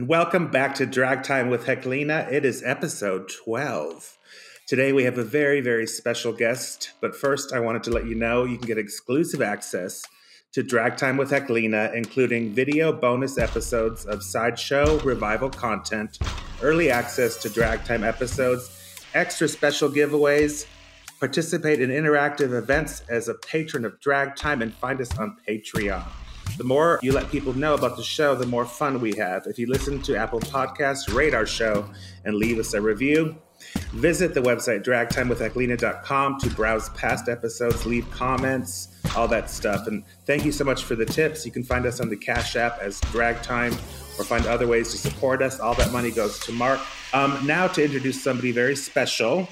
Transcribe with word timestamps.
And 0.00 0.08
welcome 0.08 0.50
back 0.50 0.76
to 0.76 0.86
Drag 0.86 1.22
Time 1.22 1.50
with 1.50 1.66
Heklina. 1.66 2.32
It 2.32 2.46
is 2.46 2.62
episode 2.64 3.28
12. 3.44 4.16
Today 4.66 4.94
we 4.94 5.04
have 5.04 5.18
a 5.18 5.22
very, 5.22 5.60
very 5.60 5.86
special 5.86 6.32
guest, 6.32 6.92
but 7.02 7.14
first 7.14 7.52
I 7.52 7.60
wanted 7.60 7.82
to 7.82 7.90
let 7.90 8.06
you 8.06 8.14
know 8.14 8.44
you 8.44 8.56
can 8.56 8.66
get 8.66 8.78
exclusive 8.78 9.42
access 9.42 10.02
to 10.52 10.62
Drag 10.62 10.96
Time 10.96 11.18
with 11.18 11.30
Heklina, 11.30 11.92
including 11.92 12.54
video 12.54 12.94
bonus 12.94 13.36
episodes 13.36 14.06
of 14.06 14.22
Sideshow 14.22 14.98
Revival 15.00 15.50
content, 15.50 16.18
early 16.62 16.90
access 16.90 17.36
to 17.42 17.50
Drag 17.50 17.84
Time 17.84 18.02
episodes, 18.02 19.04
extra 19.12 19.48
special 19.48 19.90
giveaways, 19.90 20.64
participate 21.18 21.82
in 21.82 21.90
interactive 21.90 22.56
events 22.56 23.02
as 23.10 23.28
a 23.28 23.34
patron 23.34 23.84
of 23.84 24.00
Drag 24.00 24.34
Time, 24.34 24.62
and 24.62 24.72
find 24.72 24.98
us 25.02 25.18
on 25.18 25.36
Patreon. 25.46 26.06
The 26.56 26.64
more 26.64 26.98
you 27.02 27.12
let 27.12 27.30
people 27.30 27.52
know 27.52 27.74
about 27.74 27.96
the 27.96 28.02
show, 28.02 28.34
the 28.34 28.46
more 28.46 28.64
fun 28.64 29.00
we 29.00 29.14
have. 29.16 29.46
If 29.46 29.58
you 29.58 29.66
listen 29.66 30.02
to 30.02 30.16
Apple 30.16 30.40
Podcasts, 30.40 31.12
rate 31.12 31.34
our 31.34 31.46
show 31.46 31.88
and 32.24 32.36
leave 32.36 32.58
us 32.58 32.74
a 32.74 32.80
review. 32.80 33.36
Visit 33.92 34.34
the 34.34 34.40
website 34.40 34.84
dragtimewithheklina.com 34.84 36.40
to 36.40 36.50
browse 36.50 36.88
past 36.90 37.28
episodes, 37.28 37.86
leave 37.86 38.10
comments, 38.10 38.88
all 39.16 39.28
that 39.28 39.50
stuff. 39.50 39.86
And 39.86 40.04
thank 40.26 40.44
you 40.44 40.52
so 40.52 40.64
much 40.64 40.84
for 40.84 40.94
the 40.94 41.04
tips. 41.04 41.44
You 41.44 41.52
can 41.52 41.62
find 41.62 41.86
us 41.86 42.00
on 42.00 42.08
the 42.08 42.16
Cash 42.16 42.56
App 42.56 42.78
as 42.80 43.00
Drag 43.12 43.42
Time 43.42 43.72
or 44.18 44.24
find 44.24 44.46
other 44.46 44.66
ways 44.66 44.90
to 44.92 44.98
support 44.98 45.42
us. 45.42 45.60
All 45.60 45.74
that 45.74 45.92
money 45.92 46.10
goes 46.10 46.38
to 46.40 46.52
Mark. 46.52 46.80
Um, 47.12 47.38
now 47.46 47.66
to 47.68 47.84
introduce 47.84 48.22
somebody 48.22 48.52
very 48.52 48.76
special. 48.76 49.48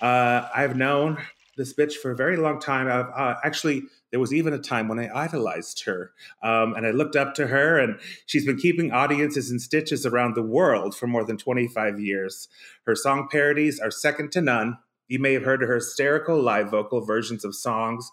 Uh, 0.00 0.48
I've 0.54 0.76
known 0.76 1.18
this 1.56 1.74
bitch 1.74 1.94
for 1.94 2.12
a 2.12 2.16
very 2.16 2.36
long 2.36 2.60
time. 2.60 2.86
I've 2.86 3.10
uh, 3.14 3.36
actually 3.44 3.82
there 4.10 4.20
was 4.20 4.32
even 4.32 4.52
a 4.52 4.58
time 4.58 4.88
when 4.88 4.98
I 4.98 5.10
idolized 5.14 5.84
her. 5.84 6.12
Um, 6.42 6.74
and 6.74 6.86
I 6.86 6.90
looked 6.90 7.16
up 7.16 7.34
to 7.34 7.48
her, 7.48 7.78
and 7.78 7.98
she's 8.26 8.46
been 8.46 8.56
keeping 8.56 8.92
audiences 8.92 9.50
in 9.50 9.58
stitches 9.58 10.06
around 10.06 10.34
the 10.34 10.42
world 10.42 10.96
for 10.96 11.06
more 11.06 11.24
than 11.24 11.36
25 11.36 12.00
years. 12.00 12.48
Her 12.86 12.94
song 12.94 13.28
parodies 13.30 13.78
are 13.78 13.90
second 13.90 14.32
to 14.32 14.40
none. 14.40 14.78
You 15.08 15.18
may 15.18 15.32
have 15.34 15.44
heard 15.44 15.62
her 15.62 15.74
hysterical 15.74 16.40
live 16.40 16.70
vocal 16.70 17.00
versions 17.00 17.44
of 17.44 17.54
songs 17.54 18.10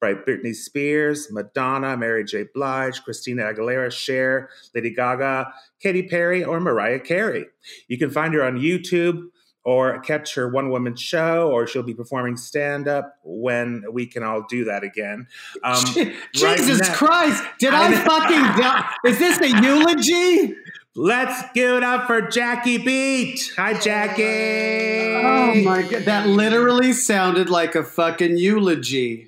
by 0.00 0.14
Britney 0.14 0.54
Spears, 0.54 1.28
Madonna, 1.30 1.96
Mary 1.96 2.24
J. 2.24 2.44
Blige, 2.54 3.02
Christina 3.02 3.42
Aguilera, 3.42 3.90
Cher, 3.90 4.48
Lady 4.74 4.94
Gaga, 4.94 5.52
Katy 5.80 6.04
Perry, 6.04 6.44
or 6.44 6.60
Mariah 6.60 7.00
Carey. 7.00 7.46
You 7.88 7.98
can 7.98 8.10
find 8.10 8.32
her 8.34 8.44
on 8.44 8.58
YouTube 8.58 9.24
or 9.68 9.98
catch 9.98 10.34
her 10.34 10.48
one 10.48 10.70
woman 10.70 10.96
show, 10.96 11.50
or 11.50 11.66
she'll 11.66 11.82
be 11.82 11.92
performing 11.92 12.38
stand 12.38 12.88
up 12.88 13.18
when 13.22 13.84
we 13.92 14.06
can 14.06 14.22
all 14.22 14.42
do 14.48 14.64
that 14.64 14.82
again. 14.82 15.26
Um, 15.62 15.84
Jesus 16.32 16.80
right 16.80 16.96
Christ! 16.96 17.44
Did 17.58 17.74
I, 17.74 17.88
I 17.88 18.84
fucking? 19.04 19.10
is 19.12 19.18
this 19.18 19.38
a 19.42 19.62
eulogy? 19.62 20.56
Let's 20.94 21.52
give 21.52 21.76
it 21.76 21.82
up 21.82 22.06
for 22.06 22.22
Jackie 22.22 22.78
Beat. 22.78 23.52
Hi, 23.56 23.74
Jackie. 23.74 25.14
Oh 25.14 25.62
my 25.62 25.82
god, 25.82 26.06
that 26.06 26.26
literally 26.26 26.94
sounded 26.94 27.50
like 27.50 27.74
a 27.74 27.84
fucking 27.84 28.38
eulogy. 28.38 29.27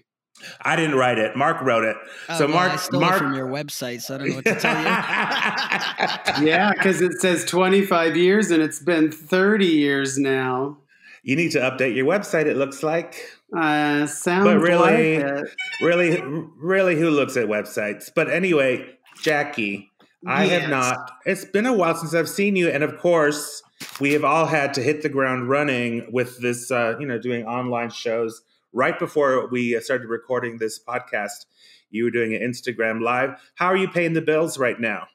I 0.62 0.76
didn't 0.76 0.96
write 0.96 1.18
it. 1.18 1.36
Mark 1.36 1.60
wrote 1.62 1.84
it. 1.84 1.96
Oh, 2.28 2.38
so 2.38 2.46
well, 2.46 2.56
Mark, 2.56 2.72
I 2.72 2.76
stole 2.76 3.00
Mark, 3.00 3.16
it 3.16 3.18
from 3.18 3.34
your 3.34 3.46
website, 3.46 4.02
so 4.02 4.14
I 4.14 4.18
don't 4.18 4.28
know 4.28 4.34
what 4.36 4.44
to 4.44 4.54
tell 4.58 4.78
you. 4.78 6.46
yeah, 6.46 6.72
because 6.72 7.00
it 7.00 7.20
says 7.20 7.44
25 7.44 8.16
years, 8.16 8.50
and 8.50 8.62
it's 8.62 8.80
been 8.80 9.10
30 9.10 9.66
years 9.66 10.18
now. 10.18 10.78
You 11.22 11.36
need 11.36 11.50
to 11.52 11.58
update 11.58 11.94
your 11.94 12.06
website. 12.06 12.46
It 12.46 12.56
looks 12.56 12.82
like. 12.82 13.16
Uh, 13.56 14.06
sounds 14.06 14.44
but 14.44 14.58
really, 14.58 15.22
like 15.22 15.44
really, 15.82 16.22
really, 16.56 16.96
who 16.96 17.10
looks 17.10 17.36
at 17.36 17.46
websites? 17.46 18.10
But 18.14 18.30
anyway, 18.30 18.86
Jackie, 19.20 19.90
I 20.26 20.44
yes. 20.44 20.62
have 20.62 20.70
not. 20.70 21.10
It's 21.26 21.44
been 21.44 21.66
a 21.66 21.72
while 21.72 21.94
since 21.94 22.14
I've 22.14 22.28
seen 22.28 22.56
you, 22.56 22.68
and 22.68 22.82
of 22.82 22.98
course, 22.98 23.62
we 23.98 24.12
have 24.12 24.24
all 24.24 24.46
had 24.46 24.72
to 24.74 24.82
hit 24.82 25.02
the 25.02 25.08
ground 25.08 25.48
running 25.48 26.10
with 26.12 26.40
this. 26.40 26.70
Uh, 26.70 26.96
you 26.98 27.06
know, 27.06 27.18
doing 27.18 27.44
online 27.44 27.90
shows 27.90 28.42
right 28.72 28.98
before 28.98 29.48
we 29.48 29.78
started 29.80 30.08
recording 30.08 30.58
this 30.58 30.78
podcast, 30.78 31.46
you 31.90 32.04
were 32.04 32.10
doing 32.10 32.34
an 32.34 32.40
Instagram 32.40 33.00
live. 33.00 33.40
How 33.54 33.66
are 33.66 33.76
you 33.76 33.88
paying 33.88 34.12
the 34.12 34.22
bills 34.22 34.58
right 34.58 34.78
now? 34.78 35.08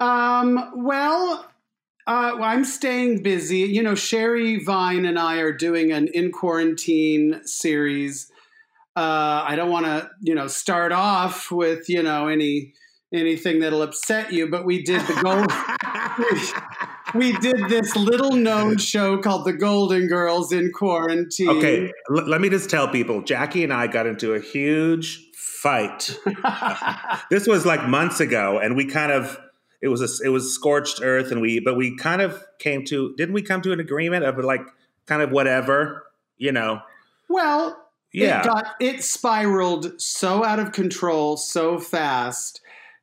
Um, 0.00 0.72
well, 0.76 1.46
uh, 2.06 2.36
I'm 2.40 2.64
staying 2.64 3.22
busy. 3.22 3.58
You 3.58 3.82
know, 3.82 3.94
Sherry 3.94 4.62
Vine 4.62 5.06
and 5.06 5.18
I 5.18 5.36
are 5.36 5.52
doing 5.52 5.92
an 5.92 6.08
in 6.08 6.32
quarantine 6.32 7.40
series. 7.44 8.30
Uh, 8.96 9.44
I 9.46 9.54
don't 9.56 9.70
want 9.70 9.86
to, 9.86 10.10
you 10.20 10.34
know, 10.34 10.48
start 10.48 10.92
off 10.92 11.50
with, 11.50 11.88
you 11.88 12.02
know, 12.02 12.28
any 12.28 12.74
anything 13.14 13.60
that'll 13.60 13.82
upset 13.82 14.32
you, 14.32 14.48
but 14.48 14.64
we 14.64 14.82
did 14.82 15.00
the 15.02 15.22
gold. 15.22 16.88
we 17.14 17.36
did 17.38 17.68
this 17.68 17.94
little 17.96 18.32
known 18.32 18.76
show 18.78 19.18
called 19.18 19.44
The 19.44 19.52
Golden 19.52 20.06
Girls 20.06 20.52
in 20.52 20.70
Quarantine. 20.72 21.48
Okay, 21.50 21.92
L- 22.10 22.28
let 22.28 22.40
me 22.40 22.48
just 22.48 22.70
tell 22.70 22.88
people 22.88 23.22
Jackie 23.22 23.64
and 23.64 23.72
I 23.72 23.86
got 23.86 24.06
into 24.06 24.34
a 24.34 24.40
huge 24.40 25.24
fight. 25.34 26.18
this 27.30 27.46
was 27.46 27.64
like 27.66 27.88
months 27.88 28.20
ago, 28.20 28.58
and 28.58 28.76
we 28.76 28.86
kind 28.86 29.12
of. 29.12 29.38
It 29.80 29.88
was 29.88 30.00
a, 30.00 30.24
it 30.24 30.28
was 30.28 30.54
scorched 30.54 31.00
earth, 31.02 31.32
and 31.32 31.40
we 31.40 31.58
but 31.58 31.76
we 31.76 31.96
kind 31.96 32.22
of 32.22 32.44
came 32.60 32.84
to 32.84 33.14
didn't 33.16 33.34
we 33.34 33.42
come 33.42 33.62
to 33.62 33.72
an 33.72 33.80
agreement 33.80 34.24
of 34.24 34.38
like 34.38 34.62
kind 35.06 35.22
of 35.22 35.32
whatever 35.32 36.04
you 36.36 36.52
know. 36.52 36.80
Well, 37.28 37.76
yeah, 38.12 38.40
it 38.40 38.44
got 38.44 38.66
it 38.80 39.02
spiraled 39.02 40.00
so 40.00 40.44
out 40.44 40.58
of 40.58 40.72
control 40.72 41.36
so 41.36 41.78
fast. 41.78 42.60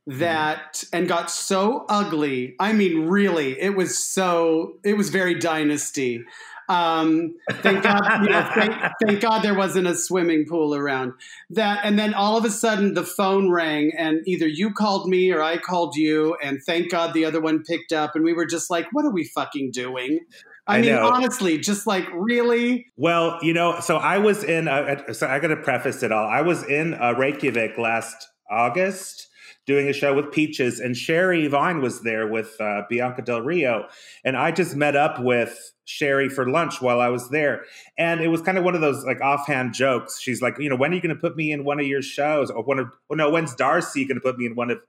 That 0.10 0.84
and 0.92 1.08
got 1.08 1.30
so 1.30 1.86
ugly. 1.88 2.56
I 2.60 2.74
mean, 2.74 3.08
really, 3.08 3.60
it 3.60 3.76
was 3.76 3.98
so 3.98 4.78
it 4.84 4.98
was 4.98 5.10
very 5.10 5.36
dynasty. 5.36 6.24
Um, 6.68 7.36
thank 7.50 7.82
God, 7.82 8.24
you 8.24 8.30
know, 8.30 8.48
thank, 8.56 8.76
thank, 9.04 9.22
God 9.22 9.42
there 9.42 9.56
wasn't 9.56 9.88
a 9.88 9.96
swimming 9.96 10.46
pool 10.48 10.76
around. 10.76 11.14
That 11.50 11.82
and 11.84 11.98
then 11.98 12.14
all 12.14 12.38
of 12.38 12.46
a 12.46 12.50
sudden 12.50 12.94
the 12.94 13.04
phone 13.04 13.52
rang, 13.52 13.92
and 13.98 14.22
either 14.28 14.48
you 14.48 14.72
called 14.72 15.08
me 15.08 15.32
or 15.32 15.42
I 15.42 15.58
called 15.58 15.96
you, 15.96 16.36
and 16.44 16.60
thank 16.64 16.92
God 16.92 17.14
the 17.14 17.26
other 17.26 17.42
one 17.42 17.64
picked 17.64 17.92
up, 17.92 18.16
and 18.16 18.24
we 18.24 18.34
were 18.34 18.46
just 18.46 18.70
like, 18.70 18.88
"What 18.92 19.06
are 19.06 19.12
we 19.12 19.26
fucking 19.26 19.72
doing?" 19.72 20.20
I, 20.66 20.78
I 20.78 20.82
mean, 20.82 20.92
know. 20.92 21.10
honestly, 21.12 21.58
just 21.58 21.86
like 21.88 22.08
really. 22.14 22.88
Well, 22.98 23.40
you 23.42 23.54
know, 23.54 23.80
so 23.80 23.98
I 23.98 24.18
was 24.18 24.44
in. 24.44 24.68
Uh, 24.68 25.14
so 25.14 25.28
I 25.28 25.40
got 25.40 25.48
to 25.48 25.58
preface 25.58 26.02
it 26.02 26.12
all. 26.12 26.28
I 26.28 26.42
was 26.42 26.64
in 26.64 26.96
uh, 26.96 27.14
Reykjavik 27.14 27.78
last 27.78 28.28
August 28.50 29.29
doing 29.70 29.88
a 29.88 29.94
show 29.94 30.16
with 30.16 30.32
Peaches, 30.32 30.80
and 30.80 30.98
Sherry 30.98 31.46
Vine 31.46 31.80
was 31.80 32.02
there 32.02 32.26
with 32.26 32.60
uh, 32.60 32.82
Bianca 32.90 33.22
Del 33.22 33.42
Rio, 33.42 33.88
and 34.24 34.36
I 34.36 34.52
just 34.52 34.76
met 34.76 34.96
up 34.96 35.20
with 35.20 35.74
Sherry 35.86 36.28
for 36.28 36.50
lunch 36.50 36.82
while 36.82 37.00
I 37.00 37.10
was 37.10 37.30
there, 37.30 37.66
and 37.96 38.20
it 38.20 38.30
was 38.30 38.42
kind 38.42 38.58
of 38.58 38.64
one 38.64 38.74
of 38.74 38.82
those 38.82 39.06
like 39.06 39.22
offhand 39.22 39.76
jokes. 39.76 40.20
She's 40.20 40.42
like, 40.42 40.56
you 40.58 40.72
know, 40.72 40.76
when 40.76 40.92
are 40.92 40.96
you 40.96 41.02
going 41.02 41.14
to 41.16 41.22
put 41.22 41.36
me 41.36 41.52
in 41.52 41.64
one 41.64 41.80
of 41.80 41.86
your 41.86 42.02
shows, 42.02 42.50
or 42.50 42.64
one 42.64 42.80
of, 42.80 42.88
well, 43.08 43.18
no, 43.18 43.30
when's 43.30 43.54
Darcy 43.54 44.06
going 44.06 44.18
to 44.18 44.22
put 44.22 44.40
me 44.40 44.48
in 44.48 44.56
one 44.56 44.72
of 44.72 44.80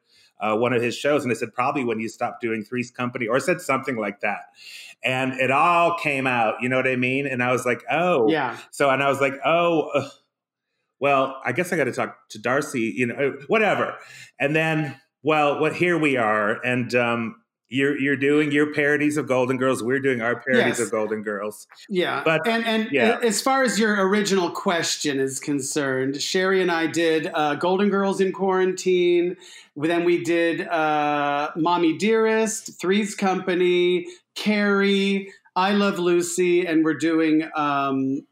uh, 0.41 0.57
one 0.57 0.73
of 0.73 0.81
his 0.81 0.97
shows? 0.97 1.25
And 1.25 1.31
I 1.31 1.35
said, 1.35 1.53
probably 1.53 1.85
when 1.85 2.01
you 2.01 2.09
stop 2.09 2.41
doing 2.41 2.65
Three's 2.65 2.91
Company, 2.91 3.27
or 3.27 3.37
I 3.37 3.41
said 3.41 3.61
something 3.61 3.97
like 3.97 4.21
that. 4.21 4.45
And 5.05 5.35
it 5.35 5.51
all 5.51 5.99
came 5.99 6.27
out, 6.27 6.63
you 6.63 6.71
know 6.71 6.77
what 6.77 6.89
I 6.89 6.97
mean? 6.97 7.27
And 7.27 7.43
I 7.43 7.53
was 7.53 7.67
like, 7.67 7.83
oh, 7.91 8.31
yeah. 8.31 8.57
So, 8.71 8.89
and 8.89 9.03
I 9.03 9.11
was 9.11 9.21
like, 9.21 9.35
oh, 9.45 9.91
uh, 9.95 10.09
well, 11.01 11.41
I 11.45 11.53
guess 11.53 11.73
I 11.73 11.77
got 11.77 11.85
to 11.85 11.93
talk 11.93 12.29
to 12.31 12.39
Darcy, 12.39 12.93
you 12.95 13.07
know, 13.07 13.39
whatever. 13.49 13.97
And 14.39 14.55
then, 14.55 15.01
well, 15.23 15.59
what 15.61 15.75
here 15.75 15.99
we 15.99 16.17
are, 16.17 16.63
and 16.65 16.95
um, 16.95 17.37
you're 17.71 17.99
you're 17.99 18.17
doing 18.17 18.53
your 18.53 18.73
parodies 18.73 19.17
of 19.17 19.27
Golden 19.27 19.57
Girls. 19.57 19.83
We're 19.83 20.01
doing 20.01 20.21
our 20.21 20.41
parodies 20.41 20.79
yes. 20.79 20.81
of 20.81 20.91
Golden 20.91 21.23
Girls. 21.23 21.67
Yeah, 21.89 22.23
but 22.25 22.47
and 22.47 22.65
and 22.67 22.89
yeah. 22.91 23.19
as 23.23 23.41
far 23.41 23.63
as 23.63 23.79
your 23.79 24.07
original 24.09 24.51
question 24.51 25.21
is 25.21 25.39
concerned, 25.41 26.21
Sherry 26.21 26.61
and 26.61 26.71
I 26.71 26.87
did 26.87 27.31
uh, 27.33 27.55
Golden 27.55 27.89
Girls 27.89 28.21
in 28.21 28.33
quarantine. 28.33 29.37
Then 29.77 30.05
we 30.05 30.23
did 30.23 30.67
uh, 30.69 31.51
Mommy 31.57 31.97
Dearest, 31.97 32.79
Three's 32.81 33.15
Company, 33.15 34.07
Carrie, 34.35 35.33
I 35.55 35.73
Love 35.73 35.99
Lucy, 35.99 36.67
and 36.67 36.85
we're 36.85 36.95
doing 36.95 37.49
um, 37.55 38.27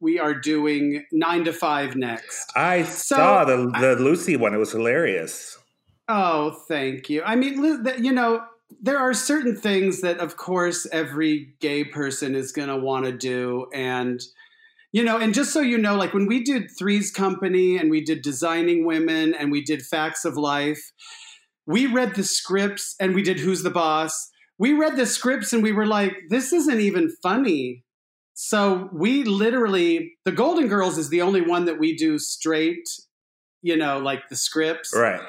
we 0.00 0.18
are 0.18 0.34
doing 0.34 1.04
nine 1.12 1.44
to 1.44 1.52
five 1.52 1.94
next. 1.96 2.50
I 2.56 2.82
so, 2.84 3.16
saw 3.16 3.44
the 3.44 3.70
the 3.80 3.96
Lucy 3.96 4.36
one; 4.36 4.54
it 4.54 4.58
was 4.58 4.72
hilarious. 4.72 5.58
Oh, 6.08 6.50
thank 6.66 7.08
you. 7.08 7.22
I 7.24 7.36
mean, 7.36 7.84
you 7.98 8.12
know, 8.12 8.42
there 8.82 8.98
are 8.98 9.14
certain 9.14 9.54
things 9.54 10.00
that, 10.00 10.18
of 10.18 10.36
course, 10.36 10.86
every 10.90 11.54
gay 11.60 11.84
person 11.84 12.34
is 12.34 12.50
going 12.50 12.68
to 12.68 12.76
want 12.76 13.04
to 13.04 13.12
do, 13.12 13.66
and 13.72 14.20
you 14.92 15.04
know, 15.04 15.18
and 15.18 15.32
just 15.32 15.52
so 15.52 15.60
you 15.60 15.78
know, 15.78 15.94
like 15.94 16.12
when 16.12 16.26
we 16.26 16.42
did 16.42 16.68
Three's 16.76 17.12
Company 17.12 17.76
and 17.76 17.90
we 17.90 18.00
did 18.00 18.22
Designing 18.22 18.84
Women 18.84 19.34
and 19.34 19.52
we 19.52 19.62
did 19.62 19.82
Facts 19.82 20.24
of 20.24 20.36
Life, 20.36 20.92
we 21.64 21.86
read 21.86 22.16
the 22.16 22.24
scripts 22.24 22.96
and 22.98 23.14
we 23.14 23.22
did 23.22 23.38
Who's 23.38 23.62
the 23.62 23.70
Boss. 23.70 24.30
We 24.58 24.72
read 24.72 24.96
the 24.96 25.06
scripts 25.06 25.52
and 25.52 25.62
we 25.62 25.70
were 25.70 25.86
like, 25.86 26.16
this 26.28 26.52
isn't 26.52 26.80
even 26.80 27.14
funny. 27.22 27.84
So 28.34 28.88
we 28.92 29.24
literally, 29.24 30.14
the 30.24 30.32
Golden 30.32 30.66
Girls 30.66 30.98
is 30.98 31.10
the 31.10 31.22
only 31.22 31.42
one 31.42 31.66
that 31.66 31.78
we 31.78 31.96
do 31.96 32.18
straight, 32.18 32.88
you 33.62 33.76
know, 33.76 33.98
like 33.98 34.28
the 34.28 34.36
scripts. 34.36 34.94
Right. 34.96 35.20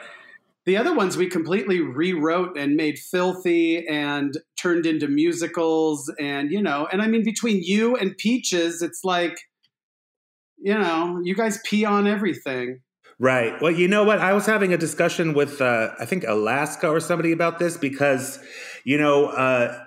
The 0.65 0.77
other 0.77 0.94
ones 0.94 1.18
we 1.18 1.27
completely 1.27 1.81
rewrote 1.81 2.57
and 2.57 2.75
made 2.75 3.00
filthy 3.00 3.86
and 3.88 4.38
turned 4.57 4.86
into 4.86 5.07
musicals. 5.07 6.12
And, 6.19 6.51
you 6.51 6.62
know, 6.62 6.88
and 6.92 7.01
I 7.01 7.07
mean, 7.07 7.24
between 7.24 7.62
you 7.63 7.95
and 7.95 8.15
Peaches, 8.15 8.81
it's 8.81 9.03
like, 9.03 9.38
you 10.57 10.77
know, 10.77 11.19
you 11.24 11.36
guys 11.36 11.59
pee 11.65 11.83
on 11.83 12.07
everything. 12.07 12.81
Right. 13.18 13.59
Well, 13.62 13.71
you 13.71 13.88
know 13.88 14.03
what? 14.03 14.19
I 14.19 14.33
was 14.33 14.45
having 14.45 14.74
a 14.74 14.77
discussion 14.77 15.33
with, 15.33 15.62
uh, 15.62 15.92
I 16.00 16.06
think, 16.06 16.24
Alaska 16.27 16.88
or 16.88 17.00
somebody 17.00 17.31
about 17.31 17.59
this 17.59 17.77
because, 17.77 18.39
you 18.83 18.98
know, 18.98 19.25
uh, 19.25 19.77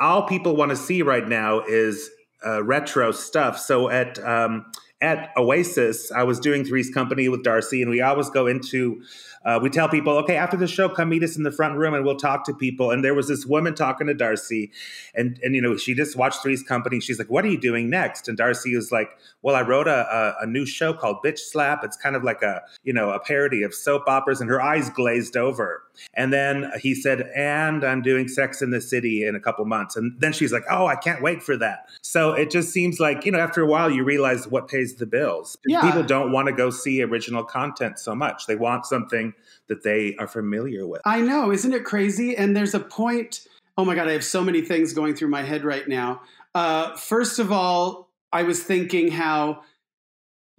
all 0.00 0.26
people 0.26 0.56
want 0.56 0.70
to 0.70 0.76
see 0.76 1.02
right 1.02 1.26
now 1.26 1.60
is 1.60 2.10
uh, 2.46 2.62
retro 2.62 3.12
stuff. 3.12 3.58
So 3.58 3.88
at 3.88 4.18
um, 4.24 4.66
at 5.00 5.30
Oasis, 5.36 6.12
I 6.12 6.22
was 6.22 6.38
doing 6.38 6.64
Three's 6.64 6.90
Company 6.90 7.28
with 7.28 7.42
Darcy, 7.42 7.82
and 7.82 7.90
we 7.90 8.00
always 8.00 8.30
go 8.30 8.46
into 8.46 9.02
uh, 9.44 9.58
we 9.60 9.70
tell 9.70 9.88
people, 9.88 10.16
okay, 10.18 10.36
after 10.36 10.56
the 10.56 10.68
show, 10.68 10.88
come 10.88 11.08
meet 11.08 11.22
us 11.22 11.36
in 11.36 11.42
the 11.42 11.50
front 11.50 11.76
room 11.76 11.94
and 11.94 12.04
we'll 12.04 12.16
talk 12.16 12.44
to 12.44 12.54
people. 12.54 12.90
And 12.90 13.04
there 13.04 13.14
was 13.14 13.28
this 13.28 13.44
woman 13.44 13.74
talking 13.74 14.06
to 14.06 14.14
Darcy, 14.14 14.70
and 15.14 15.38
and 15.42 15.54
you 15.54 15.60
know 15.60 15.76
she 15.76 15.94
just 15.94 16.16
watched 16.16 16.42
Three's 16.42 16.62
Company. 16.62 17.00
She's 17.00 17.18
like, 17.18 17.30
"What 17.30 17.44
are 17.44 17.48
you 17.48 17.58
doing 17.58 17.90
next?" 17.90 18.28
And 18.28 18.36
Darcy 18.36 18.74
was 18.74 18.92
like, 18.92 19.10
"Well, 19.42 19.56
I 19.56 19.62
wrote 19.62 19.88
a, 19.88 20.36
a, 20.40 20.44
a 20.44 20.46
new 20.46 20.64
show 20.64 20.92
called 20.92 21.18
Bitch 21.24 21.38
Slap. 21.38 21.82
It's 21.84 21.96
kind 21.96 22.16
of 22.16 22.22
like 22.22 22.42
a 22.42 22.62
you 22.84 22.92
know 22.92 23.10
a 23.10 23.18
parody 23.18 23.62
of 23.62 23.74
soap 23.74 24.04
operas." 24.06 24.40
And 24.40 24.48
her 24.48 24.60
eyes 24.60 24.90
glazed 24.90 25.36
over. 25.36 25.82
And 26.14 26.32
then 26.32 26.70
he 26.80 26.94
said, 26.94 27.30
"And 27.34 27.84
I'm 27.84 28.02
doing 28.02 28.28
Sex 28.28 28.62
in 28.62 28.70
the 28.70 28.80
City 28.80 29.26
in 29.26 29.34
a 29.34 29.40
couple 29.40 29.64
months." 29.64 29.96
And 29.96 30.18
then 30.20 30.32
she's 30.32 30.52
like, 30.52 30.64
"Oh, 30.70 30.86
I 30.86 30.96
can't 30.96 31.22
wait 31.22 31.42
for 31.42 31.56
that." 31.56 31.88
So 32.00 32.32
it 32.32 32.50
just 32.50 32.70
seems 32.70 33.00
like 33.00 33.24
you 33.24 33.32
know 33.32 33.40
after 33.40 33.60
a 33.60 33.66
while 33.66 33.90
you 33.90 34.04
realize 34.04 34.46
what 34.46 34.68
pays 34.68 34.94
the 34.94 35.06
bills. 35.06 35.56
Yeah. 35.66 35.80
People 35.82 36.02
don't 36.04 36.32
want 36.32 36.46
to 36.46 36.54
go 36.54 36.70
see 36.70 37.02
original 37.02 37.44
content 37.44 37.98
so 37.98 38.14
much. 38.14 38.46
They 38.46 38.56
want 38.56 38.86
something 38.86 39.31
that 39.72 39.82
they 39.82 40.14
are 40.16 40.28
familiar 40.28 40.86
with. 40.86 41.00
I 41.06 41.22
know, 41.22 41.50
isn't 41.50 41.72
it 41.72 41.84
crazy? 41.84 42.36
And 42.36 42.54
there's 42.54 42.74
a 42.74 42.80
point. 42.80 43.46
Oh 43.78 43.86
my 43.86 43.94
God, 43.94 44.06
I 44.06 44.12
have 44.12 44.24
so 44.24 44.44
many 44.44 44.60
things 44.60 44.92
going 44.92 45.14
through 45.14 45.30
my 45.30 45.42
head 45.42 45.64
right 45.64 45.88
now. 45.88 46.20
Uh, 46.54 46.94
first 46.96 47.38
of 47.38 47.50
all, 47.50 48.10
I 48.30 48.42
was 48.42 48.62
thinking 48.62 49.10
how 49.10 49.62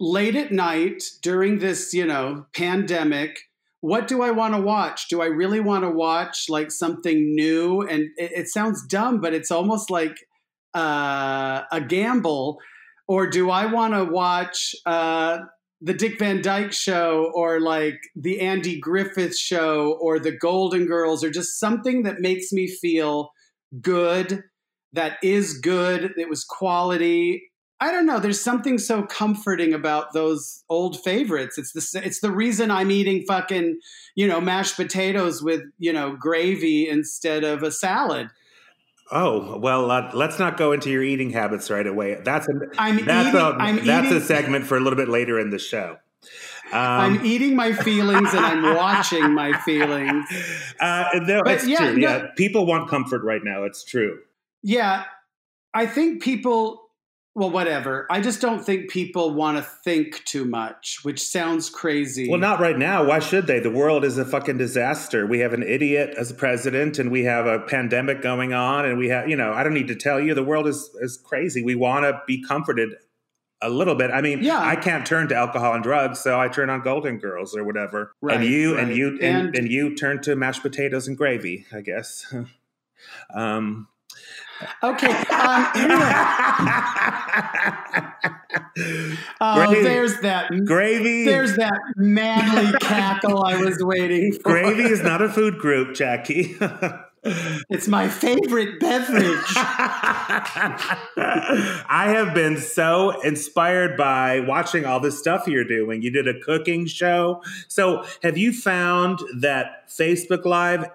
late 0.00 0.34
at 0.34 0.50
night 0.50 1.04
during 1.22 1.60
this, 1.60 1.94
you 1.94 2.04
know, 2.04 2.46
pandemic, 2.56 3.38
what 3.80 4.08
do 4.08 4.20
I 4.22 4.32
want 4.32 4.54
to 4.54 4.60
watch? 4.60 5.08
Do 5.08 5.22
I 5.22 5.26
really 5.26 5.60
want 5.60 5.84
to 5.84 5.90
watch 5.90 6.46
like 6.48 6.72
something 6.72 7.36
new? 7.36 7.82
And 7.82 8.08
it, 8.16 8.32
it 8.32 8.48
sounds 8.48 8.84
dumb, 8.86 9.20
but 9.20 9.32
it's 9.32 9.52
almost 9.52 9.90
like 9.90 10.26
uh, 10.74 11.62
a 11.70 11.80
gamble. 11.80 12.58
Or 13.06 13.28
do 13.28 13.50
I 13.50 13.66
want 13.66 13.94
to 13.94 14.04
watch 14.04 14.74
uh, 14.86 15.38
the 15.80 15.94
Dick 15.94 16.18
Van 16.18 16.40
Dyke 16.40 16.72
show 16.72 17.30
or 17.34 17.60
like 17.60 17.98
the 18.16 18.40
Andy 18.40 18.78
Griffith 18.78 19.36
show 19.36 19.98
or 20.00 20.18
the 20.18 20.36
Golden 20.36 20.86
Girls 20.86 21.22
or 21.22 21.30
just 21.30 21.58
something 21.60 22.04
that 22.04 22.20
makes 22.20 22.52
me 22.52 22.66
feel 22.66 23.30
good, 23.80 24.44
that 24.92 25.18
is 25.22 25.58
good, 25.58 26.14
that 26.16 26.28
was 26.28 26.44
quality. 26.44 27.50
I 27.80 27.90
don't 27.90 28.06
know. 28.06 28.18
There's 28.18 28.40
something 28.40 28.78
so 28.78 29.02
comforting 29.02 29.74
about 29.74 30.12
those 30.14 30.64
old 30.70 31.02
favorites. 31.02 31.58
It's 31.58 31.72
the 31.72 32.06
it's 32.06 32.20
the 32.20 32.30
reason 32.30 32.70
I'm 32.70 32.90
eating 32.90 33.24
fucking 33.26 33.78
you 34.14 34.26
know 34.26 34.40
mashed 34.40 34.76
potatoes 34.76 35.42
with 35.42 35.62
you 35.78 35.92
know 35.92 36.16
gravy 36.16 36.88
instead 36.88 37.44
of 37.44 37.62
a 37.62 37.70
salad. 37.70 38.30
Oh 39.10 39.58
well, 39.58 39.90
uh, 39.90 40.10
let's 40.14 40.38
not 40.38 40.56
go 40.56 40.72
into 40.72 40.90
your 40.90 41.02
eating 41.02 41.30
habits 41.30 41.70
right 41.70 41.86
away. 41.86 42.20
That's 42.24 42.48
a 42.48 42.52
I'm 42.78 43.04
that's 43.04 43.28
eating, 43.28 43.40
a 43.40 43.44
I'm 43.44 43.84
that's 43.84 44.06
eating, 44.06 44.18
a 44.18 44.20
segment 44.20 44.66
for 44.66 44.76
a 44.76 44.80
little 44.80 44.96
bit 44.96 45.08
later 45.08 45.38
in 45.38 45.50
the 45.50 45.58
show. 45.58 45.98
Um, 46.72 46.80
I'm 46.80 47.26
eating 47.26 47.54
my 47.54 47.72
feelings 47.72 48.32
and 48.32 48.44
I'm 48.44 48.74
watching 48.76 49.34
my 49.34 49.52
feelings. 49.60 50.26
Uh, 50.80 51.04
no, 51.22 51.42
but 51.44 51.54
it's 51.54 51.66
yeah, 51.66 51.78
true. 51.78 51.96
No, 51.98 52.08
yeah, 52.08 52.26
people 52.36 52.66
want 52.66 52.88
comfort 52.88 53.22
right 53.22 53.42
now. 53.44 53.64
It's 53.64 53.84
true. 53.84 54.18
Yeah, 54.62 55.04
I 55.74 55.86
think 55.86 56.22
people 56.22 56.83
well, 57.36 57.50
whatever. 57.50 58.06
I 58.10 58.20
just 58.20 58.40
don't 58.40 58.64
think 58.64 58.90
people 58.90 59.34
want 59.34 59.58
to 59.58 59.62
think 59.62 60.24
too 60.24 60.44
much, 60.44 61.00
which 61.02 61.20
sounds 61.20 61.68
crazy. 61.68 62.28
Well, 62.28 62.38
not 62.38 62.60
right 62.60 62.78
now. 62.78 63.04
Why 63.04 63.18
should 63.18 63.48
they? 63.48 63.58
The 63.58 63.72
world 63.72 64.04
is 64.04 64.18
a 64.18 64.24
fucking 64.24 64.56
disaster. 64.56 65.26
We 65.26 65.40
have 65.40 65.52
an 65.52 65.64
idiot 65.64 66.14
as 66.16 66.30
a 66.30 66.34
president, 66.34 67.00
and 67.00 67.10
we 67.10 67.24
have 67.24 67.46
a 67.46 67.58
pandemic 67.58 68.22
going 68.22 68.52
on, 68.52 68.84
and 68.84 68.98
we 68.98 69.08
have, 69.08 69.28
you 69.28 69.34
know, 69.34 69.52
I 69.52 69.64
don't 69.64 69.74
need 69.74 69.88
to 69.88 69.96
tell 69.96 70.20
you, 70.20 70.34
the 70.34 70.44
world 70.44 70.68
is 70.68 70.90
is 71.00 71.16
crazy. 71.16 71.62
We 71.62 71.74
want 71.74 72.04
to 72.04 72.22
be 72.24 72.40
comforted 72.40 72.90
a 73.60 73.68
little 73.68 73.96
bit. 73.96 74.12
I 74.12 74.20
mean, 74.20 74.44
yeah. 74.44 74.60
I 74.60 74.76
can't 74.76 75.04
turn 75.04 75.26
to 75.28 75.34
alcohol 75.34 75.74
and 75.74 75.82
drugs, 75.82 76.20
so 76.20 76.38
I 76.38 76.46
turn 76.46 76.70
on 76.70 76.82
Golden 76.82 77.18
Girls 77.18 77.56
or 77.56 77.64
whatever. 77.64 78.12
Right, 78.20 78.36
and 78.36 78.44
you 78.44 78.76
right. 78.76 78.84
and 78.84 78.96
you 78.96 79.08
and, 79.20 79.22
and, 79.22 79.56
and 79.56 79.68
you 79.68 79.96
turn 79.96 80.22
to 80.22 80.36
mashed 80.36 80.62
potatoes 80.62 81.08
and 81.08 81.16
gravy, 81.16 81.66
I 81.72 81.80
guess. 81.80 82.32
um, 83.34 83.88
Okay. 84.82 85.06
Um, 85.08 85.66
anyway. 85.74 86.12
oh, 89.40 89.82
there's 89.82 90.20
that 90.20 90.50
gravy. 90.64 91.24
There's 91.24 91.56
that 91.56 91.80
manly 91.96 92.72
cackle 92.80 93.44
I 93.44 93.56
was 93.56 93.82
waiting 93.82 94.32
for. 94.32 94.42
Gravy 94.42 94.84
is 94.84 95.02
not 95.02 95.22
a 95.22 95.28
food 95.28 95.58
group, 95.58 95.94
Jackie. 95.94 96.56
it's 97.24 97.88
my 97.88 98.08
favorite 98.08 98.78
beverage. 98.80 99.54
I 101.86 102.06
have 102.08 102.34
been 102.34 102.58
so 102.58 103.20
inspired 103.22 103.96
by 103.96 104.40
watching 104.40 104.84
all 104.84 105.00
this 105.00 105.18
stuff 105.18 105.46
you're 105.46 105.64
doing. 105.64 106.02
You 106.02 106.10
did 106.10 106.28
a 106.28 106.38
cooking 106.40 106.86
show. 106.86 107.42
So, 107.68 108.04
have 108.22 108.36
you 108.38 108.52
found 108.52 109.20
that 109.40 109.88
Facebook 109.88 110.44
Live 110.44 110.88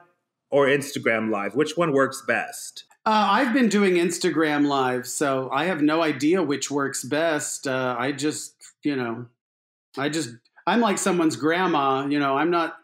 or 0.50 0.68
Instagram 0.68 1.30
Live, 1.32 1.56
which 1.56 1.76
one 1.76 1.92
works 1.92 2.24
best? 2.26 2.86
Uh, 3.10 3.28
I've 3.32 3.54
been 3.54 3.70
doing 3.70 3.96
Instagram 3.96 4.68
Live, 4.68 5.08
so 5.08 5.50
I 5.52 5.66
have 5.66 5.82
no 5.82 6.04
idea 6.04 6.44
which 6.44 6.70
works 6.70 7.04
best. 7.04 7.66
Uh, 7.66 7.96
I 7.98 8.12
just, 8.12 8.54
you 8.84 8.96
know, 8.96 9.26
I 9.98 10.10
just, 10.10 10.30
I'm 10.68 10.80
like 10.80 11.00
someone's 11.00 11.36
grandma. 11.36 12.06
You 12.06 12.20
know, 12.20 12.38
I'm 12.38 12.52
not, 12.52 12.78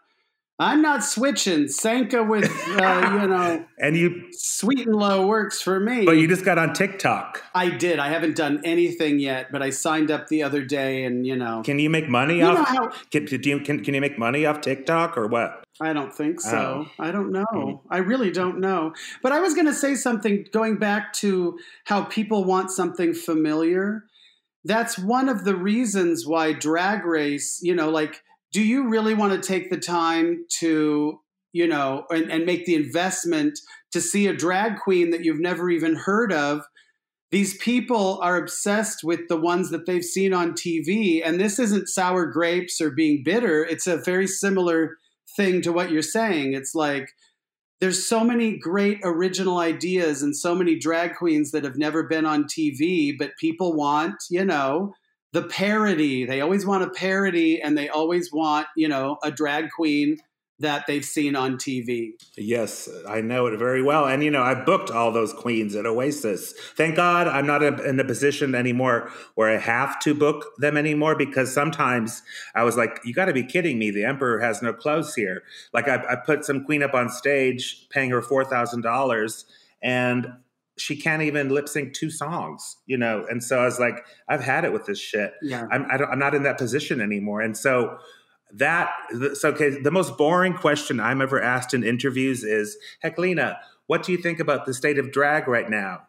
I'm 0.58 0.80
not 0.80 1.04
switching. 1.04 1.68
Sanka 1.68 2.22
with, 2.22 2.50
uh, 2.50 3.18
you 3.20 3.28
know, 3.28 3.64
and 3.78 3.96
you 3.96 4.28
sweet 4.32 4.86
and 4.86 4.96
low 4.96 5.26
works 5.26 5.60
for 5.60 5.78
me. 5.78 6.06
But 6.06 6.12
you 6.12 6.26
just 6.26 6.46
got 6.46 6.56
on 6.56 6.72
TikTok. 6.72 7.42
I 7.54 7.68
did. 7.68 7.98
I 7.98 8.08
haven't 8.08 8.36
done 8.36 8.62
anything 8.64 9.18
yet, 9.18 9.52
but 9.52 9.62
I 9.62 9.68
signed 9.68 10.10
up 10.10 10.28
the 10.28 10.42
other 10.42 10.64
day, 10.64 11.04
and 11.04 11.26
you 11.26 11.36
know, 11.36 11.62
can 11.62 11.78
you 11.78 11.90
make 11.90 12.08
money 12.08 12.38
you 12.38 12.46
off? 12.46 12.68
How, 12.68 12.88
can, 13.10 13.26
you, 13.26 13.60
can, 13.60 13.84
can 13.84 13.94
you 13.94 14.00
make 14.00 14.18
money 14.18 14.46
off 14.46 14.62
TikTok 14.62 15.18
or 15.18 15.26
what? 15.26 15.62
I 15.78 15.92
don't 15.92 16.14
think 16.14 16.40
so. 16.40 16.86
Oh. 16.88 16.90
I 16.98 17.10
don't 17.10 17.30
know. 17.30 17.44
Mm-hmm. 17.52 17.92
I 17.92 17.98
really 17.98 18.30
don't 18.30 18.58
know. 18.58 18.94
But 19.22 19.32
I 19.32 19.40
was 19.40 19.52
going 19.52 19.66
to 19.66 19.74
say 19.74 19.94
something 19.94 20.46
going 20.50 20.78
back 20.78 21.12
to 21.14 21.58
how 21.84 22.04
people 22.04 22.44
want 22.44 22.70
something 22.70 23.12
familiar. 23.12 24.04
That's 24.64 24.98
one 24.98 25.28
of 25.28 25.44
the 25.44 25.54
reasons 25.54 26.26
why 26.26 26.54
Drag 26.54 27.04
Race, 27.04 27.60
you 27.62 27.74
know, 27.74 27.90
like, 27.90 28.22
do 28.56 28.62
you 28.62 28.88
really 28.88 29.12
want 29.12 29.34
to 29.34 29.46
take 29.46 29.68
the 29.68 29.76
time 29.76 30.46
to, 30.48 31.20
you 31.52 31.66
know, 31.66 32.06
and, 32.08 32.32
and 32.32 32.46
make 32.46 32.64
the 32.64 32.74
investment 32.74 33.58
to 33.92 34.00
see 34.00 34.26
a 34.26 34.34
drag 34.34 34.78
queen 34.78 35.10
that 35.10 35.22
you've 35.22 35.38
never 35.38 35.68
even 35.68 35.94
heard 35.94 36.32
of? 36.32 36.62
These 37.30 37.58
people 37.58 38.18
are 38.22 38.38
obsessed 38.38 39.04
with 39.04 39.28
the 39.28 39.36
ones 39.36 39.68
that 39.68 39.84
they've 39.84 40.02
seen 40.02 40.32
on 40.32 40.52
TV. 40.52 41.20
And 41.22 41.38
this 41.38 41.58
isn't 41.58 41.90
sour 41.90 42.24
grapes 42.24 42.80
or 42.80 42.88
being 42.88 43.22
bitter, 43.22 43.62
it's 43.62 43.86
a 43.86 43.98
very 43.98 44.26
similar 44.26 44.96
thing 45.36 45.60
to 45.60 45.70
what 45.70 45.90
you're 45.90 46.00
saying. 46.00 46.54
It's 46.54 46.74
like 46.74 47.10
there's 47.82 48.08
so 48.08 48.24
many 48.24 48.56
great 48.56 49.00
original 49.04 49.58
ideas 49.58 50.22
and 50.22 50.34
so 50.34 50.54
many 50.54 50.78
drag 50.78 51.16
queens 51.16 51.50
that 51.50 51.64
have 51.64 51.76
never 51.76 52.04
been 52.04 52.24
on 52.24 52.44
TV, 52.44 53.12
but 53.18 53.36
people 53.38 53.76
want, 53.76 54.14
you 54.30 54.46
know, 54.46 54.94
the 55.32 55.42
parody. 55.42 56.24
They 56.24 56.40
always 56.40 56.64
want 56.64 56.84
a 56.84 56.90
parody 56.90 57.60
and 57.60 57.76
they 57.76 57.88
always 57.88 58.32
want, 58.32 58.66
you 58.76 58.88
know, 58.88 59.18
a 59.22 59.30
drag 59.30 59.70
queen 59.70 60.18
that 60.58 60.86
they've 60.86 61.04
seen 61.04 61.36
on 61.36 61.56
TV. 61.56 62.12
Yes, 62.36 62.88
I 63.06 63.20
know 63.20 63.46
it 63.46 63.58
very 63.58 63.82
well. 63.82 64.06
And, 64.06 64.24
you 64.24 64.30
know, 64.30 64.42
I 64.42 64.54
booked 64.54 64.90
all 64.90 65.12
those 65.12 65.34
queens 65.34 65.74
at 65.74 65.84
Oasis. 65.84 66.54
Thank 66.76 66.96
God 66.96 67.28
I'm 67.28 67.46
not 67.46 67.62
in 67.62 68.00
a 68.00 68.04
position 68.04 68.54
anymore 68.54 69.10
where 69.34 69.54
I 69.54 69.58
have 69.58 70.00
to 70.00 70.14
book 70.14 70.46
them 70.58 70.78
anymore 70.78 71.14
because 71.14 71.52
sometimes 71.52 72.22
I 72.54 72.64
was 72.64 72.76
like, 72.76 73.00
you 73.04 73.12
got 73.12 73.26
to 73.26 73.34
be 73.34 73.44
kidding 73.44 73.78
me. 73.78 73.90
The 73.90 74.04
Emperor 74.04 74.40
has 74.40 74.62
no 74.62 74.72
clothes 74.72 75.14
here. 75.14 75.42
Like, 75.74 75.88
I, 75.88 76.02
I 76.12 76.16
put 76.16 76.44
some 76.44 76.64
queen 76.64 76.82
up 76.82 76.94
on 76.94 77.10
stage, 77.10 77.86
paying 77.90 78.10
her 78.10 78.22
$4,000, 78.22 79.44
and 79.82 80.32
she 80.78 80.96
can't 80.96 81.22
even 81.22 81.48
lip 81.48 81.68
sync 81.68 81.94
two 81.94 82.10
songs, 82.10 82.76
you 82.86 82.96
know? 82.96 83.24
And 83.28 83.42
so 83.42 83.60
I 83.60 83.64
was 83.64 83.80
like, 83.80 84.04
I've 84.28 84.42
had 84.42 84.64
it 84.64 84.72
with 84.72 84.86
this 84.86 84.98
shit. 84.98 85.32
Yeah. 85.42 85.66
I'm, 85.70 85.86
I 85.90 86.12
am 86.12 86.18
not 86.18 86.34
in 86.34 86.42
that 86.42 86.58
position 86.58 87.00
anymore. 87.00 87.40
And 87.40 87.56
so, 87.56 87.98
that 88.52 88.90
so 89.34 89.48
okay 89.48 89.82
the 89.82 89.90
most 89.90 90.16
boring 90.16 90.54
question 90.54 91.00
i'm 91.00 91.20
ever 91.20 91.42
asked 91.42 91.74
in 91.74 91.82
interviews 91.82 92.44
is 92.44 92.76
Heklina, 93.02 93.56
what 93.88 94.04
do 94.04 94.12
you 94.12 94.18
think 94.18 94.38
about 94.38 94.66
the 94.66 94.72
state 94.72 95.00
of 95.00 95.10
drag 95.10 95.48
right 95.48 95.68
now 95.68 96.02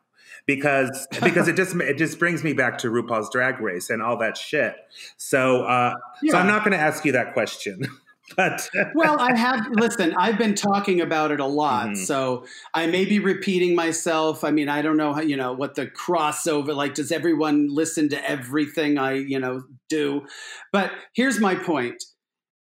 because 0.47 1.07
because 1.24 1.47
it 1.47 1.55
just 1.55 1.75
it 1.75 1.97
just 2.00 2.17
brings 2.17 2.43
me 2.43 2.53
back 2.53 2.79
to 2.79 2.88
RuPaul's 2.89 3.29
Drag 3.29 3.59
Race 3.59 3.91
and 3.91 4.01
all 4.01 4.17
that 4.17 4.36
shit. 4.38 4.75
So 5.17 5.63
uh, 5.63 5.93
yeah. 6.24 6.31
so 6.31 6.38
I'm 6.39 6.47
not 6.47 6.63
going 6.63 6.71
to 6.71 6.83
ask 6.83 7.05
you 7.05 7.12
that 7.12 7.33
question. 7.33 7.86
but 8.36 8.69
well, 8.93 9.19
I 9.19 9.36
have 9.38 9.67
listen. 9.72 10.13
I've 10.17 10.38
been 10.38 10.53
talking 10.53 11.00
about 11.00 11.31
it 11.31 11.39
a 11.39 11.46
lot, 11.46 11.88
mm-hmm. 11.88 12.03
so 12.03 12.46
I 12.74 12.88
may 12.88 13.05
be 13.05 13.19
repeating 13.19 13.74
myself. 13.74 14.43
I 14.43 14.51
mean, 14.51 14.67
I 14.67 14.81
don't 14.81 14.98
know 14.98 15.13
how 15.13 15.22
you 15.22 15.38
know 15.38 15.53
what 15.53 15.75
the 15.75 15.88
crossover 15.88 16.75
like. 16.75 16.93
Does 16.93 17.12
everyone 17.12 17.74
listen 17.74 18.10
to 18.10 18.29
everything 18.29 18.98
I 18.98 19.13
you 19.13 19.39
know 19.39 19.63
do? 19.89 20.25
But 20.74 20.91
here's 21.13 21.39
my 21.39 21.55
point: 21.55 22.03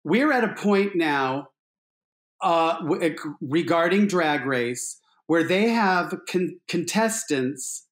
we're 0.04 0.32
at 0.32 0.44
a 0.44 0.54
point 0.54 0.96
now 0.96 1.48
uh, 2.42 2.78
regarding 3.40 4.06
Drag 4.06 4.44
Race 4.44 5.00
where 5.26 5.44
they 5.44 5.70
have 5.70 6.14
con- 6.28 6.60
contestants 6.68 7.86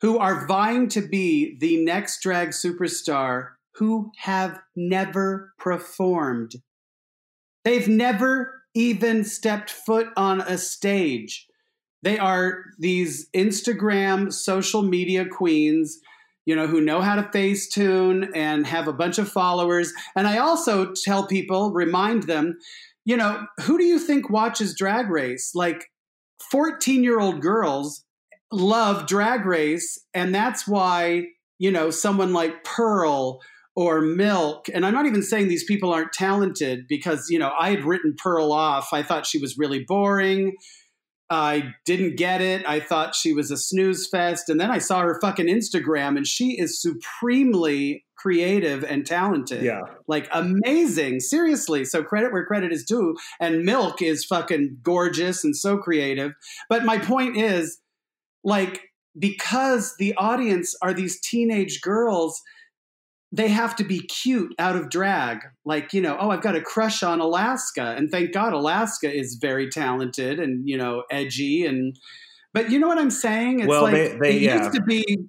who 0.00 0.18
are 0.18 0.46
vying 0.46 0.88
to 0.88 1.00
be 1.00 1.56
the 1.58 1.84
next 1.84 2.22
drag 2.22 2.50
superstar 2.50 3.50
who 3.74 4.10
have 4.18 4.60
never 4.74 5.52
performed. 5.58 6.52
They've 7.66 7.88
never 7.88 8.62
even 8.76 9.24
stepped 9.24 9.70
foot 9.70 10.10
on 10.16 10.40
a 10.40 10.56
stage. 10.56 11.48
They 12.04 12.16
are 12.16 12.66
these 12.78 13.28
Instagram 13.34 14.32
social 14.32 14.82
media 14.82 15.26
queens, 15.26 15.98
you 16.44 16.54
know, 16.54 16.68
who 16.68 16.80
know 16.80 17.00
how 17.00 17.16
to 17.16 17.24
Facetune 17.24 18.30
and 18.36 18.68
have 18.68 18.86
a 18.86 18.92
bunch 18.92 19.18
of 19.18 19.28
followers. 19.28 19.92
And 20.14 20.28
I 20.28 20.38
also 20.38 20.92
tell 20.94 21.26
people, 21.26 21.72
remind 21.72 22.28
them, 22.28 22.56
you 23.04 23.16
know, 23.16 23.48
who 23.62 23.78
do 23.78 23.84
you 23.84 23.98
think 23.98 24.30
watches 24.30 24.76
Drag 24.76 25.10
Race? 25.10 25.50
Like 25.52 25.90
14 26.52 27.02
year 27.02 27.18
old 27.18 27.40
girls 27.40 28.04
love 28.52 29.08
Drag 29.08 29.44
Race. 29.44 29.98
And 30.14 30.32
that's 30.32 30.68
why, 30.68 31.30
you 31.58 31.72
know, 31.72 31.90
someone 31.90 32.32
like 32.32 32.62
Pearl 32.62 33.40
or 33.76 34.00
Milk, 34.00 34.68
and 34.72 34.86
I'm 34.86 34.94
not 34.94 35.04
even 35.04 35.22
saying 35.22 35.48
these 35.48 35.64
people 35.64 35.92
aren't 35.92 36.14
talented 36.14 36.88
because, 36.88 37.26
you 37.28 37.38
know, 37.38 37.52
I 37.60 37.70
had 37.70 37.84
written 37.84 38.16
Pearl 38.16 38.50
off. 38.50 38.88
I 38.92 39.02
thought 39.02 39.26
she 39.26 39.38
was 39.38 39.58
really 39.58 39.84
boring. 39.86 40.56
I 41.28 41.74
didn't 41.84 42.16
get 42.16 42.40
it. 42.40 42.66
I 42.66 42.80
thought 42.80 43.14
she 43.14 43.34
was 43.34 43.50
a 43.50 43.56
snooze 43.56 44.08
fest. 44.08 44.48
And 44.48 44.58
then 44.58 44.70
I 44.70 44.78
saw 44.78 45.00
her 45.00 45.18
fucking 45.20 45.46
Instagram 45.46 46.16
and 46.16 46.26
she 46.26 46.58
is 46.58 46.80
supremely 46.80 48.04
creative 48.16 48.84
and 48.84 49.04
talented. 49.04 49.62
Yeah. 49.62 49.82
Like 50.06 50.28
amazing. 50.32 51.20
Seriously. 51.20 51.84
So 51.84 52.02
credit 52.02 52.32
where 52.32 52.46
credit 52.46 52.72
is 52.72 52.84
due. 52.84 53.16
And 53.40 53.64
Milk 53.64 54.00
is 54.00 54.24
fucking 54.24 54.78
gorgeous 54.82 55.44
and 55.44 55.54
so 55.56 55.76
creative. 55.78 56.32
But 56.68 56.84
my 56.84 56.98
point 56.98 57.36
is 57.36 57.78
like, 58.44 58.82
because 59.18 59.96
the 59.98 60.14
audience 60.14 60.74
are 60.80 60.94
these 60.94 61.20
teenage 61.20 61.80
girls 61.80 62.40
they 63.32 63.48
have 63.48 63.76
to 63.76 63.84
be 63.84 64.00
cute 64.00 64.54
out 64.58 64.76
of 64.76 64.88
drag. 64.88 65.40
Like, 65.64 65.92
you 65.92 66.00
know, 66.00 66.16
oh, 66.18 66.30
I've 66.30 66.42
got 66.42 66.56
a 66.56 66.60
crush 66.60 67.02
on 67.02 67.20
Alaska. 67.20 67.94
And 67.96 68.10
thank 68.10 68.32
God 68.32 68.52
Alaska 68.52 69.12
is 69.12 69.36
very 69.40 69.68
talented 69.68 70.38
and, 70.38 70.68
you 70.68 70.78
know, 70.78 71.04
edgy. 71.10 71.66
And, 71.66 71.98
but 72.52 72.70
you 72.70 72.78
know 72.78 72.88
what 72.88 72.98
I'm 72.98 73.10
saying? 73.10 73.60
It's 73.60 73.68
well, 73.68 73.82
like, 73.82 73.92
they, 73.92 74.18
they, 74.20 74.36
it 74.36 74.42
yeah. 74.42 74.58
used 74.58 74.72
to 74.74 74.82
be 74.82 75.28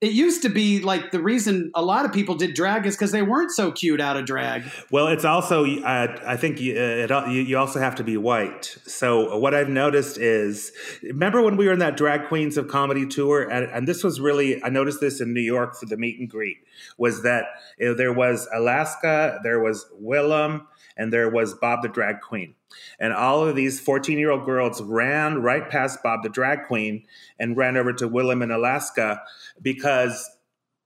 it 0.00 0.12
used 0.12 0.42
to 0.42 0.48
be 0.48 0.80
like 0.80 1.10
the 1.10 1.20
reason 1.20 1.72
a 1.74 1.82
lot 1.82 2.04
of 2.04 2.12
people 2.12 2.36
did 2.36 2.54
drag 2.54 2.86
is 2.86 2.94
because 2.94 3.10
they 3.10 3.22
weren't 3.22 3.50
so 3.50 3.72
cute 3.72 4.00
out 4.00 4.16
of 4.16 4.26
drag. 4.26 4.62
Well, 4.92 5.08
it's 5.08 5.24
also 5.24 5.66
uh, 5.66 6.16
I 6.24 6.36
think 6.36 6.60
you, 6.60 6.74
uh, 6.74 7.06
it, 7.08 7.48
you 7.48 7.58
also 7.58 7.80
have 7.80 7.96
to 7.96 8.04
be 8.04 8.16
white. 8.16 8.76
So 8.86 9.36
what 9.38 9.54
I've 9.54 9.68
noticed 9.68 10.16
is, 10.16 10.72
remember 11.02 11.42
when 11.42 11.56
we 11.56 11.66
were 11.66 11.72
in 11.72 11.80
that 11.80 11.96
drag 11.96 12.28
queens 12.28 12.56
of 12.56 12.68
comedy 12.68 13.06
tour, 13.06 13.42
and, 13.42 13.68
and 13.72 13.88
this 13.88 14.04
was 14.04 14.20
really 14.20 14.62
I 14.62 14.68
noticed 14.68 15.00
this 15.00 15.20
in 15.20 15.34
New 15.34 15.40
York 15.40 15.74
for 15.74 15.86
the 15.86 15.96
meet 15.96 16.20
and 16.20 16.30
greet 16.30 16.58
was 16.96 17.24
that 17.24 17.46
you 17.78 17.88
know, 17.88 17.94
there 17.94 18.12
was 18.12 18.48
Alaska, 18.54 19.40
there 19.42 19.58
was 19.58 19.84
Willam, 20.00 20.64
and 20.98 21.12
there 21.12 21.30
was 21.30 21.54
Bob 21.54 21.82
the 21.82 21.88
drag 21.88 22.20
queen. 22.20 22.54
And 22.98 23.12
all 23.12 23.46
of 23.46 23.56
these 23.56 23.80
14 23.80 24.18
year 24.18 24.30
old 24.30 24.44
girls 24.44 24.82
ran 24.82 25.40
right 25.40 25.68
past 25.70 26.02
Bob 26.02 26.22
the 26.22 26.28
drag 26.28 26.66
queen 26.66 27.04
and 27.38 27.56
ran 27.56 27.76
over 27.76 27.92
to 27.94 28.08
Willam 28.08 28.42
in 28.42 28.50
Alaska 28.50 29.22
because 29.62 30.28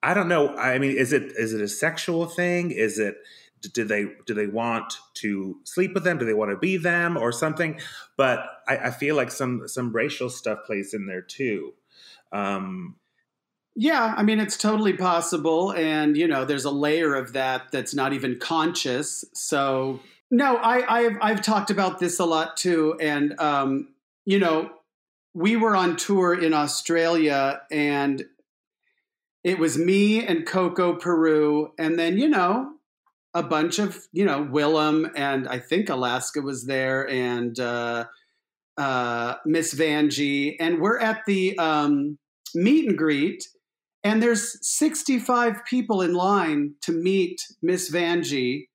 I 0.03 0.15
don't 0.15 0.29
know. 0.29 0.55
I 0.57 0.79
mean, 0.79 0.97
is 0.97 1.13
it 1.13 1.23
is 1.37 1.55
it 1.55 1.61
a 1.61 1.69
sexual 1.69 2.27
thing? 2.27 2.71
Is 2.71 2.99
it 2.99 3.17
do 3.73 3.85
they 3.85 4.07
do 4.27 4.35
they 4.35 4.49
want 4.49 4.95
to 5.15 5.59
sleep 5.65 5.95
with 5.95 6.05
them? 6.05 6.19
Do 6.19 6.27
they 6.27 6.35
want 6.35 6.51
to 6.51 6.57
be 6.57 6.77
them 6.77 7.17
or 7.17 7.33
something? 7.33 7.81
But 8.17 8.45
I, 8.69 8.77
I 8.77 8.91
feel 8.91 9.17
like 9.17 9.31
some 9.31 9.67
some 9.67 9.93
racial 9.93 10.29
stuff 10.29 10.61
plays 10.67 10.95
in 10.95 11.07
there 11.07 11.23
too. 11.23 11.75
Um, 12.33 12.97
yeah, 13.75 14.15
I 14.17 14.23
mean 14.23 14.39
it's 14.39 14.57
totally 14.57 14.93
possible, 14.93 15.73
and 15.73 16.17
you 16.17 16.29
know, 16.29 16.45
there's 16.45 16.65
a 16.65 16.71
layer 16.71 17.15
of 17.15 17.33
that 17.33 17.73
that's 17.73 17.95
not 17.95 18.13
even 18.13 18.39
conscious. 18.39 19.25
So 19.35 20.01
no, 20.31 20.57
I, 20.57 21.01
I've 21.01 21.17
I've 21.21 21.43
talked 21.43 21.71
about 21.71 21.99
this 21.99 22.19
a 22.19 22.25
lot 22.25 22.57
too, 22.57 22.97
and 23.01 23.39
um, 23.41 23.89
you 24.25 24.39
know, 24.39 24.71
we 25.35 25.57
were 25.57 25.75
on 25.75 25.97
tour 25.97 26.35
in 26.35 26.53
Australia, 26.53 27.63
and 27.71 28.25
it 29.43 29.59
was 29.59 29.79
me 29.79 30.25
and 30.27 30.47
Coco 30.47 30.95
Peru, 30.95 31.73
and 31.79 31.99
then 31.99 32.19
you 32.19 32.29
know, 32.29 32.73
a 33.33 33.43
bunch 33.43 33.79
of 33.79 34.07
you 34.13 34.27
know 34.27 34.45
Willam, 34.45 35.11
and 35.17 35.49
I 35.49 35.59
think 35.59 35.89
Alaska 35.89 36.43
was 36.43 36.67
there, 36.67 37.09
and 37.09 37.59
uh, 37.59 38.05
uh, 38.77 39.35
Miss 39.47 39.75
Vanjie, 39.75 40.57
and 40.61 40.79
we're 40.79 40.99
at 40.99 41.23
the 41.27 41.59
um, 41.59 42.19
meet 42.55 42.89
and 42.89 42.99
greet, 42.99 43.49
and 44.05 44.23
there's 44.23 44.59
65 44.67 45.65
people 45.65 46.03
in 46.03 46.15
line 46.15 46.75
to 46.83 46.93
meet 46.93 47.47
Miss 47.63 47.91
Vanjie 47.91 48.67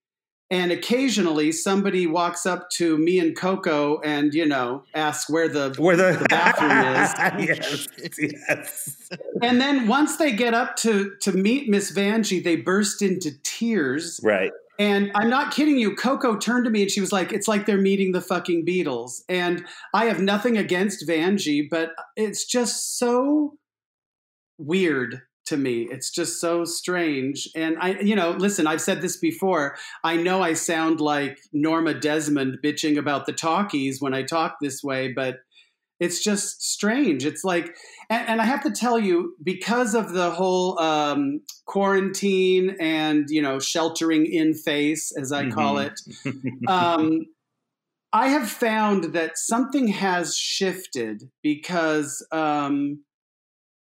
and 0.49 0.71
occasionally 0.71 1.51
somebody 1.51 2.07
walks 2.07 2.45
up 2.45 2.69
to 2.71 2.97
me 2.97 3.19
and 3.19 3.35
Coco 3.35 3.99
and, 3.99 4.33
you 4.33 4.45
know, 4.45 4.83
asks 4.93 5.29
where 5.29 5.49
the, 5.49 5.75
where 5.77 5.97
the, 5.97 6.17
the 6.17 6.25
bathroom 6.29 7.49
is. 7.51 7.87
yes, 7.99 8.17
yes. 8.17 9.09
And 9.41 9.59
then 9.59 9.87
once 9.87 10.15
they 10.15 10.31
get 10.31 10.53
up 10.53 10.77
to, 10.77 11.11
to 11.21 11.33
meet 11.33 11.69
Miss 11.69 11.91
Vanjie, 11.91 12.41
they 12.41 12.55
burst 12.55 13.01
into 13.01 13.31
tears. 13.43 14.21
Right. 14.23 14.51
And 14.79 15.11
I'm 15.15 15.29
not 15.29 15.53
kidding 15.53 15.77
you. 15.77 15.95
Coco 15.95 16.37
turned 16.37 16.63
to 16.63 16.71
me 16.71 16.83
and 16.83 16.91
she 16.91 17.01
was 17.01 17.11
like, 17.11 17.33
it's 17.33 17.47
like 17.47 17.65
they're 17.65 17.77
meeting 17.77 18.13
the 18.13 18.21
fucking 18.21 18.65
Beatles. 18.65 19.23
And 19.27 19.65
I 19.93 20.05
have 20.05 20.21
nothing 20.21 20.57
against 20.57 21.05
Vanjie, 21.05 21.67
but 21.69 21.89
it's 22.15 22.45
just 22.45 22.97
so 22.97 23.57
weird 24.57 25.21
to 25.45 25.57
me. 25.57 25.87
It's 25.89 26.11
just 26.11 26.41
so 26.41 26.65
strange. 26.65 27.47
And 27.55 27.77
I, 27.79 27.99
you 27.99 28.15
know, 28.15 28.31
listen, 28.31 28.67
I've 28.67 28.81
said 28.81 29.01
this 29.01 29.17
before. 29.17 29.77
I 30.03 30.17
know 30.17 30.41
I 30.41 30.53
sound 30.53 30.99
like 30.99 31.37
Norma 31.53 31.93
Desmond 31.93 32.57
bitching 32.63 32.97
about 32.97 33.25
the 33.25 33.33
talkies 33.33 34.01
when 34.01 34.13
I 34.13 34.23
talk 34.23 34.57
this 34.61 34.83
way, 34.83 35.13
but 35.13 35.37
it's 35.99 36.23
just 36.23 36.61
strange. 36.61 37.25
It's 37.25 37.43
like, 37.43 37.73
and, 38.09 38.27
and 38.27 38.41
I 38.41 38.45
have 38.45 38.61
to 38.63 38.71
tell 38.71 38.99
you, 38.99 39.35
because 39.41 39.95
of 39.95 40.11
the 40.11 40.31
whole 40.31 40.77
um, 40.79 41.41
quarantine 41.65 42.75
and, 42.79 43.25
you 43.29 43.41
know, 43.41 43.57
sheltering 43.57 44.25
in 44.25 44.53
face, 44.53 45.11
as 45.17 45.31
I 45.31 45.43
mm-hmm. 45.43 45.53
call 45.53 45.77
it, 45.79 45.99
um, 46.67 47.21
I 48.13 48.27
have 48.27 48.49
found 48.49 49.13
that 49.13 49.37
something 49.37 49.87
has 49.87 50.35
shifted 50.35 51.31
because, 51.41 52.25
um, 52.31 53.03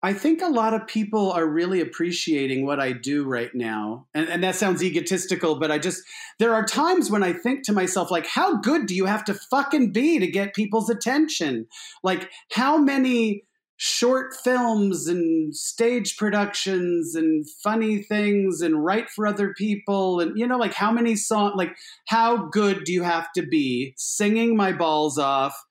I 0.06 0.14
think 0.14 0.44
a 0.44 0.48
lot 0.48 0.76
of 0.76 0.86
people 0.86 1.32
are 1.32 1.48
really 1.48 1.82
appreciating 1.82 2.64
what 2.64 2.80
I 2.80 2.92
do 2.92 3.26
right 3.26 3.50
now. 3.56 4.06
And, 4.14 4.30
and, 4.30 4.44
that 4.44 4.54
sounds 4.54 4.84
egotistical, 4.84 5.56
but 5.56 5.72
I 5.72 5.80
just, 5.80 6.04
there 6.38 6.54
are 6.54 6.64
times 6.64 7.10
when 7.10 7.24
I 7.24 7.34
think 7.34 7.64
to 7.64 7.74
myself, 7.74 8.12
like, 8.12 8.28
how 8.28 8.58
good 8.58 8.86
do 8.86 8.94
you 8.94 9.06
have 9.06 9.26
to 9.26 9.34
fucking 9.34 9.94
be 9.94 10.20
to 10.20 10.28
get 10.28 10.54
people's 10.54 10.92
attention? 10.92 11.66
Like, 12.04 12.30
how 12.52 12.78
many 12.78 13.46
short 13.78 14.36
films 14.36 15.08
and 15.08 15.56
stage 15.56 16.18
productions 16.18 17.16
and 17.16 17.50
funny 17.64 18.04
things 18.04 18.62
and 18.62 18.86
write 18.86 19.10
for 19.10 19.26
other 19.26 19.56
people? 19.56 20.20
And, 20.20 20.38
you 20.38 20.46
know, 20.46 20.60
like, 20.60 20.76
how 20.76 20.92
many 20.92 21.16
songs, 21.16 21.56
like, 21.56 21.76
how 22.06 22.46
good 22.50 22.84
do 22.84 22.94
you 22.94 23.02
have 23.02 23.32
to 23.34 23.42
be 23.42 23.96
singing 23.98 24.56
my 24.56 24.72
balls 24.72 25.18
off? 25.18 25.65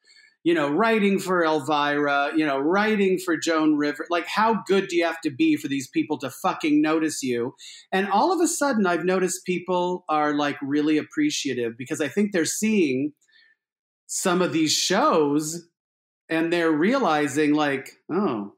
You 0.45 0.53
know, 0.53 0.71
writing 0.71 1.19
for 1.19 1.43
Elvira, 1.43 2.33
you 2.37 2.45
know, 2.45 2.59
writing 2.59 3.19
for 3.19 3.37
Joan 3.37 3.77
River. 3.77 4.07
Like, 4.11 4.27
how 4.27 4.63
good 4.67 4.89
do 4.89 4.97
you 4.97 5.05
have 5.07 5.21
to 5.23 5.31
be 5.31 5.57
for 5.57 5.69
these 5.69 5.89
people 5.89 6.19
to 6.19 6.31
fucking 6.31 6.83
notice 6.83 7.23
you? 7.23 7.55
And 7.91 8.09
all 8.11 8.31
of 8.31 8.41
a 8.41 8.47
sudden, 8.47 8.87
I've 8.87 9.07
noticed 9.07 9.47
people 9.47 10.05
are 10.07 10.35
like 10.35 10.59
really 10.63 10.99
appreciative 10.99 11.79
because 11.79 12.03
I 12.03 12.09
think 12.09 12.33
they're 12.33 12.45
seeing 12.45 13.15
some 14.07 14.43
of 14.43 14.53
these 14.53 14.73
shows 14.73 15.67
and 16.29 16.53
they're 16.53 16.71
realizing, 16.71 17.55
like, 17.55 17.89
oh, 18.13 18.53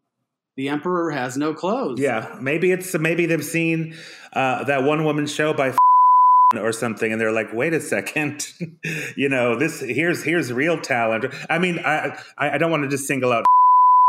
the 0.56 0.68
emperor 0.68 1.12
has 1.12 1.36
no 1.36 1.54
clothes. 1.54 2.00
Yeah, 2.00 2.36
maybe 2.40 2.72
it's 2.72 2.98
maybe 2.98 3.26
they've 3.26 3.44
seen 3.44 3.94
uh, 4.32 4.64
that 4.64 4.82
one 4.82 5.04
woman 5.04 5.26
show 5.26 5.52
by 5.54 5.76
or 6.54 6.70
something 6.70 7.10
and 7.10 7.20
they're 7.20 7.32
like 7.32 7.52
wait 7.52 7.72
a 7.72 7.80
second 7.80 8.52
you 9.16 9.28
know 9.28 9.58
this 9.58 9.80
here's 9.80 10.22
here's 10.22 10.52
real 10.52 10.80
talent 10.80 11.24
i 11.50 11.58
mean 11.58 11.80
i 11.80 12.16
i 12.38 12.56
don't 12.56 12.70
want 12.70 12.84
to 12.84 12.88
just 12.88 13.04
single 13.04 13.32
out 13.32 13.44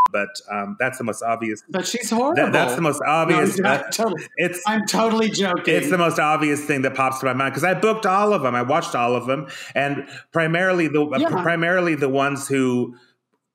but 0.11 0.29
um, 0.49 0.77
that's 0.79 0.97
the 0.97 1.03
most 1.03 1.21
obvious. 1.21 1.63
But 1.69 1.85
she's 1.85 2.09
horrible. 2.09 2.35
That, 2.35 2.53
that's 2.53 2.75
the 2.75 2.81
most 2.81 3.01
obvious. 3.05 3.57
No, 3.57 3.69
I'm, 3.69 3.91
totally, 3.91 4.23
it's 4.37 4.61
I'm 4.65 4.85
totally 4.85 5.29
joking. 5.29 5.75
It's 5.75 5.89
the 5.89 5.97
most 5.97 6.19
obvious 6.19 6.63
thing 6.63 6.81
that 6.83 6.95
pops 6.95 7.19
to 7.19 7.25
my 7.25 7.33
mind 7.33 7.53
because 7.53 7.63
I 7.63 7.73
booked 7.73 8.05
all 8.05 8.33
of 8.33 8.41
them. 8.41 8.55
I 8.55 8.61
watched 8.61 8.95
all 8.95 9.15
of 9.15 9.25
them, 9.25 9.47
and 9.75 10.07
primarily 10.31 10.87
the 10.87 11.07
yeah. 11.17 11.29
primarily 11.29 11.95
the 11.95 12.09
ones 12.09 12.47
who 12.47 12.95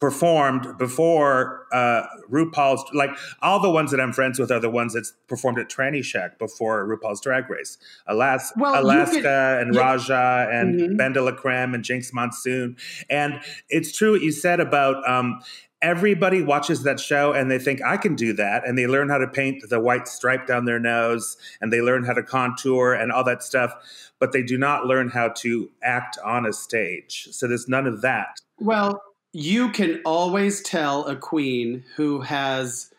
performed 0.03 0.77
before 0.79 1.69
uh, 1.71 2.03
RuPaul's 2.29 2.83
like 2.93 3.11
all 3.41 3.61
the 3.61 3.71
ones 3.71 3.93
that 3.93 4.01
I'm 4.01 4.13
friends 4.13 4.37
with 4.37 4.51
are 4.51 4.59
the 4.59 4.69
ones 4.69 4.95
that 4.95 5.07
performed 5.29 5.61
at 5.61 5.69
Tranny 5.69 6.03
Shack 6.03 6.41
before 6.41 6.85
RuPaul's 6.89 7.21
Drag 7.21 7.49
Race. 7.49 7.79
Alaska, 8.09 8.59
well, 8.59 8.83
Alaska 8.83 9.61
and 9.61 9.73
yeah. 9.73 9.81
Raja 9.81 10.49
and 10.51 10.81
mm-hmm. 10.81 10.97
Ben 10.97 11.13
de 11.13 11.23
la 11.23 11.31
Creme 11.31 11.73
and 11.73 11.85
Jinkx 11.85 12.13
Monsoon. 12.13 12.77
And 13.09 13.41
it's 13.69 13.97
true 13.97 14.11
what 14.11 14.23
you 14.23 14.33
said 14.33 14.59
about 14.59 15.09
um, 15.09 15.41
everybody 15.81 16.43
watches 16.43 16.83
that 16.83 16.99
show 16.99 17.33
and 17.33 17.49
they 17.49 17.61
think 17.61 17.81
I 17.81 17.97
can 17.97 18.17
do 18.17 18.33
that 18.33 18.67
and 18.67 18.77
they 18.77 18.89
learn 18.89 19.09
how 19.09 19.19
to 19.19 19.29
paint 19.29 19.63
the 19.71 19.79
white 19.79 20.09
stripe 20.09 20.49
down 20.49 20.65
their 20.65 20.81
nose 20.81 21.37
and 21.61 21.73
they 21.73 21.81
learn 21.81 22.03
how 22.03 22.15
to 22.15 22.25
contour 22.25 22.93
and 22.93 23.13
all 23.13 23.23
that 23.23 23.45
stuff 23.45 23.73
but 24.19 24.33
they 24.33 24.43
do 24.43 24.59
not 24.59 24.87
learn 24.87 25.11
how 25.11 25.29
to 25.29 25.71
act 25.81 26.19
on 26.25 26.45
a 26.45 26.53
stage 26.53 27.29
so 27.31 27.47
there's 27.47 27.69
none 27.69 27.87
of 27.87 28.01
that 28.01 28.41
well 28.59 29.03
you 29.33 29.71
can 29.71 30.01
always 30.05 30.61
tell 30.61 31.07
a 31.07 31.17
queen 31.17 31.85
who 31.97 32.21
has 32.21 32.93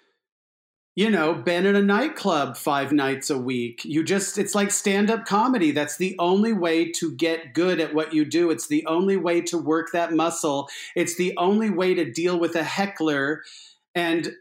you 0.96 1.10
know 1.10 1.34
been 1.34 1.66
in 1.66 1.76
a 1.76 1.82
nightclub 1.82 2.58
five 2.58 2.92
nights 2.92 3.30
a 3.30 3.38
week. 3.38 3.84
You 3.86 4.04
just 4.04 4.38
it's 4.38 4.56
like 4.56 4.72
stand-up 4.72 5.26
comedy. 5.26 5.72
That's 5.72 5.98
the 5.98 6.16
only 6.20 6.54
way 6.54 6.92
to 6.94 7.12
get 7.16 7.54
good 7.54 7.80
at 7.80 7.94
what 7.94 8.14
you 8.14 8.26
do. 8.26 8.50
It's 8.50 8.68
the 8.68 8.86
only 8.88 9.18
way 9.18 9.42
to 9.42 9.58
work 9.58 9.92
that 9.94 10.14
muscle. 10.14 10.68
It's 10.96 11.16
the 11.16 11.36
only 11.38 11.70
way 11.70 11.94
to 11.94 12.12
deal 12.12 12.40
with 12.40 12.56
a 12.56 12.64
heckler. 12.64 13.44
And 13.96 14.34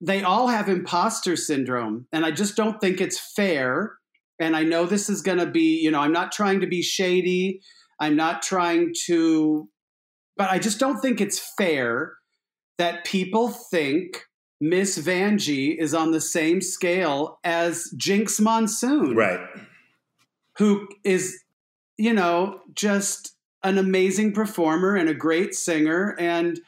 they 0.00 0.22
all 0.22 0.48
have 0.48 0.68
imposter 0.68 1.36
syndrome. 1.36 2.06
And 2.12 2.26
i 2.26 2.30
just 2.30 2.56
don't 2.56 2.80
think 2.80 3.00
it's 3.00 3.18
fair. 3.18 3.96
And 4.38 4.56
i 4.56 4.64
know 4.64 4.84
this 4.84 5.08
is 5.08 5.22
going 5.22 5.38
to 5.38 5.46
be 5.46 5.80
you 5.80 5.90
know 5.90 6.00
i'm 6.00 6.12
not 6.12 6.32
trying 6.32 6.60
to 6.60 6.66
be 6.66 6.82
shady. 6.82 7.60
I'm 8.00 8.16
not 8.16 8.42
trying 8.42 8.94
to 9.06 9.68
but 10.42 10.50
I 10.50 10.58
just 10.58 10.80
don't 10.80 10.98
think 10.98 11.20
it's 11.20 11.38
fair 11.56 12.14
that 12.76 13.04
people 13.04 13.50
think 13.50 14.24
Miss 14.60 14.98
Vanjie 14.98 15.78
is 15.78 15.94
on 15.94 16.10
the 16.10 16.20
same 16.20 16.60
scale 16.60 17.38
as 17.44 17.94
Jinkx 17.96 18.40
Monsoon. 18.40 19.14
Right. 19.14 19.38
Who 20.58 20.88
is, 21.04 21.44
you 21.96 22.12
know, 22.12 22.58
just 22.74 23.36
an 23.62 23.78
amazing 23.78 24.32
performer 24.32 24.96
and 24.96 25.08
a 25.08 25.14
great 25.14 25.54
singer. 25.54 26.16
And 26.18 26.58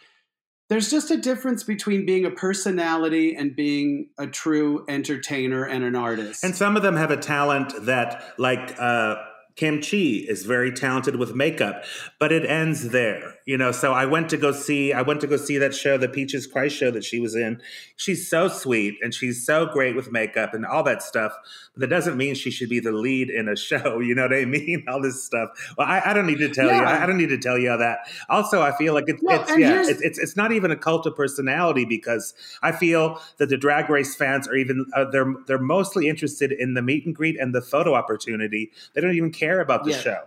there's 0.68 0.88
just 0.88 1.10
a 1.10 1.16
difference 1.16 1.64
between 1.64 2.06
being 2.06 2.24
a 2.24 2.30
personality 2.30 3.34
and 3.34 3.56
being 3.56 4.10
a 4.18 4.28
true 4.28 4.84
entertainer 4.88 5.64
and 5.64 5.82
an 5.82 5.96
artist. 5.96 6.44
And 6.44 6.54
some 6.54 6.76
of 6.76 6.84
them 6.84 6.94
have 6.94 7.10
a 7.10 7.16
talent 7.16 7.72
that, 7.86 8.34
like, 8.38 8.76
uh, 8.78 9.16
Kim 9.56 9.80
Chi 9.80 10.24
is 10.28 10.44
very 10.44 10.72
talented 10.72 11.16
with 11.16 11.34
makeup, 11.34 11.84
but 12.18 12.32
it 12.32 12.44
ends 12.44 12.90
there, 12.90 13.33
you 13.46 13.58
know. 13.58 13.72
So 13.72 13.92
I 13.92 14.06
went 14.06 14.30
to 14.30 14.36
go 14.36 14.52
see, 14.52 14.92
I 14.92 15.02
went 15.02 15.20
to 15.20 15.26
go 15.26 15.36
see 15.36 15.58
that 15.58 15.74
show, 15.74 15.98
the 15.98 16.08
Peaches 16.08 16.46
Christ 16.46 16.76
show 16.76 16.90
that 16.90 17.04
she 17.04 17.20
was 17.20 17.34
in. 17.34 17.60
She's 17.96 18.28
so 18.28 18.48
sweet 18.48 18.98
and 19.02 19.14
she's 19.14 19.44
so 19.44 19.66
great 19.66 19.96
with 19.96 20.10
makeup 20.10 20.54
and 20.54 20.64
all 20.64 20.82
that 20.84 21.02
stuff. 21.02 21.32
But 21.74 21.80
that 21.80 21.88
doesn't 21.88 22.16
mean 22.16 22.34
she 22.34 22.50
should 22.50 22.68
be 22.68 22.80
the 22.80 22.92
lead 22.92 23.30
in 23.30 23.48
a 23.48 23.56
show. 23.64 23.98
You 24.00 24.14
know 24.14 24.22
what 24.22 24.34
I 24.34 24.44
mean? 24.44 24.84
All 24.88 25.02
this 25.02 25.22
stuff. 25.24 25.50
Well, 25.76 25.86
I, 25.86 26.00
I 26.06 26.12
don't 26.12 26.26
need 26.26 26.38
to 26.38 26.48
tell 26.48 26.66
yeah. 26.66 26.80
you. 26.80 26.84
I, 26.84 27.02
I, 27.02 27.06
don't 27.06 27.18
need 27.18 27.30
to 27.30 27.38
tell 27.38 27.58
you 27.58 27.72
all 27.72 27.78
that. 27.78 27.98
Also, 28.28 28.62
I 28.62 28.76
feel 28.76 28.94
like 28.94 29.04
it's, 29.08 29.22
well, 29.22 29.42
it's 29.42 29.58
yeah, 29.58 29.80
it's, 29.80 30.00
it's, 30.00 30.18
it's 30.18 30.36
not 30.36 30.52
even 30.52 30.70
a 30.70 30.76
cult 30.76 31.06
of 31.06 31.16
personality 31.16 31.84
because 31.84 32.34
I 32.62 32.72
feel 32.72 33.20
that 33.38 33.48
the 33.48 33.56
Drag 33.56 33.90
Race 33.90 34.14
fans 34.14 34.48
are 34.48 34.56
even 34.56 34.86
uh, 34.94 35.04
they're 35.10 35.34
they're 35.46 35.58
mostly 35.58 36.08
interested 36.08 36.52
in 36.52 36.74
the 36.74 36.82
meet 36.82 37.04
and 37.06 37.14
greet 37.14 37.38
and 37.38 37.54
the 37.54 37.60
photo 37.60 37.94
opportunity. 37.94 38.70
They 38.94 39.00
don't 39.00 39.14
even 39.14 39.32
care 39.32 39.60
about 39.60 39.84
the 39.84 39.92
yeah. 39.92 39.98
show. 39.98 40.24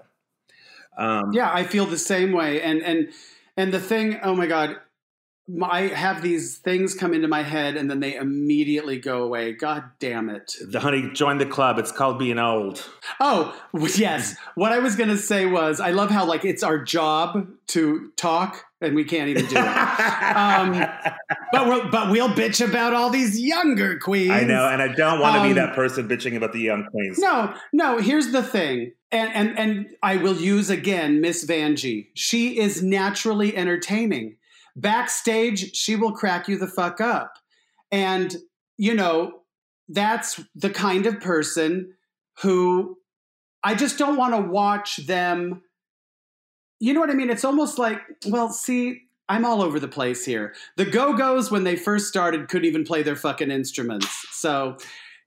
Um, 0.98 1.32
yeah, 1.34 1.52
I 1.54 1.64
feel 1.64 1.86
the 1.86 1.98
same 1.98 2.32
way. 2.32 2.62
And 2.62 2.82
and 2.82 3.10
and 3.56 3.74
the 3.74 3.80
thing, 3.80 4.20
oh 4.24 4.36
my 4.36 4.48
god, 4.48 4.78
I 5.64 5.88
have 5.88 6.22
these 6.22 6.58
things 6.58 6.94
come 6.94 7.14
into 7.14 7.30
my 7.30 7.42
head 7.42 7.78
and 7.78 7.90
then 7.90 8.02
they 8.02 8.16
immediately 8.16 9.00
go 9.00 9.24
away. 9.24 9.54
God 9.54 9.86
damn 10.00 10.30
it. 10.30 10.54
The 10.70 10.82
honey, 10.82 11.10
join 11.14 11.38
the 11.38 11.46
club. 11.46 11.80
It's 11.80 11.92
called 11.92 12.20
being 12.20 12.38
old. 12.38 12.86
Oh, 13.22 13.58
yes. 13.96 14.36
what 14.56 14.74
I 14.74 14.80
was 14.80 14.98
going 14.98 15.10
to 15.10 15.18
say 15.18 15.46
was 15.46 15.80
I 15.80 15.92
love 15.92 16.12
how, 16.12 16.26
like, 16.26 16.44
it's 16.44 16.64
our 16.64 16.84
job 16.84 17.48
to 17.68 18.12
talk 18.18 18.66
and 18.82 18.94
we 18.94 19.06
can't 19.06 19.30
even 19.30 19.46
do 19.46 19.56
it. 19.56 19.58
um, 20.36 20.72
but, 21.54 21.68
we'll, 21.68 21.90
but 21.90 22.12
we'll 22.12 22.30
bitch 22.30 22.66
about 22.66 22.94
all 22.94 23.10
these 23.10 23.40
younger 23.40 23.98
queens. 24.00 24.32
I 24.32 24.44
know. 24.44 24.68
And 24.68 24.82
I 24.82 24.90
don't 24.90 25.22
want 25.22 25.36
to 25.36 25.42
um, 25.42 25.48
be 25.48 25.54
that 25.54 25.74
person 25.74 26.10
bitching 26.10 26.36
about 26.36 26.52
the 26.52 26.60
young 26.60 26.86
queens. 26.92 27.20
No, 27.20 27.54
no. 27.72 28.00
Here's 28.00 28.34
the 28.34 28.44
thing. 28.44 28.92
And, 29.14 29.34
and, 29.34 29.58
and 29.58 29.88
I 30.04 30.18
will 30.18 30.36
use 30.36 30.70
again 30.70 31.22
Miss 31.22 31.46
Vanjie. 31.46 32.08
She 32.16 32.60
is 32.60 32.84
naturally 32.84 33.56
entertaining 33.56 34.36
backstage 34.78 35.76
she 35.76 35.96
will 35.96 36.14
crack 36.14 36.48
you 36.48 36.58
the 36.58 36.68
fuck 36.68 37.02
up. 37.02 37.34
And 37.92 38.36
you 38.78 38.94
know 38.94 39.42
that's 39.90 40.40
the 40.56 40.70
kind 40.70 41.06
of 41.06 41.20
person 41.20 41.94
who 42.42 42.98
i 43.64 43.74
just 43.74 43.98
don't 43.98 44.18
want 44.18 44.34
to 44.34 44.42
watch 44.42 44.98
them 45.08 45.62
you 46.80 46.94
know 46.94 47.00
what 47.00 47.10
i 47.10 47.14
mean? 47.14 47.32
It's 47.32 47.44
almost 47.44 47.80
like 47.80 48.00
well 48.28 48.50
see 48.50 49.02
i'm 49.28 49.46
all 49.46 49.62
over 49.64 49.80
the 49.80 49.88
place 49.88 50.24
here. 50.24 50.54
The 50.78 50.86
go-go's 50.86 51.50
when 51.50 51.64
they 51.64 51.76
first 51.76 52.08
started 52.08 52.48
couldn't 52.50 52.68
even 52.68 52.84
play 52.84 53.02
their 53.02 53.16
fucking 53.16 53.50
instruments. 53.50 54.08
So 54.32 54.78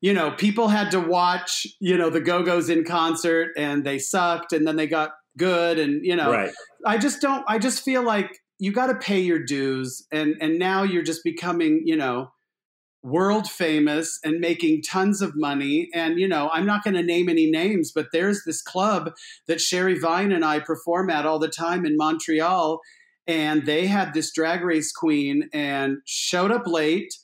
you 0.00 0.14
know 0.14 0.30
people 0.30 0.68
had 0.68 0.90
to 0.92 1.00
watch 1.00 1.66
you 1.80 1.96
know 1.96 2.08
the 2.08 2.20
go-go's 2.20 2.68
in 2.68 2.84
concert 2.84 3.50
and 3.56 3.84
they 3.84 3.98
sucked 3.98 4.52
and 4.52 4.66
then 4.66 4.76
they 4.76 4.86
got 4.86 5.10
good 5.36 5.78
and 5.78 6.04
you 6.04 6.16
know 6.16 6.30
right. 6.30 6.52
i 6.86 6.98
just 6.98 7.20
don't 7.20 7.44
i 7.48 7.58
just 7.58 7.82
feel 7.82 8.02
like 8.02 8.40
you 8.60 8.72
got 8.72 8.88
to 8.88 8.94
pay 8.94 9.18
your 9.18 9.42
dues 9.42 10.06
and 10.12 10.36
and 10.40 10.58
now 10.58 10.82
you're 10.82 11.02
just 11.02 11.24
becoming 11.24 11.82
you 11.84 11.96
know 11.96 12.30
world 13.02 13.48
famous 13.48 14.20
and 14.22 14.40
making 14.40 14.82
tons 14.82 15.22
of 15.22 15.34
money. 15.34 15.88
And 15.94 16.20
you 16.20 16.28
know 16.28 16.50
i'm 16.52 16.66
not 16.66 16.84
going 16.84 16.94
to 16.94 17.02
name 17.02 17.28
any 17.28 17.50
names 17.50 17.90
but 17.92 18.08
there's 18.12 18.44
this 18.44 18.62
club 18.62 19.12
that 19.48 19.60
sherry 19.60 19.98
vine 19.98 20.30
and 20.30 20.44
i 20.44 20.60
perform 20.60 21.10
at 21.10 21.26
all 21.26 21.38
the 21.38 21.48
time 21.48 21.84
in 21.86 21.96
montreal 21.96 22.80
and 23.26 23.64
they 23.64 23.86
had 23.86 24.12
this 24.12 24.30
drag 24.32 24.62
race 24.62 24.92
queen 24.92 25.48
and 25.52 25.98
showed 26.04 26.52
up 26.52 26.66
late 26.66 27.14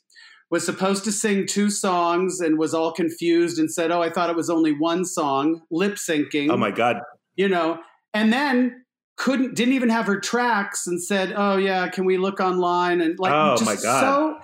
was 0.49 0.65
supposed 0.65 1.03
to 1.03 1.11
sing 1.11 1.45
two 1.45 1.69
songs 1.69 2.39
and 2.39 2.57
was 2.57 2.73
all 2.73 2.91
confused 2.91 3.59
and 3.59 3.71
said 3.71 3.91
oh 3.91 4.01
i 4.01 4.09
thought 4.09 4.31
it 4.31 4.35
was 4.35 4.49
only 4.49 4.71
one 4.71 5.05
song 5.05 5.61
lip 5.69 5.95
syncing. 5.95 6.49
Oh 6.49 6.57
my 6.57 6.71
god. 6.71 6.97
You 7.35 7.47
know 7.47 7.79
and 8.13 8.33
then 8.33 8.85
couldn't 9.17 9.55
didn't 9.55 9.73
even 9.73 9.89
have 9.89 10.05
her 10.05 10.19
tracks 10.19 10.87
and 10.87 11.03
said, 11.03 11.33
"Oh 11.35 11.57
yeah, 11.57 11.89
can 11.89 12.05
we 12.05 12.17
look 12.17 12.39
online?" 12.39 13.01
and 13.01 13.19
like 13.19 13.33
oh, 13.33 13.63
my 13.65 13.75
God. 13.75 13.99
so 14.01 14.39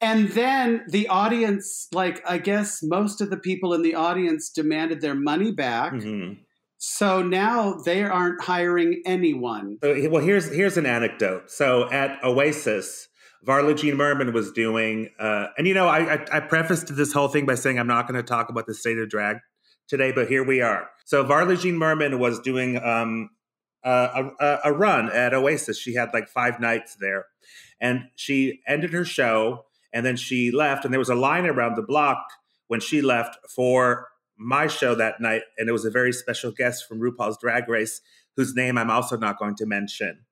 and 0.00 0.28
then 0.30 0.84
the 0.88 1.08
audience 1.08 1.88
like 1.92 2.22
I 2.28 2.38
guess 2.38 2.82
most 2.82 3.20
of 3.20 3.30
the 3.30 3.36
people 3.36 3.74
in 3.74 3.82
the 3.82 3.94
audience 3.94 4.50
demanded 4.50 5.00
their 5.00 5.14
money 5.14 5.52
back. 5.52 5.92
Mm-hmm. 5.92 6.40
So 6.78 7.22
now 7.22 7.74
they 7.84 8.02
aren't 8.04 8.40
hiring 8.42 9.02
anyone. 9.04 9.78
well, 9.82 10.22
here's 10.22 10.52
here's 10.52 10.76
an 10.76 10.86
anecdote. 10.86 11.50
So 11.50 11.90
at 11.90 12.22
Oasis, 12.22 13.08
Varla 13.46 13.76
Jean 13.76 13.96
Merman 13.96 14.32
was 14.32 14.52
doing, 14.52 15.10
uh, 15.18 15.48
and 15.58 15.66
you 15.66 15.74
know, 15.74 15.88
I, 15.88 16.14
I, 16.14 16.26
I 16.34 16.40
prefaced 16.40 16.94
this 16.94 17.12
whole 17.12 17.28
thing 17.28 17.46
by 17.46 17.56
saying 17.56 17.78
I'm 17.80 17.88
not 17.88 18.06
going 18.06 18.20
to 18.20 18.26
talk 18.26 18.48
about 18.48 18.66
the 18.66 18.74
state 18.74 18.96
of 18.98 19.08
drag 19.08 19.38
today, 19.88 20.12
but 20.12 20.28
here 20.28 20.44
we 20.44 20.60
are. 20.60 20.88
So 21.04 21.24
Varla 21.24 21.60
Jean 21.60 21.76
Merman 21.76 22.20
was 22.20 22.38
doing 22.38 22.80
um, 22.82 23.30
a, 23.84 24.58
a 24.64 24.72
run 24.72 25.10
at 25.10 25.34
Oasis. 25.34 25.78
She 25.78 25.94
had 25.94 26.10
like 26.12 26.28
five 26.28 26.60
nights 26.60 26.96
there, 27.00 27.26
and 27.80 28.08
she 28.16 28.60
ended 28.66 28.92
her 28.92 29.04
show, 29.04 29.66
and 29.92 30.04
then 30.04 30.16
she 30.16 30.50
left, 30.50 30.84
and 30.84 30.92
there 30.92 30.98
was 30.98 31.08
a 31.08 31.14
line 31.14 31.46
around 31.46 31.76
the 31.76 31.82
block 31.82 32.24
when 32.66 32.80
she 32.80 33.00
left 33.00 33.36
for 33.48 34.08
my 34.36 34.66
show 34.66 34.94
that 34.94 35.20
night, 35.20 35.42
and 35.56 35.68
it 35.68 35.72
was 35.72 35.84
a 35.84 35.90
very 35.90 36.12
special 36.12 36.52
guest 36.52 36.86
from 36.86 37.00
RuPaul's 37.00 37.38
Drag 37.38 37.68
Race, 37.68 38.00
whose 38.36 38.54
name 38.54 38.78
I'm 38.78 38.90
also 38.90 39.16
not 39.16 39.38
going 39.38 39.56
to 39.56 39.66
mention, 39.66 40.24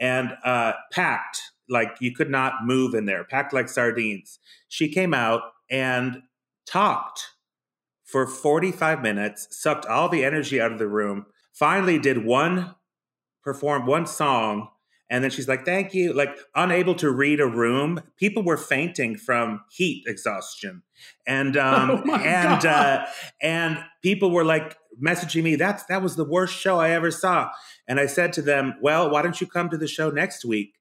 and 0.00 0.36
uh, 0.44 0.72
packed 0.92 1.40
like 1.68 1.96
you 2.00 2.14
could 2.14 2.30
not 2.30 2.64
move 2.64 2.94
in 2.94 3.06
there, 3.06 3.24
packed 3.24 3.52
like 3.52 3.68
sardines. 3.68 4.38
She 4.68 4.88
came 4.88 5.14
out 5.14 5.42
and 5.70 6.22
talked 6.66 7.30
for 8.04 8.26
45 8.26 9.02
minutes, 9.02 9.48
sucked 9.50 9.86
all 9.86 10.08
the 10.08 10.24
energy 10.24 10.60
out 10.60 10.72
of 10.72 10.78
the 10.78 10.88
room, 10.88 11.26
finally 11.52 11.98
did 11.98 12.24
one 12.24 12.74
perform 13.44 13.86
one 13.86 14.06
song 14.06 14.68
and 15.10 15.22
then 15.22 15.30
she's 15.30 15.46
like 15.46 15.64
thank 15.64 15.94
you 15.94 16.12
like 16.12 16.36
unable 16.54 16.94
to 16.94 17.10
read 17.10 17.40
a 17.40 17.46
room 17.46 18.00
people 18.16 18.42
were 18.42 18.56
fainting 18.56 19.16
from 19.16 19.60
heat 19.70 20.02
exhaustion 20.06 20.82
and 21.26 21.56
um 21.58 22.02
oh 22.06 22.14
and 22.14 22.64
uh 22.64 23.04
and 23.42 23.78
people 24.02 24.30
were 24.30 24.44
like 24.44 24.76
messaging 25.02 25.42
me 25.42 25.56
that's 25.56 25.84
that 25.84 26.02
was 26.02 26.16
the 26.16 26.24
worst 26.24 26.54
show 26.54 26.78
i 26.78 26.90
ever 26.90 27.10
saw 27.10 27.50
and 27.86 28.00
i 28.00 28.06
said 28.06 28.32
to 28.32 28.42
them 28.42 28.74
well 28.80 29.10
why 29.10 29.22
don't 29.22 29.40
you 29.40 29.46
come 29.46 29.68
to 29.68 29.76
the 29.76 29.88
show 29.88 30.10
next 30.10 30.44
week 30.44 30.74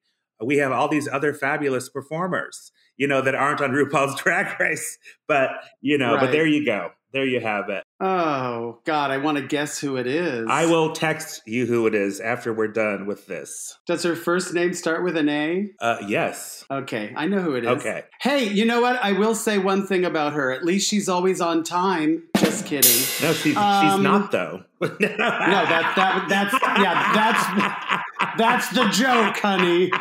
we 0.45 0.58
have 0.58 0.71
all 0.71 0.88
these 0.88 1.08
other 1.08 1.34
fabulous 1.34 1.89
performers, 1.89 2.71
you 2.97 3.08
know, 3.08 3.21
that 3.21 3.36
aren't 3.36 3.62
on 3.62 3.71
RuPaul's 3.71 4.15
Drag 4.21 4.60
Race. 4.60 4.97
But 5.28 5.52
you 5.82 5.97
know, 5.97 6.13
right. 6.13 6.21
but 6.21 6.32
there 6.32 6.47
you 6.47 6.65
go. 6.65 6.91
There 7.13 7.26
you 7.26 7.39
have 7.39 7.69
it. 7.69 7.84
Oh 7.99 8.80
God, 8.86 9.12
I 9.12 9.17
want 9.17 9.38
to 9.38 9.43
guess 9.45 9.80
who 9.80 9.97
it 9.97 10.08
is. 10.08 10.47
I 10.49 10.65
will 10.65 10.93
text 10.93 11.43
you 11.45 11.67
who 11.67 11.86
it 11.86 11.93
is 11.93 12.19
after 12.19 12.52
we're 12.52 12.69
done 12.69 13.06
with 13.06 13.28
this. 13.28 13.78
Does 13.86 14.02
her 14.02 14.15
first 14.15 14.52
name 14.56 14.73
start 14.73 15.04
with 15.04 15.15
an 15.15 15.30
A? 15.30 15.69
Uh, 15.80 15.97
yes. 16.08 16.65
Okay, 16.71 17.13
I 17.15 17.28
know 17.28 17.39
who 17.39 17.54
it 17.54 17.65
is. 17.65 17.69
Okay. 17.69 18.04
Hey, 18.19 18.49
you 18.49 18.65
know 18.65 18.82
what? 18.82 18.99
I 19.04 19.12
will 19.12 19.36
say 19.36 19.60
one 19.60 19.86
thing 19.86 20.06
about 20.06 20.34
her. 20.34 20.52
At 20.52 20.65
least 20.65 20.89
she's 20.89 21.08
always 21.08 21.39
on 21.39 21.63
time. 21.63 22.23
Just 22.38 22.65
kidding. 22.65 22.91
No, 23.21 23.34
she's 23.34 23.56
um, 23.56 23.91
she's 23.91 23.99
not 24.02 24.32
though. 24.32 24.63
no, 24.82 24.89
that 24.89 25.93
that 25.95 26.26
that's 26.28 26.54
yeah, 26.82 27.13
that's 27.13 28.38
that's 28.38 28.69
the 28.69 28.89
joke, 28.89 29.38
honey. 29.38 29.91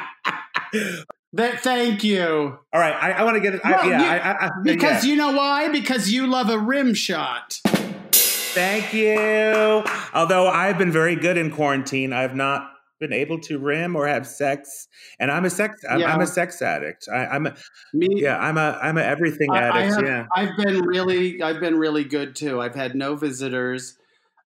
That, 1.34 1.60
thank 1.60 2.04
you. 2.04 2.58
All 2.72 2.80
right, 2.80 2.94
I, 2.94 3.12
I 3.12 3.24
want 3.24 3.36
to 3.36 3.40
get 3.40 3.54
it. 3.54 3.62
Well, 3.64 3.88
yeah, 3.88 4.00
you, 4.00 4.06
I, 4.06 4.46
I, 4.46 4.50
because 4.62 5.04
yeah. 5.04 5.10
you 5.10 5.16
know 5.16 5.32
why? 5.32 5.68
Because 5.68 6.10
you 6.10 6.26
love 6.26 6.50
a 6.50 6.58
rim 6.58 6.92
shot. 6.92 7.58
Thank 7.64 8.92
you. 8.92 9.82
Although 10.12 10.48
I've 10.48 10.76
been 10.76 10.92
very 10.92 11.16
good 11.16 11.38
in 11.38 11.50
quarantine, 11.50 12.12
I've 12.12 12.34
not 12.34 12.68
been 13.00 13.14
able 13.14 13.40
to 13.40 13.58
rim 13.58 13.96
or 13.96 14.06
have 14.06 14.26
sex, 14.26 14.88
and 15.18 15.30
I'm 15.30 15.46
a 15.46 15.50
sex. 15.50 15.82
I'm, 15.90 16.00
yeah. 16.00 16.12
I'm 16.12 16.20
a 16.20 16.26
sex 16.26 16.60
addict. 16.60 17.08
I, 17.10 17.34
am 17.34 17.46
a, 17.46 17.56
Me, 17.94 18.08
yeah. 18.10 18.38
I'm 18.38 18.58
a 18.58 18.78
I'm 18.82 18.98
a 18.98 19.02
everything 19.02 19.50
I, 19.50 19.58
addict. 19.58 19.74
I 19.74 19.82
have, 19.84 20.04
yeah. 20.04 20.26
I've 20.34 20.56
been 20.56 20.82
really 20.82 21.42
I've 21.42 21.60
been 21.60 21.78
really 21.78 22.04
good 22.04 22.36
too. 22.36 22.60
I've 22.60 22.74
had 22.74 22.94
no 22.94 23.16
visitors. 23.16 23.96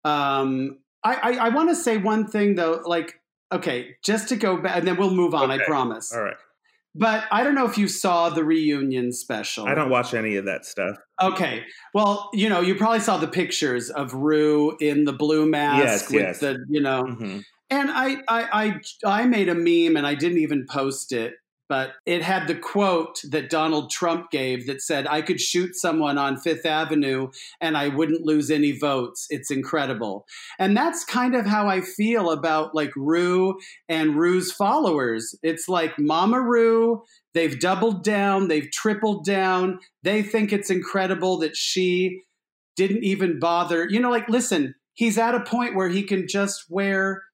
Um, 0.05 0.79
I 1.03 1.14
I, 1.14 1.31
I 1.46 1.49
want 1.49 1.68
to 1.70 1.75
say 1.75 1.96
one 1.96 2.29
thing 2.29 2.55
though. 2.55 2.81
Like, 2.87 3.20
okay, 3.53 3.96
just 4.05 4.29
to 4.29 4.37
go 4.37 4.57
back, 4.57 4.77
and 4.77 4.87
then 4.87 4.96
we'll 4.96 5.14
move 5.14 5.35
on. 5.35 5.51
Okay. 5.51 5.62
I 5.62 5.66
promise. 5.66 6.12
All 6.14 6.22
right. 6.22 6.37
But 6.99 7.25
I 7.31 7.45
don't 7.45 7.55
know 7.55 7.67
if 7.67 7.77
you 7.77 7.89
saw 7.89 8.31
the 8.31 8.45
reunion 8.45 9.13
special. 9.13 9.67
I 9.67 9.75
don't 9.75 9.91
watch 9.91 10.15
any 10.15 10.37
of 10.37 10.47
that 10.47 10.65
stuff. 10.65 10.97
Okay. 11.21 11.65
Well, 11.93 12.31
you 12.33 12.49
know, 12.49 12.61
you 12.61 12.75
probably 12.75 13.01
saw 13.01 13.19
the 13.19 13.29
pictures 13.29 13.91
of 13.91 14.15
Rue 14.15 14.77
in 14.81 15.05
the 15.05 15.13
blue 15.13 15.49
mask 15.49 16.11
yes, 16.11 16.11
with 16.11 16.23
yes. 16.23 16.39
the, 16.41 16.65
you 16.69 16.81
know. 16.81 17.05
Mm-hmm. 17.05 17.41
And 17.69 17.91
I, 17.91 18.17
I 18.29 18.81
I 19.05 19.23
I 19.23 19.27
made 19.27 19.49
a 19.49 19.55
meme 19.55 19.97
and 19.97 20.07
I 20.07 20.15
didn't 20.15 20.39
even 20.39 20.67
post 20.71 21.13
it 21.13 21.35
but 21.68 21.94
it 22.05 22.22
had 22.22 22.46
the 22.46 22.55
quote 22.55 23.20
that 23.31 23.50
Donald 23.50 23.90
Trump 23.90 24.31
gave 24.31 24.66
that 24.66 24.81
said, 24.81 25.07
I 25.09 25.22
could 25.22 25.40
shoot 25.40 25.74
someone 25.74 26.18
on 26.18 26.38
Fifth 26.38 26.64
Avenue 26.64 27.29
and 27.61 27.76
I 27.76 27.88
wouldn't 27.88 28.24
lose 28.24 28.50
any 28.50 28.72
votes. 28.72 29.26
It's 29.31 29.50
incredible. 29.50 30.26
And 30.59 30.76
that's 30.76 31.05
kind 31.05 31.35
of 31.35 31.46
how 31.46 31.68
I 31.68 31.81
feel 31.81 32.31
about 32.31 32.74
like 32.74 32.92
Ru 32.94 33.59
and 33.88 34.16
Ru's 34.16 34.52
followers. 34.52 35.35
It's 35.42 35.68
like 35.68 35.98
Mama 35.98 36.40
Ru, 36.40 37.02
they've 37.35 37.59
doubled 37.59 38.05
down, 38.05 38.48
they've 38.48 38.70
tripled 38.70 39.24
down. 39.24 39.81
They 40.02 40.22
think 40.22 40.52
it's 40.52 40.70
incredible 40.70 41.38
that 41.38 41.57
she 41.57 42.22
didn't 42.76 43.05
even 43.05 43.40
bother. 43.40 43.88
You 43.88 44.00
know, 44.00 44.11
like, 44.11 44.29
listen, 44.29 44.74
he's 44.94 45.18
at 45.18 45.35
a 45.35 45.40
point 45.40 45.74
where 45.74 45.88
he 45.88 46.02
can 46.02 46.29
just 46.29 46.66
wear 46.68 47.24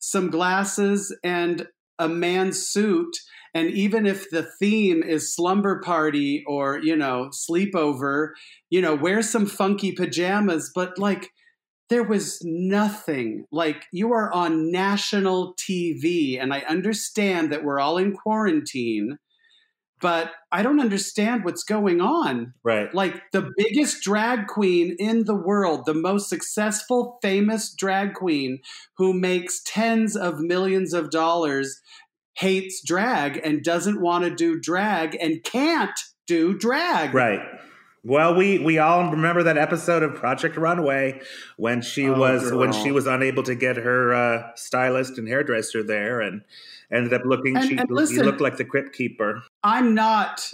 some 0.00 0.30
glasses 0.30 1.16
and 1.22 1.66
a 1.98 2.08
man's 2.08 2.66
suit 2.66 3.16
and 3.54 3.70
even 3.70 4.06
if 4.06 4.30
the 4.30 4.42
theme 4.42 5.02
is 5.02 5.34
slumber 5.34 5.80
party 5.80 6.44
or, 6.46 6.78
you 6.78 6.96
know, 6.96 7.30
sleepover, 7.32 8.30
you 8.68 8.80
know, 8.80 8.94
wear 8.94 9.22
some 9.22 9.46
funky 9.46 9.92
pajamas, 9.92 10.70
but 10.74 10.98
like 10.98 11.30
there 11.88 12.04
was 12.04 12.40
nothing. 12.42 13.44
Like 13.50 13.84
you 13.92 14.12
are 14.12 14.32
on 14.32 14.70
national 14.70 15.54
TV, 15.56 16.40
and 16.40 16.54
I 16.54 16.60
understand 16.60 17.52
that 17.52 17.64
we're 17.64 17.80
all 17.80 17.98
in 17.98 18.12
quarantine, 18.12 19.18
but 20.00 20.30
I 20.52 20.62
don't 20.62 20.80
understand 20.80 21.44
what's 21.44 21.64
going 21.64 22.00
on. 22.00 22.54
Right. 22.62 22.94
Like 22.94 23.20
the 23.32 23.50
biggest 23.56 24.02
drag 24.02 24.46
queen 24.46 24.94
in 25.00 25.24
the 25.24 25.34
world, 25.34 25.84
the 25.84 25.94
most 25.94 26.28
successful, 26.28 27.18
famous 27.22 27.74
drag 27.74 28.14
queen 28.14 28.60
who 28.96 29.12
makes 29.12 29.60
tens 29.66 30.16
of 30.16 30.38
millions 30.38 30.94
of 30.94 31.10
dollars 31.10 31.80
hates 32.34 32.82
drag 32.84 33.40
and 33.44 33.62
doesn't 33.62 34.00
want 34.00 34.24
to 34.24 34.34
do 34.34 34.58
drag 34.58 35.16
and 35.20 35.42
can't 35.42 35.98
do 36.26 36.56
drag. 36.56 37.14
Right. 37.14 37.40
Well, 38.02 38.34
we 38.34 38.58
we 38.58 38.78
all 38.78 39.10
remember 39.10 39.42
that 39.42 39.58
episode 39.58 40.02
of 40.02 40.14
Project 40.14 40.56
Runway 40.56 41.20
when 41.58 41.82
she 41.82 42.08
oh, 42.08 42.18
was 42.18 42.48
girl. 42.48 42.58
when 42.58 42.72
she 42.72 42.90
was 42.92 43.06
unable 43.06 43.42
to 43.42 43.54
get 43.54 43.76
her 43.76 44.14
uh, 44.14 44.50
stylist 44.54 45.18
and 45.18 45.28
hairdresser 45.28 45.82
there, 45.82 46.22
and 46.22 46.42
ended 46.90 47.12
up 47.12 47.22
looking 47.26 47.56
and, 47.56 47.68
she 47.68 47.76
and 47.76 47.90
listen, 47.90 48.24
looked 48.24 48.40
like 48.40 48.56
the 48.56 48.64
crypt 48.64 48.94
keeper. 48.94 49.42
I'm 49.62 49.94
not 49.94 50.50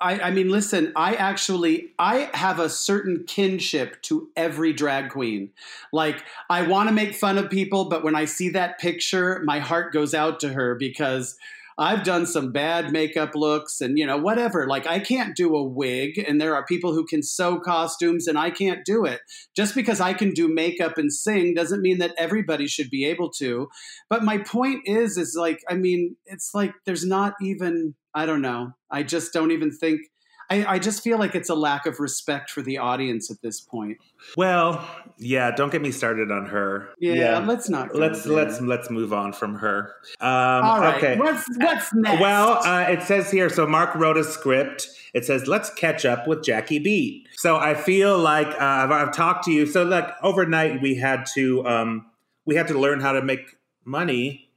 I, 0.00 0.20
I 0.20 0.30
mean, 0.30 0.48
listen, 0.48 0.92
I 0.96 1.14
actually 1.14 1.92
I 1.98 2.30
have 2.32 2.58
a 2.58 2.70
certain 2.70 3.24
kinship 3.24 4.00
to 4.02 4.28
every 4.34 4.72
drag 4.72 5.10
queen. 5.10 5.50
Like, 5.92 6.24
I 6.48 6.62
want 6.62 6.88
to 6.88 6.94
make 6.94 7.14
fun 7.14 7.36
of 7.36 7.50
people, 7.50 7.84
but 7.84 8.02
when 8.02 8.14
I 8.14 8.24
see 8.24 8.48
that 8.50 8.78
picture, 8.78 9.42
my 9.44 9.58
heart 9.58 9.92
goes 9.92 10.14
out 10.14 10.40
to 10.40 10.54
her 10.54 10.74
because 10.74 11.36
I've 11.80 12.04
done 12.04 12.26
some 12.26 12.52
bad 12.52 12.92
makeup 12.92 13.34
looks 13.34 13.80
and 13.80 13.98
you 13.98 14.06
know 14.06 14.18
whatever. 14.18 14.66
Like 14.68 14.86
I 14.86 14.98
can't 14.98 15.34
do 15.34 15.56
a 15.56 15.64
wig 15.64 16.18
and 16.18 16.38
there 16.38 16.54
are 16.54 16.64
people 16.66 16.92
who 16.92 17.06
can 17.06 17.22
sew 17.22 17.58
costumes 17.58 18.26
and 18.26 18.38
I 18.38 18.50
can't 18.50 18.84
do 18.84 19.06
it. 19.06 19.20
Just 19.56 19.74
because 19.74 19.98
I 19.98 20.12
can 20.12 20.32
do 20.32 20.52
makeup 20.52 20.98
and 20.98 21.10
sing 21.10 21.54
doesn't 21.54 21.80
mean 21.80 21.98
that 21.98 22.14
everybody 22.18 22.66
should 22.66 22.90
be 22.90 23.06
able 23.06 23.30
to. 23.38 23.68
But 24.10 24.22
my 24.22 24.36
point 24.36 24.82
is 24.84 25.16
is 25.16 25.34
like 25.34 25.60
I 25.70 25.74
mean, 25.74 26.16
it's 26.26 26.50
like 26.54 26.74
there's 26.84 27.06
not 27.06 27.32
even 27.40 27.94
I 28.14 28.26
don't 28.26 28.42
know. 28.42 28.72
I 28.90 29.02
just 29.02 29.32
don't 29.32 29.50
even 29.50 29.70
think. 29.70 30.02
I, 30.50 30.74
I, 30.74 30.78
just 30.80 31.04
feel 31.04 31.16
like 31.16 31.36
it's 31.36 31.48
a 31.48 31.54
lack 31.54 31.86
of 31.86 32.00
respect 32.00 32.50
for 32.50 32.60
the 32.60 32.78
audience 32.78 33.30
at 33.30 33.40
this 33.40 33.60
point. 33.60 33.98
Well, 34.36 34.84
yeah, 35.16 35.52
don't 35.52 35.70
get 35.70 35.80
me 35.80 35.92
started 35.92 36.32
on 36.32 36.46
her. 36.46 36.88
Yeah, 36.98 37.14
yeah. 37.14 37.38
let's 37.38 37.68
not. 37.68 37.94
Let's 37.94 38.24
there. 38.24 38.34
let's 38.34 38.60
let's 38.60 38.90
move 38.90 39.12
on 39.12 39.32
from 39.32 39.54
her. 39.56 39.94
Um, 40.20 40.28
All 40.28 40.80
right. 40.80 40.96
Okay. 40.96 41.18
What's 41.18 41.44
what's 41.56 41.94
next? 41.94 42.20
Well, 42.20 42.66
uh, 42.66 42.90
it 42.90 43.02
says 43.02 43.30
here. 43.30 43.48
So 43.48 43.64
Mark 43.66 43.94
wrote 43.94 44.16
a 44.16 44.24
script. 44.24 44.88
It 45.14 45.24
says, 45.24 45.46
"Let's 45.46 45.72
catch 45.74 46.04
up 46.04 46.26
with 46.26 46.42
Jackie 46.42 46.80
Beat." 46.80 47.28
So 47.36 47.56
I 47.56 47.74
feel 47.74 48.18
like 48.18 48.48
uh, 48.48 48.58
I've, 48.58 48.90
I've, 48.90 49.14
talked 49.14 49.44
to 49.44 49.52
you. 49.52 49.66
So 49.66 49.84
like 49.84 50.08
overnight, 50.22 50.82
we 50.82 50.96
had 50.96 51.26
to 51.34 51.64
um, 51.66 52.06
we 52.44 52.56
had 52.56 52.66
to 52.68 52.78
learn 52.78 53.00
how 53.00 53.12
to 53.12 53.22
make 53.22 53.56
money 53.84 54.50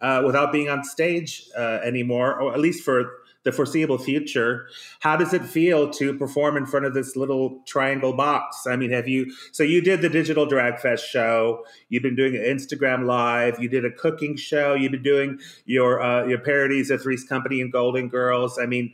uh, 0.00 0.22
without 0.24 0.52
being 0.52 0.70
on 0.70 0.84
stage 0.84 1.48
uh, 1.56 1.80
anymore, 1.84 2.40
or 2.40 2.54
at 2.54 2.60
least 2.60 2.82
for 2.82 3.23
the 3.44 3.52
foreseeable 3.52 3.98
future. 3.98 4.66
How 5.00 5.16
does 5.16 5.32
it 5.32 5.44
feel 5.44 5.90
to 5.90 6.14
perform 6.14 6.56
in 6.56 6.66
front 6.66 6.86
of 6.86 6.94
this 6.94 7.14
little 7.14 7.62
triangle 7.66 8.14
box? 8.14 8.66
I 8.66 8.76
mean, 8.76 8.90
have 8.90 9.06
you? 9.06 9.32
So 9.52 9.62
you 9.62 9.80
did 9.80 10.02
the 10.02 10.08
digital 10.08 10.46
drag 10.46 10.78
fest 10.80 11.08
show. 11.08 11.64
You've 11.88 12.02
been 12.02 12.16
doing 12.16 12.34
an 12.34 12.42
Instagram 12.42 13.04
live. 13.04 13.62
You 13.62 13.68
did 13.68 13.84
a 13.84 13.90
cooking 13.90 14.36
show. 14.36 14.74
You've 14.74 14.92
been 14.92 15.02
doing 15.02 15.38
your 15.66 16.02
uh, 16.02 16.26
your 16.26 16.38
parodies 16.38 16.90
of 16.90 17.02
Three's 17.02 17.24
Company 17.24 17.60
and 17.60 17.70
Golden 17.70 18.08
Girls. 18.08 18.58
I 18.58 18.66
mean, 18.66 18.92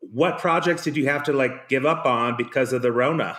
what 0.00 0.38
projects 0.38 0.84
did 0.84 0.96
you 0.96 1.06
have 1.06 1.24
to 1.24 1.32
like 1.32 1.68
give 1.68 1.84
up 1.84 2.06
on 2.06 2.36
because 2.36 2.72
of 2.72 2.82
the 2.82 2.92
Rona? 2.92 3.38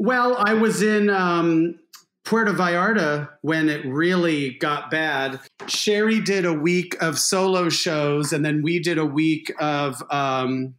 Well, 0.00 0.36
I 0.38 0.54
was 0.54 0.80
in 0.80 1.10
um, 1.10 1.80
Puerto 2.28 2.52
Vallarta, 2.52 3.30
when 3.40 3.70
it 3.70 3.86
really 3.86 4.50
got 4.50 4.90
bad, 4.90 5.40
Sherry 5.66 6.20
did 6.20 6.44
a 6.44 6.52
week 6.52 6.94
of 7.02 7.18
solo 7.18 7.70
shows, 7.70 8.34
and 8.34 8.44
then 8.44 8.60
we 8.60 8.80
did 8.80 8.98
a 8.98 9.06
week 9.06 9.50
of 9.58 10.02
um, 10.10 10.74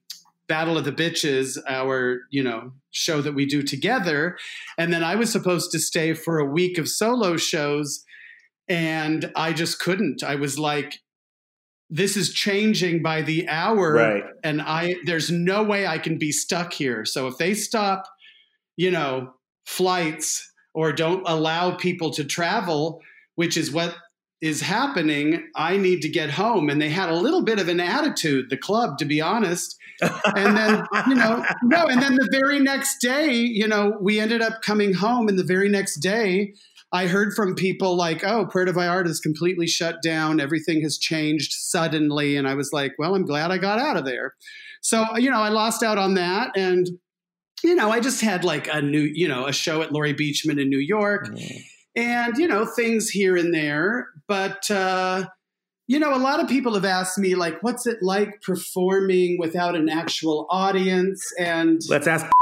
Battle 0.47 0.77
of 0.77 0.85
the 0.85 0.91
Bitches, 0.91 1.57
our 1.67 2.19
you 2.29 2.43
know 2.43 2.73
show 2.91 3.19
that 3.23 3.33
we 3.33 3.47
do 3.47 3.63
together, 3.63 4.37
and 4.77 4.93
then 4.93 5.03
I 5.03 5.15
was 5.15 5.31
supposed 5.31 5.71
to 5.71 5.79
stay 5.79 6.13
for 6.13 6.37
a 6.37 6.45
week 6.45 6.77
of 6.77 6.87
solo 6.87 7.35
shows, 7.35 8.05
and 8.67 9.31
I 9.35 9.51
just 9.51 9.79
couldn't. 9.79 10.21
I 10.21 10.35
was 10.35 10.59
like, 10.59 10.99
this 11.89 12.15
is 12.15 12.31
changing 12.31 13.01
by 13.01 13.23
the 13.23 13.49
hour, 13.49 13.93
right. 13.93 14.23
and 14.43 14.61
I 14.61 14.97
there's 15.03 15.31
no 15.31 15.63
way 15.63 15.87
I 15.87 15.97
can 15.97 16.19
be 16.19 16.31
stuck 16.31 16.73
here. 16.73 17.05
So 17.05 17.25
if 17.25 17.37
they 17.39 17.55
stop, 17.55 18.03
you 18.77 18.91
know, 18.91 19.33
flights 19.65 20.48
or 20.73 20.91
don't 20.91 21.23
allow 21.27 21.71
people 21.71 22.11
to 22.11 22.23
travel, 22.23 23.01
which 23.35 23.57
is 23.57 23.71
what 23.71 23.95
is 24.41 24.61
happening. 24.61 25.47
I 25.55 25.77
need 25.77 26.01
to 26.03 26.09
get 26.09 26.29
home. 26.29 26.69
And 26.69 26.81
they 26.81 26.89
had 26.89 27.09
a 27.09 27.15
little 27.15 27.43
bit 27.43 27.59
of 27.59 27.67
an 27.67 27.79
attitude, 27.79 28.49
the 28.49 28.57
club, 28.57 28.97
to 28.99 29.05
be 29.05 29.19
honest. 29.19 29.75
and 30.01 30.55
then, 30.55 30.83
you 31.07 31.15
know, 31.15 31.43
no, 31.63 31.85
and 31.87 32.01
then 32.01 32.15
the 32.15 32.29
very 32.31 32.59
next 32.59 32.99
day, 32.99 33.33
you 33.33 33.67
know, 33.67 33.97
we 33.99 34.19
ended 34.19 34.41
up 34.41 34.61
coming 34.61 34.93
home, 34.93 35.27
and 35.27 35.37
the 35.37 35.43
very 35.43 35.67
next 35.67 35.97
day, 35.97 36.53
I 36.91 37.07
heard 37.07 37.33
from 37.33 37.53
people 37.53 37.95
like, 37.95 38.23
oh, 38.23 38.45
Puerto 38.45 38.73
Vallarta 38.73 39.07
is 39.07 39.19
completely 39.19 39.67
shut 39.67 40.01
down. 40.01 40.39
Everything 40.39 40.81
has 40.81 40.97
changed 40.97 41.51
suddenly. 41.53 42.35
And 42.35 42.47
I 42.47 42.55
was 42.55 42.71
like, 42.73 42.93
well, 42.97 43.13
I'm 43.13 43.25
glad 43.25 43.51
I 43.51 43.57
got 43.57 43.77
out 43.77 43.97
of 43.97 44.05
there. 44.05 44.33
So, 44.81 45.17
you 45.17 45.29
know, 45.29 45.39
I 45.39 45.49
lost 45.49 45.83
out 45.83 45.97
on 45.99 46.15
that. 46.15 46.51
And 46.55 46.89
you 47.63 47.75
know, 47.75 47.91
I 47.91 47.99
just 47.99 48.21
had 48.21 48.43
like 48.43 48.67
a 48.71 48.81
new, 48.81 49.01
you 49.01 49.27
know, 49.27 49.47
a 49.47 49.53
show 49.53 49.81
at 49.81 49.91
Laurie 49.91 50.13
Beechman 50.13 50.61
in 50.61 50.69
New 50.69 50.79
York 50.79 51.27
mm. 51.27 51.63
and, 51.95 52.37
you 52.37 52.47
know, 52.47 52.65
things 52.65 53.09
here 53.09 53.35
and 53.35 53.53
there. 53.53 54.09
But, 54.27 54.69
uh, 54.71 55.25
you 55.87 55.99
know, 55.99 56.13
a 56.13 56.19
lot 56.19 56.39
of 56.39 56.47
people 56.47 56.75
have 56.75 56.85
asked 56.85 57.17
me, 57.17 57.35
like, 57.35 57.63
what's 57.63 57.87
it 57.87 58.01
like 58.01 58.41
performing 58.41 59.39
without 59.39 59.75
an 59.75 59.89
actual 59.89 60.45
audience? 60.49 61.25
And 61.39 61.81
let's 61.89 62.07
ask. 62.07 62.25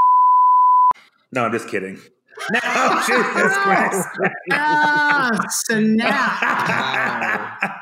No, 1.34 1.44
I'm 1.44 1.52
just 1.52 1.68
kidding. 1.68 2.00
No, 2.52 2.60
Jesus 3.08 3.58
Christ. 3.58 4.08
ah, 4.52 5.32
snap. 5.50 6.42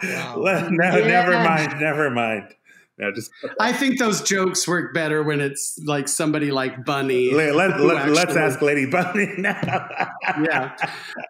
Wow. 0.02 0.36
Wow. 0.38 0.70
no, 0.70 0.98
yeah. 0.98 1.08
never 1.08 1.32
mind. 1.32 1.80
Never 1.80 2.10
mind. 2.10 2.56
No, 3.00 3.12
just. 3.12 3.30
I 3.60 3.74
think 3.74 4.00
those 4.00 4.22
jokes 4.22 4.68
work 4.68 4.94
better 4.94 5.24
when 5.24 5.42
it's 5.42 5.78
like 5.84 6.08
somebody 6.08 6.52
like 6.52 6.86
Bunny. 6.86 7.34
Let, 7.34 7.56
let, 7.56 7.80
let, 7.80 8.30
us 8.30 8.36
ask 8.36 8.62
Lady 8.62 8.86
Bunny 8.86 9.34
now. 9.38 9.90
yeah. 10.42 10.76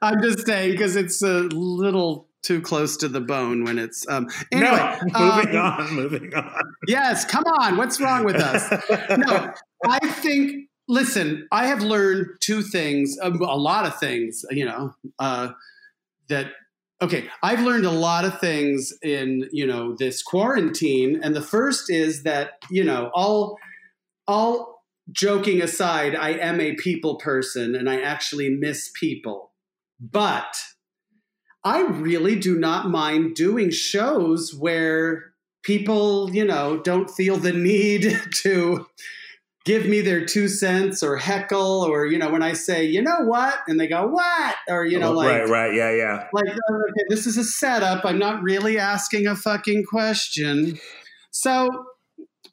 I'm 0.01 0.21
just 0.21 0.45
saying 0.45 0.71
because 0.71 0.95
it's 0.95 1.21
a 1.21 1.41
little 1.41 2.27
too 2.43 2.61
close 2.61 2.97
to 2.97 3.07
the 3.07 3.21
bone 3.21 3.63
when 3.63 3.79
it's 3.79 4.07
um 4.07 4.27
anyway 4.51 4.95
no, 5.11 5.19
moving 5.19 5.55
um, 5.55 5.65
on 5.65 5.95
moving 5.95 6.35
on 6.35 6.61
yes 6.87 7.25
come 7.25 7.43
on 7.43 7.75
what's 7.75 7.99
wrong 7.99 8.23
with 8.23 8.35
us 8.35 8.69
no 9.17 9.51
i 9.87 9.97
think 10.09 10.69
listen 10.87 11.47
i 11.51 11.65
have 11.65 11.81
learned 11.81 12.27
two 12.41 12.61
things 12.61 13.17
um, 13.23 13.41
a 13.41 13.57
lot 13.57 13.87
of 13.87 13.97
things 13.99 14.45
you 14.51 14.63
know 14.63 14.93
uh 15.17 15.49
that 16.29 16.51
okay 17.01 17.27
i've 17.43 17.61
learned 17.61 17.85
a 17.85 17.91
lot 17.91 18.25
of 18.25 18.39
things 18.39 18.93
in 19.01 19.47
you 19.51 19.65
know 19.65 19.95
this 19.97 20.23
quarantine 20.23 21.19
and 21.21 21.35
the 21.35 21.41
first 21.41 21.89
is 21.89 22.23
that 22.23 22.51
you 22.69 22.83
know 22.83 23.11
all 23.13 23.57
all 24.27 24.81
joking 25.11 25.61
aside 25.61 26.15
i 26.15 26.29
am 26.31 26.59
a 26.59 26.73
people 26.75 27.17
person 27.17 27.75
and 27.75 27.89
i 27.89 27.99
actually 27.99 28.49
miss 28.49 28.89
people. 28.99 29.51
But 29.99 30.57
I 31.63 31.81
really 31.81 32.35
do 32.35 32.57
not 32.57 32.89
mind 32.89 33.35
doing 33.35 33.71
shows 33.71 34.53
where 34.53 35.33
people, 35.63 36.33
you 36.33 36.45
know, 36.45 36.77
don't 36.77 37.09
feel 37.09 37.37
the 37.37 37.53
need 37.53 38.19
to 38.43 38.85
give 39.65 39.87
me 39.87 39.99
their 39.99 40.23
two 40.23 40.47
cents 40.47 41.03
or 41.03 41.17
heckle 41.17 41.83
or 41.83 42.05
you 42.05 42.17
know 42.17 42.29
when 42.29 42.43
I 42.43 42.53
say 42.53 42.85
you 42.85 43.01
know 43.01 43.21
what? 43.21 43.59
and 43.67 43.79
they 43.79 43.87
go 43.87 44.07
what? 44.07 44.55
or 44.69 44.85
you 44.85 44.99
know 44.99 45.11
like 45.11 45.41
right 45.41 45.49
right 45.49 45.73
yeah 45.73 45.91
yeah. 45.91 46.27
like 46.31 46.45
okay, 46.47 47.03
this 47.09 47.27
is 47.27 47.37
a 47.37 47.43
setup. 47.43 48.05
I'm 48.05 48.19
not 48.19 48.41
really 48.41 48.77
asking 48.77 49.27
a 49.27 49.35
fucking 49.35 49.85
question. 49.89 50.79
So 51.31 51.85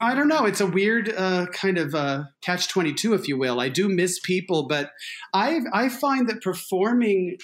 I 0.01 0.17
don't 0.17 0.27
know. 0.27 0.47
It's 0.47 0.61
a 0.61 0.67
weird 0.67 1.15
uh, 1.17 1.47
kind 1.53 1.79
of 1.79 1.95
uh, 1.95 2.25
catch 2.41 2.69
22 2.69 3.15
if 3.15 3.29
you 3.29 3.39
will. 3.39 3.61
I 3.61 3.69
do 3.69 3.89
miss 3.89 4.19
people 4.19 4.67
but 4.67 4.91
I 5.33 5.61
I 5.73 5.89
find 5.89 6.29
that 6.29 6.43
performing 6.43 7.37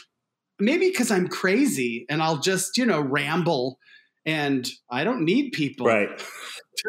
maybe 0.58 0.88
because 0.88 1.10
I'm 1.10 1.28
crazy 1.28 2.04
and 2.08 2.22
I'll 2.22 2.38
just, 2.38 2.76
you 2.76 2.86
know, 2.86 3.00
ramble 3.00 3.78
and 4.28 4.68
I 4.90 5.04
don't 5.04 5.24
need 5.24 5.52
people. 5.52 5.86
Right. 5.86 6.10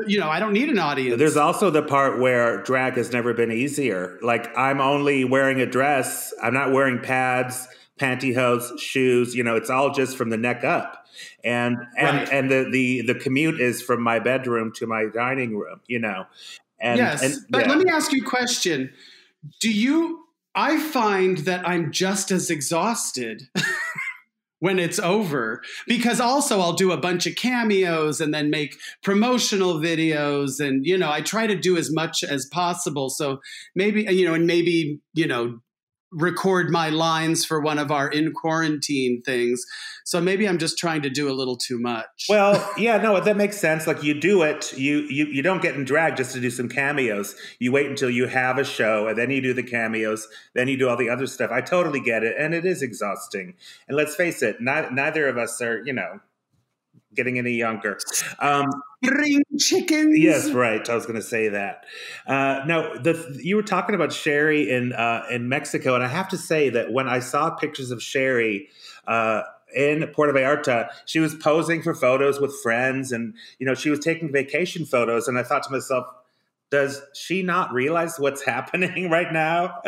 You 0.05 0.19
know, 0.19 0.29
I 0.29 0.39
don't 0.39 0.51
need 0.51 0.67
an 0.67 0.77
audience. 0.77 1.17
There's 1.17 1.37
also 1.37 1.69
the 1.69 1.81
part 1.81 2.19
where 2.19 2.61
drag 2.63 2.95
has 2.95 3.13
never 3.13 3.33
been 3.33 3.51
easier. 3.51 4.19
Like 4.21 4.55
I'm 4.57 4.81
only 4.81 5.23
wearing 5.23 5.61
a 5.61 5.65
dress. 5.65 6.33
I'm 6.43 6.53
not 6.53 6.73
wearing 6.73 6.99
pads, 6.99 7.65
pantyhose, 7.97 8.77
shoes. 8.79 9.35
You 9.35 9.43
know, 9.43 9.55
it's 9.55 9.69
all 9.69 9.93
just 9.93 10.17
from 10.17 10.29
the 10.29 10.37
neck 10.37 10.65
up. 10.65 11.05
And 11.43 11.77
and 11.97 12.17
right. 12.17 12.29
and 12.29 12.51
the 12.51 12.69
the 12.69 13.01
the 13.13 13.15
commute 13.15 13.61
is 13.61 13.81
from 13.81 14.03
my 14.03 14.19
bedroom 14.19 14.73
to 14.75 14.85
my 14.85 15.05
dining 15.13 15.57
room. 15.57 15.79
You 15.87 15.99
know. 15.99 16.25
And, 16.81 16.97
yes, 16.97 17.23
and, 17.23 17.35
but 17.49 17.65
yeah. 17.65 17.69
let 17.69 17.77
me 17.79 17.91
ask 17.91 18.11
you 18.11 18.21
a 18.21 18.29
question. 18.29 18.91
Do 19.59 19.71
you 19.71 20.25
I 20.55 20.77
find 20.77 21.39
that 21.39 21.67
I'm 21.67 21.91
just 21.91 22.31
as 22.31 22.49
exhausted 22.49 23.43
when 24.59 24.79
it's 24.79 24.99
over. 24.99 25.61
Because 25.87 26.19
also 26.19 26.59
I'll 26.59 26.73
do 26.73 26.91
a 26.91 26.97
bunch 26.97 27.25
of 27.25 27.35
cameos 27.35 28.21
and 28.21 28.33
then 28.33 28.49
make 28.49 28.75
promotional 29.03 29.75
videos 29.75 30.59
and 30.59 30.85
you 30.85 30.97
know 30.97 31.11
I 31.11 31.21
try 31.21 31.47
to 31.47 31.55
do 31.55 31.77
as 31.77 31.91
much 31.91 32.23
as 32.23 32.45
possible. 32.45 33.09
So 33.09 33.39
maybe 33.75 34.03
you 34.03 34.25
know 34.25 34.33
and 34.33 34.45
maybe 34.45 34.99
you 35.13 35.27
know 35.27 35.59
record 36.11 36.69
my 36.69 36.89
lines 36.89 37.45
for 37.45 37.59
one 37.59 37.77
of 37.77 37.91
our 37.91 38.07
in 38.07 38.31
quarantine 38.33 39.21
things. 39.21 39.63
So 40.05 40.19
maybe 40.19 40.47
I'm 40.47 40.57
just 40.57 40.77
trying 40.77 41.03
to 41.03 41.09
do 41.09 41.29
a 41.29 41.33
little 41.33 41.55
too 41.55 41.79
much. 41.79 42.25
Well, 42.27 42.73
yeah, 42.77 42.97
no, 42.97 43.19
that 43.19 43.37
makes 43.37 43.57
sense. 43.57 43.85
Like 43.85 44.01
you 44.03 44.19
do 44.19 44.41
it, 44.41 44.73
you 44.77 45.01
you 45.01 45.25
you 45.25 45.41
don't 45.41 45.61
get 45.61 45.75
in 45.75 45.85
drag 45.85 46.17
just 46.17 46.33
to 46.33 46.41
do 46.41 46.49
some 46.49 46.67
cameos. 46.67 47.35
You 47.59 47.71
wait 47.71 47.87
until 47.87 48.09
you 48.09 48.27
have 48.27 48.57
a 48.57 48.63
show 48.63 49.07
and 49.07 49.17
then 49.17 49.29
you 49.29 49.41
do 49.41 49.53
the 49.53 49.63
cameos, 49.63 50.27
then 50.55 50.67
you 50.67 50.77
do 50.77 50.89
all 50.89 50.97
the 50.97 51.09
other 51.09 51.27
stuff. 51.27 51.51
I 51.51 51.61
totally 51.61 51.99
get 51.99 52.23
it 52.23 52.35
and 52.37 52.53
it 52.53 52.65
is 52.65 52.81
exhausting. 52.81 53.55
And 53.87 53.95
let's 53.95 54.15
face 54.15 54.41
it, 54.41 54.61
not, 54.61 54.93
neither 54.93 55.27
of 55.27 55.37
us 55.37 55.61
are, 55.61 55.83
you 55.85 55.93
know, 55.93 56.19
getting 57.15 57.37
any 57.37 57.53
younger. 57.53 57.97
Um, 58.39 58.67
Spring 59.03 59.41
chickens. 59.57 60.17
Yes, 60.17 60.49
right. 60.51 60.87
I 60.89 60.95
was 60.95 61.05
going 61.05 61.15
to 61.15 61.25
say 61.25 61.49
that. 61.49 61.85
Uh, 62.27 62.61
no, 62.67 62.97
the 62.97 63.39
you 63.41 63.55
were 63.55 63.63
talking 63.63 63.95
about 63.95 64.11
Sherry 64.11 64.69
in 64.69 64.93
uh, 64.93 65.23
in 65.31 65.47
Mexico, 65.47 65.95
and 65.95 66.03
I 66.03 66.07
have 66.07 66.27
to 66.29 66.37
say 66.37 66.69
that 66.69 66.91
when 66.91 67.07
I 67.07 67.19
saw 67.19 67.49
pictures 67.51 67.91
of 67.91 68.01
Sherry. 68.01 68.69
Uh, 69.07 69.43
in 69.75 70.07
Puerto 70.15 70.33
Vallarta, 70.33 70.89
she 71.05 71.19
was 71.19 71.35
posing 71.35 71.83
for 71.83 71.93
photos 71.93 72.39
with 72.39 72.51
friends, 72.63 73.11
and 73.11 73.35
you 73.59 73.67
know 73.67 73.75
she 73.75 73.91
was 73.91 73.99
taking 73.99 74.31
vacation 74.31 74.83
photos. 74.83 75.27
And 75.27 75.37
I 75.37 75.43
thought 75.43 75.61
to 75.61 75.71
myself, 75.71 76.07
does 76.71 77.01
she 77.13 77.43
not 77.43 77.71
realize 77.71 78.19
what's 78.19 78.43
happening 78.45 79.09
right 79.09 79.31
now? 79.31 79.79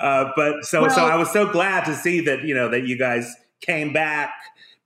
Uh, 0.00 0.30
but 0.36 0.64
so, 0.64 0.82
well, 0.82 0.90
so 0.90 1.04
I 1.04 1.16
was 1.16 1.30
so 1.32 1.50
glad 1.50 1.84
to 1.84 1.94
see 1.94 2.20
that 2.22 2.44
you 2.44 2.54
know 2.54 2.70
that 2.70 2.86
you 2.86 2.98
guys 2.98 3.34
came 3.60 3.92
back 3.92 4.32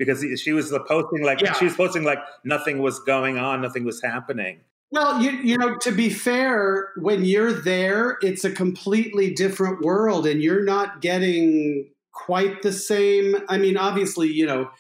because 0.01 0.25
she 0.41 0.53
was 0.53 0.75
posting 0.89 1.23
like 1.23 1.43
yeah. 1.43 1.53
she 1.53 1.67
was 1.67 1.77
posting 1.77 2.05
like 2.05 2.19
nothing 2.43 2.79
was 2.79 2.99
going 3.01 3.37
on, 3.37 3.61
nothing 3.61 3.85
was 3.85 4.03
happening. 4.03 4.61
Well, 4.91 5.23
you 5.23 5.31
you 5.33 5.59
know, 5.59 5.77
to 5.83 5.93
be 5.93 6.09
fair, 6.09 6.89
when 6.97 7.23
you're 7.23 7.53
there, 7.53 8.17
it's 8.23 8.43
a 8.43 8.51
completely 8.51 9.35
different 9.35 9.83
world, 9.83 10.27
and 10.27 10.43
you're 10.43 10.65
not 10.65 11.03
getting 11.03 11.91
quite 12.13 12.63
the 12.63 12.73
same. 12.73 13.37
I 13.51 13.59
mean, 13.59 13.77
obviously, 13.77 14.29
you 14.29 14.47
know, 14.47 14.71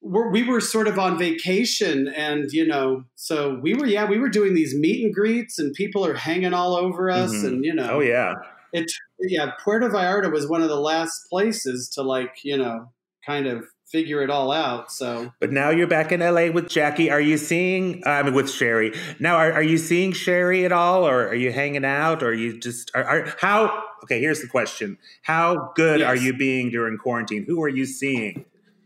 we're, 0.00 0.30
we 0.30 0.42
were 0.42 0.62
sort 0.62 0.88
of 0.88 0.98
on 0.98 1.18
vacation, 1.18 2.08
and 2.08 2.50
you 2.50 2.66
know, 2.66 3.04
so 3.16 3.60
we 3.62 3.74
were, 3.74 3.86
yeah, 3.86 4.06
we 4.06 4.18
were 4.18 4.30
doing 4.30 4.54
these 4.54 4.74
meet 4.74 5.04
and 5.04 5.14
greets, 5.14 5.58
and 5.58 5.74
people 5.74 6.06
are 6.06 6.14
hanging 6.14 6.54
all 6.54 6.74
over 6.74 7.10
us, 7.10 7.30
mm-hmm. 7.34 7.46
and 7.48 7.64
you 7.66 7.74
know, 7.74 7.90
oh 7.90 8.00
yeah, 8.00 8.32
it, 8.72 8.90
yeah, 9.20 9.50
Puerto 9.62 9.90
Vallarta 9.90 10.32
was 10.32 10.48
one 10.48 10.62
of 10.62 10.70
the 10.70 10.80
last 10.80 11.28
places 11.28 11.90
to 11.90 12.02
like, 12.02 12.36
you 12.44 12.56
know, 12.56 12.90
kind 13.26 13.46
of 13.46 13.66
figure 13.90 14.22
it 14.22 14.30
all 14.30 14.52
out. 14.52 14.92
So, 14.92 15.32
but 15.40 15.52
now 15.52 15.70
you're 15.70 15.86
back 15.86 16.12
in 16.12 16.20
LA 16.20 16.50
with 16.50 16.68
Jackie. 16.68 17.10
Are 17.10 17.20
you 17.20 17.38
seeing? 17.38 18.02
I 18.06 18.22
mean, 18.22 18.34
with 18.34 18.50
Sherry. 18.50 18.94
Now, 19.18 19.36
are, 19.36 19.52
are 19.52 19.62
you 19.62 19.78
seeing 19.78 20.12
Sherry 20.12 20.64
at 20.64 20.72
all, 20.72 21.06
or 21.06 21.28
are 21.28 21.34
you 21.34 21.52
hanging 21.52 21.84
out, 21.84 22.22
or 22.22 22.28
are 22.28 22.34
you 22.34 22.58
just 22.58 22.90
are, 22.94 23.04
are 23.04 23.34
how? 23.40 23.84
Okay, 24.04 24.20
here's 24.20 24.40
the 24.40 24.48
question: 24.48 24.98
How 25.22 25.72
good 25.74 26.00
yes. 26.00 26.08
are 26.08 26.16
you 26.16 26.36
being 26.36 26.70
during 26.70 26.98
quarantine? 26.98 27.44
Who 27.46 27.62
are 27.62 27.68
you 27.68 27.86
seeing 27.86 28.44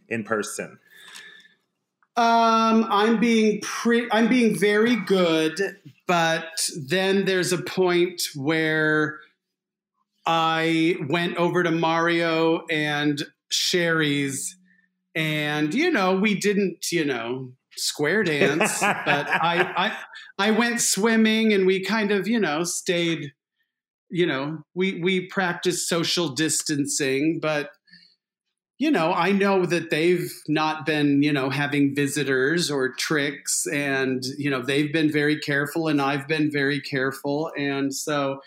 in 0.08 0.24
person? 0.24 0.78
Um, 2.16 2.86
I'm 2.90 3.18
being 3.18 3.60
pre. 3.62 4.08
I'm 4.10 4.28
being 4.28 4.58
very 4.58 4.96
good, 4.96 5.60
but 6.06 6.68
then 6.76 7.24
there's 7.24 7.52
a 7.52 7.58
point 7.58 8.22
where. 8.34 9.20
I 10.24 10.98
went 11.08 11.36
over 11.36 11.64
to 11.64 11.72
Mario 11.72 12.64
and 12.70 13.20
Sherry's 13.48 14.56
and 15.14 15.75
you 15.75 15.90
know 15.90 16.14
we 16.14 16.35
didn't 16.35 16.90
you 16.90 17.05
know 17.05 17.53
square 17.77 18.22
dance 18.22 18.81
but 18.81 18.90
I, 19.07 19.72
I 19.77 19.96
i 20.38 20.51
went 20.51 20.81
swimming 20.81 21.53
and 21.53 21.66
we 21.66 21.85
kind 21.85 22.11
of 22.11 22.29
you 22.29 22.38
know 22.38 22.64
stayed 22.64 23.33
you 24.11 24.27
know 24.27 24.62
we 24.75 25.01
we 25.01 25.27
practiced 25.27 25.88
social 25.88 26.29
distancing 26.29 27.40
but 27.40 27.70
you 28.79 28.90
know 28.90 29.12
i 29.12 29.33
know 29.33 29.64
that 29.64 29.90
they've 29.90 30.33
not 30.48 30.85
been 30.85 31.22
you 31.22 31.33
know 31.33 31.51
having 31.51 31.94
visitors 31.94 32.70
or 32.70 32.92
tricks 32.92 33.66
and 33.72 34.25
you 34.38 34.51
know 34.51 34.62
they've 34.62 34.92
been 34.92 35.11
very 35.11 35.38
careful 35.38 35.88
and 35.88 36.01
i've 36.01 36.29
been 36.29 36.51
very 36.51 36.81
careful. 36.81 37.51
And 37.57 37.94
so 37.94 38.40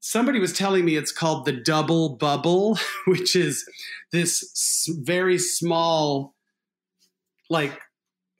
somebody 0.00 0.38
was 0.38 0.52
telling 0.52 0.84
me 0.84 0.96
it's 0.96 1.12
called 1.12 1.46
the 1.46 1.52
double 1.52 2.10
bubble 2.16 2.78
which 3.06 3.34
is 3.34 3.66
this 4.14 4.88
very 5.02 5.38
small, 5.38 6.34
like, 7.50 7.78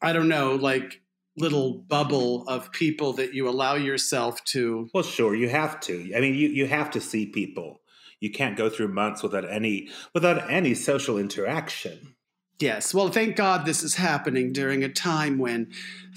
I 0.00 0.12
don't 0.12 0.28
know, 0.28 0.54
like 0.54 1.02
little 1.36 1.84
bubble 1.88 2.46
of 2.46 2.70
people 2.70 3.12
that 3.14 3.34
you 3.34 3.48
allow 3.48 3.74
yourself 3.74 4.42
to. 4.44 4.88
Well, 4.94 5.02
sure, 5.02 5.34
you 5.34 5.48
have 5.48 5.80
to. 5.80 6.12
I 6.16 6.20
mean, 6.20 6.34
you, 6.34 6.48
you 6.48 6.66
have 6.68 6.90
to 6.92 7.00
see 7.00 7.26
people. 7.26 7.80
You 8.20 8.30
can't 8.30 8.56
go 8.56 8.70
through 8.70 8.88
months 8.88 9.22
without 9.22 9.50
any 9.50 9.88
without 10.14 10.50
any 10.50 10.74
social 10.74 11.18
interaction. 11.18 12.14
Yes. 12.60 12.94
Well, 12.94 13.08
thank 13.08 13.34
God 13.34 13.66
this 13.66 13.82
is 13.82 13.96
happening 13.96 14.52
during 14.52 14.84
a 14.84 14.88
time 14.88 15.38
when, 15.38 15.72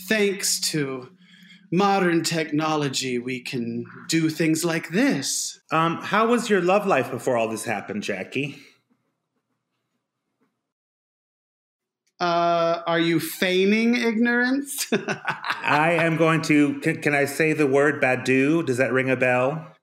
thanks 0.07 0.59
to 0.71 1.09
modern 1.71 2.23
technology, 2.23 3.17
we 3.17 3.41
can 3.41 3.85
do 4.07 4.29
things 4.29 4.63
like 4.63 4.89
this. 4.89 5.59
Um, 5.71 5.97
how 5.97 6.27
was 6.27 6.47
your 6.47 6.61
love 6.61 6.85
life 6.85 7.09
before 7.09 7.35
all 7.35 7.49
this 7.49 7.65
happened, 7.65 8.03
Jackie? 8.03 8.59
Uh, 12.19 12.81
are 12.87 12.99
you 12.99 13.19
feigning 13.19 13.95
ignorance? 13.95 14.87
I 15.61 15.91
am 15.99 16.17
going 16.17 16.41
to. 16.43 16.79
Can, 16.79 17.01
can, 17.01 17.13
I 17.13 17.25
say 17.25 17.53
the 17.53 17.67
word 17.67 18.01
Badoo? 18.01 18.65
Does 18.65 18.77
that 18.77 18.91
ring 18.91 19.09
a 19.09 19.15
bell? 19.15 19.75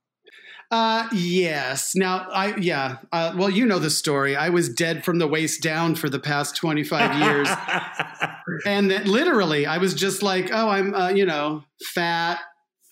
Uh, 0.70 1.06
yes. 1.12 1.94
Now, 1.94 2.26
I 2.32 2.56
yeah. 2.56 2.96
Uh, 3.12 3.34
well, 3.36 3.50
you 3.50 3.64
know 3.64 3.78
the 3.78 3.90
story. 3.90 4.34
I 4.34 4.48
was 4.48 4.68
dead 4.68 5.04
from 5.04 5.20
the 5.20 5.28
waist 5.28 5.62
down 5.62 5.94
for 5.94 6.08
the 6.08 6.18
past 6.18 6.56
twenty 6.56 6.82
five 6.82 7.20
years, 7.20 7.48
and 8.66 8.90
that 8.90 9.06
literally, 9.06 9.66
I 9.66 9.78
was 9.78 9.94
just 9.94 10.20
like, 10.20 10.50
oh, 10.52 10.68
I'm 10.68 10.92
uh, 10.92 11.10
you 11.10 11.26
know 11.26 11.62
fat, 11.94 12.40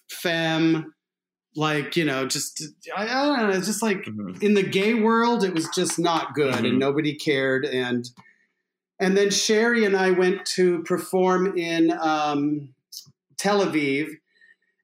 femme, 0.08 0.94
like 1.56 1.96
you 1.96 2.04
know 2.04 2.26
just 2.26 2.62
I, 2.96 3.04
I 3.04 3.26
don't 3.26 3.50
know, 3.50 3.60
just 3.60 3.82
like 3.82 4.04
mm-hmm. 4.04 4.40
in 4.40 4.54
the 4.54 4.62
gay 4.62 4.94
world, 4.94 5.42
it 5.42 5.52
was 5.52 5.68
just 5.74 5.98
not 5.98 6.34
good, 6.34 6.54
mm-hmm. 6.54 6.66
and 6.66 6.78
nobody 6.78 7.16
cared, 7.16 7.64
and 7.64 8.08
and 9.02 9.16
then 9.16 9.30
Sherry 9.30 9.84
and 9.84 9.96
I 9.96 10.12
went 10.12 10.46
to 10.54 10.84
perform 10.84 11.58
in 11.58 11.92
um, 12.00 12.68
Tel 13.36 13.66
Aviv. 13.66 14.10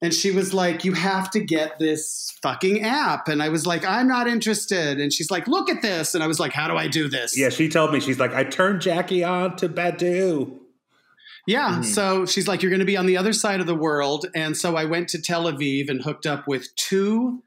And 0.02 0.12
she 0.12 0.32
was 0.32 0.52
like, 0.52 0.84
You 0.84 0.92
have 0.92 1.30
to 1.30 1.40
get 1.40 1.78
this 1.78 2.36
fucking 2.42 2.82
app. 2.82 3.28
And 3.28 3.40
I 3.40 3.48
was 3.48 3.64
like, 3.64 3.84
I'm 3.84 4.08
not 4.08 4.26
interested. 4.26 5.00
And 5.00 5.12
she's 5.12 5.30
like, 5.30 5.46
Look 5.46 5.70
at 5.70 5.82
this. 5.82 6.14
And 6.14 6.24
I 6.24 6.26
was 6.26 6.40
like, 6.40 6.52
How 6.52 6.66
do 6.66 6.76
I 6.76 6.88
do 6.88 7.08
this? 7.08 7.38
Yeah, 7.38 7.48
she 7.48 7.68
told 7.68 7.92
me, 7.92 8.00
She's 8.00 8.18
like, 8.18 8.34
I 8.34 8.42
turned 8.42 8.80
Jackie 8.80 9.22
on 9.22 9.56
to 9.56 9.68
Badoo. 9.68 10.58
Yeah. 11.46 11.70
Mm-hmm. 11.70 11.82
So 11.84 12.26
she's 12.26 12.48
like, 12.48 12.60
You're 12.60 12.70
going 12.70 12.80
to 12.80 12.86
be 12.86 12.96
on 12.96 13.06
the 13.06 13.16
other 13.16 13.32
side 13.32 13.60
of 13.60 13.66
the 13.66 13.74
world. 13.74 14.26
And 14.34 14.56
so 14.56 14.76
I 14.76 14.84
went 14.84 15.08
to 15.10 15.22
Tel 15.22 15.44
Aviv 15.44 15.88
and 15.88 16.02
hooked 16.02 16.26
up 16.26 16.48
with 16.48 16.74
two 16.74 17.42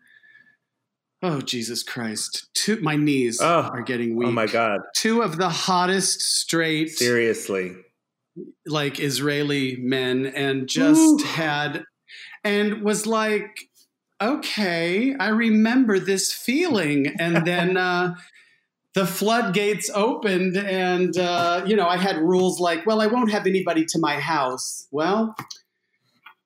Oh 1.24 1.40
Jesus 1.40 1.84
Christ! 1.84 2.48
Two, 2.56 2.80
my 2.82 2.96
knees 2.96 3.40
oh, 3.42 3.70
are 3.72 3.84
getting 3.84 4.16
weak. 4.16 4.28
Oh 4.28 4.32
my 4.32 4.48
God! 4.48 4.82
Two 4.96 5.22
of 5.22 5.38
the 5.38 5.50
hottest 5.50 6.22
straight, 6.22 6.90
seriously, 6.90 7.76
like 8.66 9.00
Israeli 9.00 9.78
men, 9.78 10.26
and 10.26 10.68
just 10.68 11.00
Ooh. 11.00 11.24
had, 11.24 11.84
and 12.44 12.82
was 12.82 13.06
like, 13.06 13.70
okay, 14.20 15.16
I 15.16 15.28
remember 15.28 16.00
this 16.00 16.34
feeling, 16.34 17.16
and 17.20 17.46
then. 17.46 17.78
uh 17.78 18.16
the 18.94 19.08
floodgates 19.08 19.90
opened 19.94 20.58
and 20.58 21.18
uh, 21.18 21.64
you 21.66 21.78
know 21.78 21.88
i 21.88 21.96
had 21.96 22.18
rules 22.18 22.60
like 22.60 22.86
well 22.86 23.00
i 23.02 23.08
won't 23.08 23.32
have 23.32 23.48
anybody 23.48 23.86
to 23.86 23.98
my 24.00 24.20
house 24.20 24.86
well 24.92 25.34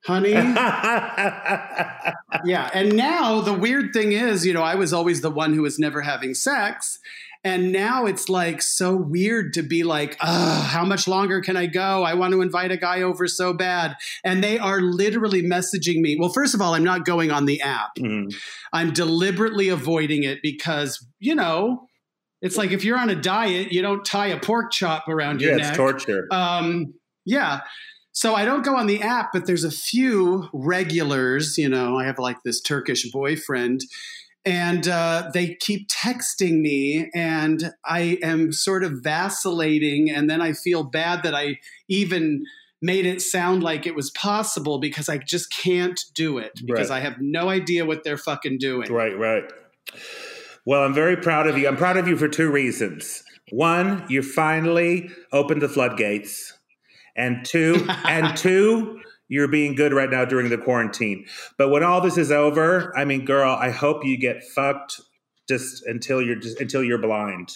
honey. 0.06 0.32
yeah. 2.46 2.70
And 2.74 2.96
now 2.96 3.42
the 3.42 3.54
weird 3.54 3.94
thing 3.94 4.12
is, 4.12 4.46
you 4.46 4.54
know, 4.54 4.62
I 4.62 4.76
was 4.76 4.94
always 4.94 5.22
the 5.22 5.32
one 5.32 5.54
who 5.54 5.64
was 5.64 5.80
never 5.80 6.02
having 6.02 6.34
sex. 6.34 7.00
And 7.44 7.72
now 7.72 8.08
it's 8.08 8.28
like 8.28 8.64
so 8.64 8.96
weird 8.96 9.54
to 9.54 9.62
be 9.62 9.84
like, 9.84 10.18
how 10.20 10.84
much 10.84 11.08
longer 11.08 11.42
can 11.42 11.56
I 11.56 11.68
go? 11.68 12.02
I 12.02 12.16
want 12.16 12.34
to 12.34 12.42
invite 12.42 12.72
a 12.72 12.78
guy 12.78 13.04
over 13.04 13.28
so 13.28 13.54
bad. 13.54 13.96
And 14.24 14.44
they 14.44 14.58
are 14.58 14.82
literally 14.82 15.44
messaging 15.44 16.02
me. 16.02 16.18
Well, 16.20 16.30
first 16.30 16.56
of 16.56 16.62
all, 16.62 16.74
I'm 16.74 16.84
not 16.84 17.06
going 17.06 17.30
on 17.30 17.46
the 17.46 17.62
app. 17.62 17.98
Mm-hmm. 18.00 18.36
I'm 18.74 18.94
deliberately 18.94 19.70
avoiding 19.70 20.24
it 20.24 20.40
because, 20.42 21.06
you 21.20 21.36
know, 21.36 21.88
it's 22.42 22.58
like 22.58 22.72
if 22.72 22.84
you're 22.84 22.98
on 22.98 23.12
a 23.12 23.16
diet, 23.16 23.72
you 23.72 23.84
don't 23.84 24.04
tie 24.04 24.28
a 24.28 24.40
pork 24.40 24.72
chop 24.72 25.08
around 25.08 25.40
yeah, 25.40 25.50
your 25.50 25.58
neck. 25.58 25.64
Yeah, 25.64 25.70
it's 25.70 25.78
torture. 25.78 26.28
Um, 26.32 26.96
yeah. 27.26 27.62
So 28.16 28.34
I 28.34 28.46
don't 28.46 28.64
go 28.64 28.78
on 28.78 28.88
the 28.88 29.02
app, 29.02 29.34
but 29.34 29.46
there's 29.46 29.66
a 29.66 29.72
few 29.72 30.50
regulars. 30.54 31.58
You 31.58 31.68
know, 31.68 32.00
I 32.00 32.06
have 32.06 32.18
like 32.18 32.44
this 32.44 32.62
Turkish 32.62 33.12
boyfriend, 33.12 33.82
and 34.46 34.88
uh, 34.88 35.30
they 35.34 35.56
keep 35.56 35.90
texting 35.90 36.62
me, 36.62 37.12
and 37.14 37.74
I 37.84 38.18
am 38.24 38.54
sort 38.54 38.86
of 38.86 39.04
vacillating. 39.04 40.10
And 40.10 40.30
then 40.30 40.42
I 40.42 40.54
feel 40.54 40.84
bad 40.86 41.24
that 41.24 41.36
I 41.36 41.60
even 41.90 42.46
made 42.82 43.06
it 43.06 43.22
sound 43.22 43.64
like 43.64 43.86
it 43.86 43.96
was 43.96 44.12
possible 44.12 44.80
because 44.80 45.10
I 45.10 45.18
just 45.18 45.54
can't 45.54 46.00
do 46.14 46.38
it 46.38 46.62
because 46.66 46.92
right. 46.92 46.98
I 46.98 47.00
have 47.02 47.18
no 47.20 47.50
idea 47.50 47.86
what 47.86 48.06
they're 48.06 48.18
fucking 48.18 48.60
doing. 48.60 48.94
Right, 48.94 49.18
right. 49.18 49.44
Well, 50.66 50.84
I'm 50.84 50.94
very 50.94 51.18
proud 51.18 51.48
of 51.48 51.58
you. 51.58 51.68
I'm 51.68 51.78
proud 51.78 51.98
of 51.98 52.08
you 52.08 52.16
for 52.16 52.30
two 52.30 52.50
reasons. 52.50 53.24
One, 53.52 54.06
you 54.08 54.22
finally 54.22 55.10
opened 55.34 55.62
the 55.62 55.70
floodgates 55.70 56.55
and 57.16 57.46
two, 57.46 57.86
and 57.90 58.36
two, 58.38 59.02
you're 59.28 59.48
being 59.48 59.76
good 59.76 59.94
right 59.94 60.10
now 60.10 60.26
during 60.26 60.50
the 60.50 60.58
quarantine. 60.58 61.26
But 61.58 61.70
when 61.70 61.84
all 61.84 62.02
this 62.02 62.18
is 62.18 62.32
over, 62.32 62.96
I 62.98 63.06
mean, 63.06 63.26
girl, 63.26 63.52
I 63.52 63.72
hope 63.72 64.06
you 64.06 64.18
get 64.18 64.44
fucked 64.44 65.02
just 65.48 65.86
until 65.86 66.22
you're 66.22 66.36
just 66.36 66.60
until 66.60 66.84
you're 66.84 67.00
blind. 67.00 67.50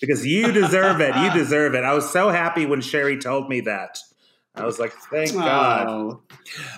Because 0.00 0.26
you 0.26 0.50
deserve 0.50 1.00
it. 1.00 1.14
You 1.16 1.32
deserve 1.32 1.74
it. 1.74 1.84
I 1.84 1.94
was 1.94 2.10
so 2.10 2.28
happy 2.28 2.66
when 2.66 2.80
Sherry 2.80 3.16
told 3.16 3.48
me 3.48 3.60
that. 3.60 3.98
I 4.54 4.64
was 4.64 4.78
like, 4.78 4.92
thank 4.92 5.32
God. 5.32 6.18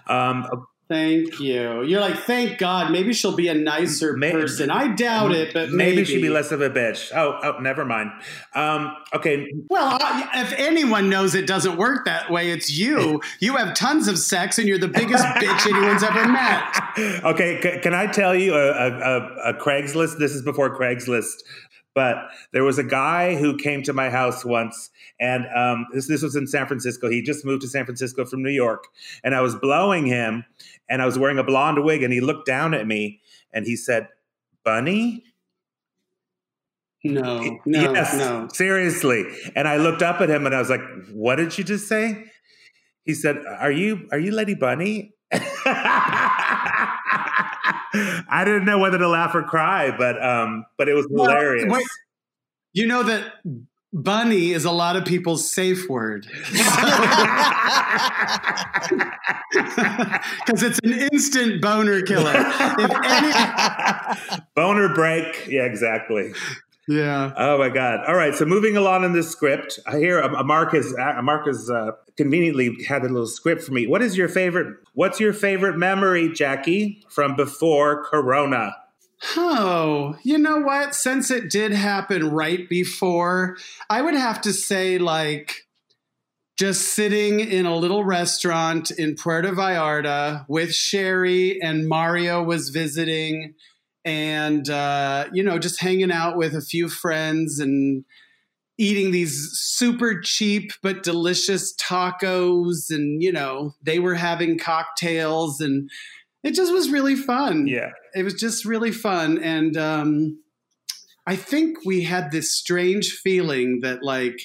Um, 0.06 0.66
Thank 0.88 1.40
you. 1.40 1.83
You're 1.83 2.01
like, 2.01 2.18
thank 2.18 2.59
God. 2.59 2.92
Maybe 2.92 3.12
she'll 3.12 3.35
be 3.35 3.49
a 3.49 3.55
nicer 3.55 4.16
maybe, 4.16 4.40
person. 4.40 4.70
I 4.70 4.94
doubt 4.94 5.33
it, 5.33 5.53
but 5.53 5.70
maybe. 5.70 5.96
maybe 5.96 6.05
she'll 6.05 6.22
be 6.22 6.29
less 6.29 6.53
of 6.53 6.61
a 6.61 6.70
bitch. 6.70 7.11
Oh, 7.12 7.40
oh, 7.42 7.59
never 7.61 7.85
mind. 7.85 8.12
Um, 8.55 8.96
okay. 9.12 9.53
Well, 9.68 9.99
if 10.35 10.53
anyone 10.53 11.11
knows 11.11 11.35
it 11.35 11.49
doesn't 11.49 11.77
work 11.77 12.05
that 12.05 12.31
way, 12.31 12.51
it's 12.51 12.70
you. 12.70 13.20
You 13.38 13.57
have 13.57 13.75
tons 13.75 14.09
of 14.09 14.18
sex, 14.18 14.59
and 14.59 14.66
you're 14.66 14.79
the 14.79 14.88
biggest 14.88 15.22
bitch 15.25 15.66
anyone's 15.66 16.03
ever 16.03 16.27
met. 16.29 16.83
Okay, 17.25 17.61
c- 17.61 17.81
can 17.81 17.92
I 17.92 18.07
tell 18.07 18.35
you 18.35 18.55
a, 18.55 18.70
a, 18.70 19.51
a 19.51 19.55
Craigslist? 19.55 20.18
This 20.18 20.33
is 20.33 20.40
before 20.40 20.75
Craigslist 20.79 21.42
but 21.96 22.28
there 22.52 22.62
was 22.62 22.78
a 22.78 22.85
guy 22.85 23.37
who 23.37 23.56
came 23.56 23.82
to 23.85 23.94
my 23.94 24.11
house 24.11 24.44
once, 24.44 24.90
and 25.18 25.46
um, 25.56 25.87
this, 25.92 26.06
this 26.06 26.22
was 26.22 26.37
in 26.37 26.46
San 26.46 26.66
Francisco. 26.66 27.09
He 27.09 27.22
just 27.22 27.42
moved 27.42 27.62
to 27.62 27.68
San 27.68 27.87
Francisco 27.87 28.26
from 28.26 28.42
New 28.42 28.50
York, 28.50 28.85
and 29.24 29.35
I 29.35 29.40
was 29.40 29.56
blowing 29.56 30.04
him, 30.04 30.44
and 30.90 31.00
I 31.00 31.06
was 31.06 31.18
wearing 31.18 31.38
a 31.38 31.42
blonde 31.42 31.82
wig, 31.82 32.02
and 32.02 32.12
he 32.12 32.20
looked 32.20 32.46
down 32.46 32.74
at 32.74 32.87
me 32.87 33.22
and 33.52 33.66
he 33.66 33.74
said, 33.76 34.09
"Bunny." 34.62 35.24
No, 37.02 37.61
no, 37.64 37.92
yes, 37.92 38.14
no. 38.14 38.48
Seriously. 38.52 39.24
And 39.54 39.66
I 39.66 39.76
looked 39.76 40.02
up 40.02 40.20
at 40.20 40.28
him 40.28 40.44
and 40.44 40.54
I 40.54 40.59
was 40.59 40.68
like, 40.68 40.82
"What 41.12 41.37
did 41.37 41.56
you 41.56 41.64
just 41.64 41.88
say?" 41.88 42.24
He 43.04 43.14
said, 43.14 43.38
"Are 43.46 43.72
you 43.72 44.06
are 44.12 44.18
you 44.18 44.32
Lady 44.32 44.54
Bunny?" 44.54 45.14
I 48.28 48.44
didn't 48.44 48.64
know 48.64 48.78
whether 48.78 48.98
to 48.98 49.09
laugh 49.09 49.35
or 49.35 49.42
cry, 49.42 49.96
but 49.96 50.22
um, 50.22 50.66
but 50.76 50.88
it 50.88 50.94
was 50.94 51.06
well, 51.11 51.28
hilarious. 51.28 51.72
Wait, 51.72 51.87
you 52.72 52.87
know 52.87 53.02
that 53.02 53.32
bunny 53.92 54.52
is 54.52 54.64
a 54.64 54.70
lot 54.70 54.96
of 54.96 55.04
people's 55.04 55.50
safe 55.50 55.88
word 55.88 56.26
because 59.52 60.62
it's 60.62 60.78
an 60.82 60.92
instant 61.12 61.62
boner 61.62 62.02
killer. 62.02 62.35
Any- 62.35 64.20
boner 64.54 64.94
break, 64.94 65.46
yeah, 65.48 65.62
exactly. 65.62 66.32
Yeah. 66.88 67.33
Oh 67.37 67.59
my 67.59 67.68
God. 67.68 68.01
All 68.07 68.14
right. 68.14 68.35
So 68.35 68.44
moving 68.44 68.77
along 68.77 69.05
in 69.05 69.12
this 69.12 69.29
script, 69.31 69.81
I 69.87 69.99
hear 69.99 70.20
a, 70.20 70.44
Mark 70.44 70.72
Mark 70.72 71.46
has 71.46 71.70
uh, 71.70 71.92
conveniently 72.16 72.85
had 72.85 73.03
a 73.03 73.09
little 73.09 73.27
script 73.27 73.64
for 73.64 73.72
me. 73.72 73.87
What 73.87 74.03
is 74.03 74.16
your 74.16 74.29
favorite? 74.29 74.77
What's 74.94 75.18
your 75.18 75.33
favorite 75.33 75.77
memory, 75.77 76.33
Jackie, 76.33 77.05
from 77.09 77.35
before 77.35 78.05
Corona? 78.05 78.77
Oh, 79.37 80.16
you 80.22 80.38
know 80.38 80.61
what? 80.61 80.94
Since 80.94 81.31
it 81.31 81.51
did 81.51 81.72
happen 81.72 82.31
right 82.31 82.68
before, 82.68 83.57
I 83.90 84.03
would 84.03 84.14
have 84.14 84.40
to 84.42 84.53
say 84.53 84.99
like 84.99 85.66
just 86.57 86.94
sitting 86.94 87.40
in 87.40 87.66
a 87.66 87.77
little 87.77 88.05
restaurant 88.05 88.91
in 88.91 89.14
Puerto 89.16 89.53
Vallarta 89.53 90.47
with 90.49 90.72
Sherry 90.72 91.61
and 91.61 91.89
Mario 91.89 92.43
was 92.43 92.70
visiting 92.70 93.55
and 94.07 94.70
uh, 94.70 95.26
you 95.32 95.42
know 95.42 95.59
just 95.59 95.80
hanging 95.80 96.12
out 96.12 96.36
with 96.36 96.54
a 96.54 96.62
few 96.62 96.88
friends 96.88 97.59
and 97.59 98.04
eating 98.78 99.11
these 99.11 99.50
super 99.54 100.20
cheap 100.20 100.70
but 100.82 101.02
delicious 101.02 101.74
tacos. 101.74 102.90
And 102.90 103.22
you 103.22 103.32
know 103.32 103.74
they 103.82 103.98
were 103.98 104.14
having 104.14 104.59
cocktails 104.59 105.61
and 105.61 105.90
it 106.44 106.54
just 106.54 106.72
was 106.72 106.90
really 106.90 107.16
fun. 107.16 107.66
Yeah. 107.66 107.90
It 108.14 108.22
was 108.22 108.34
just 108.34 108.64
really 108.64 108.92
fun. 108.92 109.42
And 109.42 109.76
um, 109.76 110.38
i 111.28 111.34
think 111.34 111.78
we 111.84 112.04
had 112.04 112.30
this 112.30 112.52
strange 112.52 113.11
feeling 113.11 113.80
that 113.80 114.00
like 114.00 114.38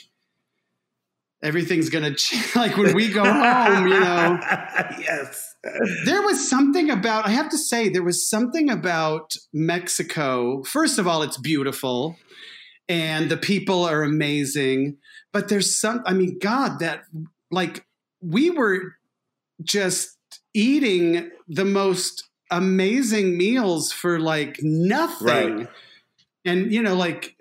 everything's 1.44 1.90
gonna 1.90 2.16
ch- 2.16 2.56
like 2.56 2.76
when 2.76 2.96
we 2.96 3.10
go 3.10 3.24
home 3.24 3.88
you 3.88 4.00
know. 4.00 4.40
Yes 5.00 5.51
there 6.06 6.22
was 6.24 6.50
something 6.50 6.90
about, 6.90 7.28
I 7.28 7.32
have 7.32 7.50
to 7.50 7.58
say, 7.58 7.90
there 7.90 8.04
was 8.04 8.28
something 8.28 8.70
about 8.70 9.36
Mexico. 9.54 10.64
First 10.64 10.98
of 10.98 11.08
all, 11.08 11.22
it's 11.22 11.38
beautiful 11.38 12.18
and 12.90 13.30
the 13.30 13.38
people 13.38 13.86
are 13.86 14.04
amazing. 14.04 14.98
But 15.32 15.50
there's 15.50 15.80
some, 15.80 16.02
I 16.06 16.14
mean, 16.14 16.40
God, 16.40 16.80
that 16.80 17.04
like 17.52 17.86
we 18.22 18.50
were 18.50 18.96
just 19.64 20.18
eating 20.54 21.30
the 21.48 21.66
most 21.66 22.28
amazing 22.50 23.38
meals 23.38 23.92
for 23.92 24.20
like 24.20 24.58
nothing. 24.62 25.58
Right. 25.58 25.68
And, 26.44 26.72
you 26.72 26.82
know, 26.82 26.96
like 26.96 27.36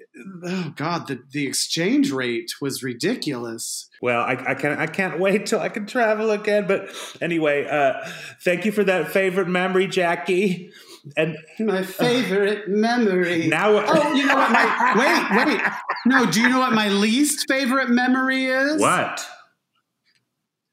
oh 0.44 0.72
god, 0.76 1.06
the 1.08 1.22
the 1.30 1.46
exchange 1.46 2.10
rate 2.10 2.52
was 2.60 2.82
ridiculous. 2.82 3.88
Well, 4.02 4.20
I, 4.20 4.32
I 4.48 4.54
can't 4.54 4.78
I 4.78 4.86
can't 4.86 5.18
wait 5.18 5.46
till 5.46 5.60
I 5.60 5.68
can 5.68 5.86
travel 5.86 6.30
again. 6.30 6.66
But 6.66 6.90
anyway, 7.20 7.66
uh, 7.66 7.94
thank 8.42 8.64
you 8.64 8.72
for 8.72 8.84
that 8.84 9.08
favorite 9.08 9.48
memory, 9.48 9.86
Jackie. 9.86 10.70
And 11.16 11.36
my 11.58 11.82
favorite 11.84 12.68
memory. 12.68 13.48
Now, 13.48 13.84
oh, 13.86 14.12
you 14.14 14.26
know 14.26 14.34
what? 14.34 14.52
My, 14.52 14.94
wait, 14.96 15.46
wait. 15.46 15.60
No, 16.06 16.30
do 16.30 16.40
you 16.40 16.48
know 16.48 16.58
what 16.58 16.72
my 16.72 16.88
least 16.88 17.46
favorite 17.48 17.90
memory 17.90 18.46
is? 18.46 18.80
What? 18.80 19.26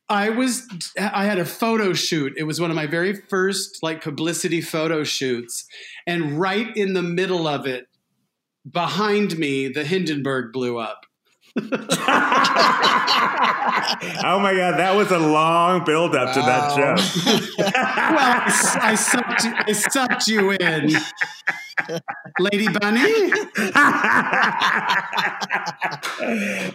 I 0.09 0.29
was 0.29 0.67
I 0.99 1.25
had 1.25 1.37
a 1.37 1.45
photo 1.45 1.93
shoot. 1.93 2.33
It 2.37 2.43
was 2.43 2.61
one 2.61 2.69
of 2.69 2.75
my 2.75 2.87
very 2.87 3.13
first 3.13 3.83
like 3.83 4.01
publicity 4.01 4.61
photo 4.61 5.03
shoots 5.03 5.65
and 6.05 6.39
right 6.39 6.75
in 6.77 6.93
the 6.93 7.01
middle 7.01 7.45
of 7.45 7.67
it 7.67 7.86
behind 8.71 9.37
me 9.37 9.67
the 9.67 9.83
Hindenburg 9.83 10.53
blew 10.53 10.77
up. 10.77 11.05
oh 11.59 11.67
my 14.39 14.53
god, 14.55 14.77
that 14.77 14.95
was 14.95 15.09
a 15.09 15.17
long 15.17 15.83
build 15.83 16.15
up 16.15 16.27
wow. 16.27 16.33
to 16.33 16.41
that 16.41 16.75
joke. 16.75 16.99
well, 17.57 17.71
I, 17.75 18.77
I, 18.81 18.95
sucked, 18.95 19.47
I 19.67 19.71
sucked 19.71 20.27
you 20.27 20.51
in. 20.51 20.91
Lady 22.39 22.67
Bunny? 22.67 23.01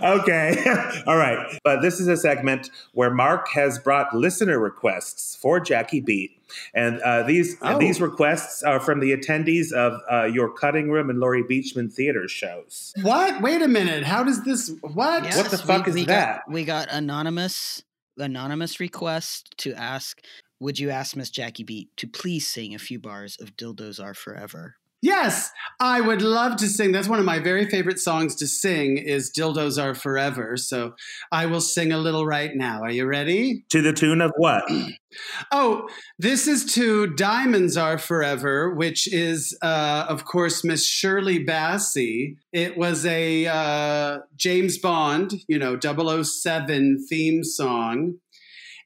okay. 0.02 0.64
All 1.06 1.16
right. 1.16 1.58
But 1.64 1.82
this 1.82 2.00
is 2.00 2.08
a 2.08 2.16
segment 2.16 2.70
where 2.92 3.10
Mark 3.10 3.48
has 3.50 3.78
brought 3.78 4.14
listener 4.14 4.58
requests 4.58 5.36
for 5.36 5.60
Jackie 5.60 6.00
Beat. 6.00 6.41
And 6.74 7.00
uh, 7.00 7.22
these 7.24 7.56
oh. 7.62 7.78
these 7.78 8.00
requests 8.00 8.62
are 8.62 8.80
from 8.80 9.00
the 9.00 9.16
attendees 9.16 9.72
of 9.72 10.00
uh, 10.10 10.24
your 10.24 10.52
Cutting 10.52 10.90
Room 10.90 11.10
and 11.10 11.18
Laurie 11.18 11.44
Beechman 11.44 11.92
theater 11.92 12.28
shows. 12.28 12.92
What? 13.02 13.42
Wait 13.42 13.62
a 13.62 13.68
minute. 13.68 14.04
How 14.04 14.24
does 14.24 14.44
this? 14.44 14.72
What? 14.80 15.24
Yes, 15.24 15.36
what 15.36 15.50
the 15.50 15.58
fuck 15.58 15.86
we, 15.86 15.90
is 15.90 15.94
we 15.94 16.04
that? 16.06 16.42
Got, 16.46 16.52
we 16.52 16.64
got 16.64 16.88
anonymous 16.90 17.82
anonymous 18.18 18.80
request 18.80 19.54
to 19.58 19.74
ask. 19.74 20.20
Would 20.60 20.78
you 20.78 20.90
ask 20.90 21.16
Miss 21.16 21.30
Jackie 21.30 21.64
Beat 21.64 21.96
to 21.96 22.06
please 22.06 22.46
sing 22.46 22.74
a 22.74 22.78
few 22.78 22.98
bars 22.98 23.36
of 23.40 23.56
"Dildos 23.56 24.02
Are 24.02 24.14
Forever"? 24.14 24.76
Yes, 25.02 25.50
I 25.80 26.00
would 26.00 26.22
love 26.22 26.54
to 26.58 26.68
sing. 26.68 26.92
That's 26.92 27.08
one 27.08 27.18
of 27.18 27.24
my 27.24 27.40
very 27.40 27.68
favorite 27.68 27.98
songs 27.98 28.36
to 28.36 28.46
sing 28.46 28.98
is 28.98 29.32
Dildos 29.36 29.82
Are 29.82 29.96
Forever. 29.96 30.56
So 30.56 30.94
I 31.32 31.46
will 31.46 31.60
sing 31.60 31.90
a 31.90 31.98
little 31.98 32.24
right 32.24 32.52
now. 32.54 32.82
Are 32.82 32.90
you 32.90 33.04
ready? 33.04 33.64
To 33.70 33.82
the 33.82 33.92
tune 33.92 34.20
of 34.20 34.30
what? 34.36 34.62
oh, 35.52 35.88
this 36.20 36.46
is 36.46 36.72
to 36.74 37.08
Diamonds 37.08 37.76
Are 37.76 37.98
Forever, 37.98 38.72
which 38.72 39.12
is, 39.12 39.58
uh, 39.60 40.06
of 40.08 40.24
course, 40.24 40.62
Miss 40.62 40.86
Shirley 40.86 41.44
Bassey. 41.44 42.36
It 42.52 42.76
was 42.78 43.04
a 43.04 43.46
uh, 43.48 44.18
James 44.36 44.78
Bond, 44.78 45.34
you 45.48 45.58
know, 45.58 45.76
007 45.80 47.06
theme 47.08 47.42
song. 47.42 48.18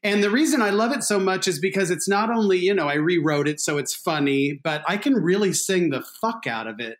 And 0.03 0.23
the 0.23 0.29
reason 0.29 0.61
I 0.61 0.69
love 0.69 0.91
it 0.91 1.03
so 1.03 1.19
much 1.19 1.47
is 1.47 1.59
because 1.59 1.89
it's 1.91 2.07
not 2.07 2.29
only, 2.29 2.59
you 2.59 2.73
know, 2.73 2.87
I 2.87 2.95
rewrote 2.95 3.47
it 3.47 3.59
so 3.59 3.77
it's 3.77 3.95
funny, 3.95 4.59
but 4.63 4.83
I 4.87 4.97
can 4.97 5.15
really 5.15 5.53
sing 5.53 5.89
the 5.89 6.05
fuck 6.21 6.45
out 6.47 6.67
of 6.67 6.79
it. 6.79 6.97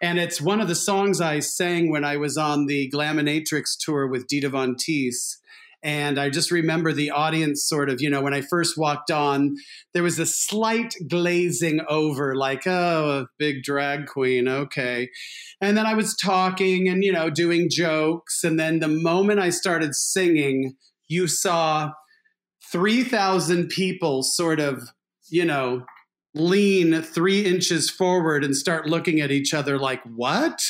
And 0.00 0.18
it's 0.18 0.40
one 0.40 0.60
of 0.60 0.68
the 0.68 0.76
songs 0.76 1.20
I 1.20 1.40
sang 1.40 1.90
when 1.90 2.04
I 2.04 2.16
was 2.16 2.36
on 2.36 2.66
the 2.66 2.90
Glamonatrix 2.94 3.76
tour 3.80 4.06
with 4.06 4.28
Dita 4.28 4.48
Von 4.48 4.76
Teese. 4.76 5.38
And 5.82 6.18
I 6.18 6.28
just 6.28 6.50
remember 6.50 6.92
the 6.92 7.10
audience 7.10 7.64
sort 7.64 7.88
of, 7.88 8.00
you 8.00 8.10
know, 8.10 8.20
when 8.20 8.34
I 8.34 8.40
first 8.40 8.76
walked 8.76 9.12
on, 9.12 9.56
there 9.94 10.02
was 10.02 10.18
a 10.18 10.26
slight 10.26 10.94
glazing 11.08 11.80
over, 11.88 12.34
like, 12.34 12.66
oh, 12.66 13.20
a 13.20 13.26
big 13.38 13.62
drag 13.62 14.06
queen, 14.06 14.48
okay. 14.48 15.08
And 15.60 15.76
then 15.76 15.86
I 15.86 15.94
was 15.94 16.16
talking 16.16 16.88
and, 16.88 17.04
you 17.04 17.12
know, 17.12 17.30
doing 17.30 17.68
jokes. 17.70 18.42
And 18.42 18.58
then 18.58 18.80
the 18.80 18.88
moment 18.88 19.38
I 19.38 19.50
started 19.50 19.94
singing, 19.94 20.74
you 21.06 21.28
saw 21.28 21.92
3,000 22.70 23.68
people 23.68 24.22
sort 24.22 24.60
of, 24.60 24.90
you 25.30 25.44
know, 25.44 25.84
lean 26.34 27.02
three 27.02 27.44
inches 27.44 27.90
forward 27.90 28.44
and 28.44 28.56
start 28.56 28.86
looking 28.86 29.20
at 29.20 29.30
each 29.30 29.54
other 29.54 29.78
like, 29.78 30.02
what? 30.04 30.62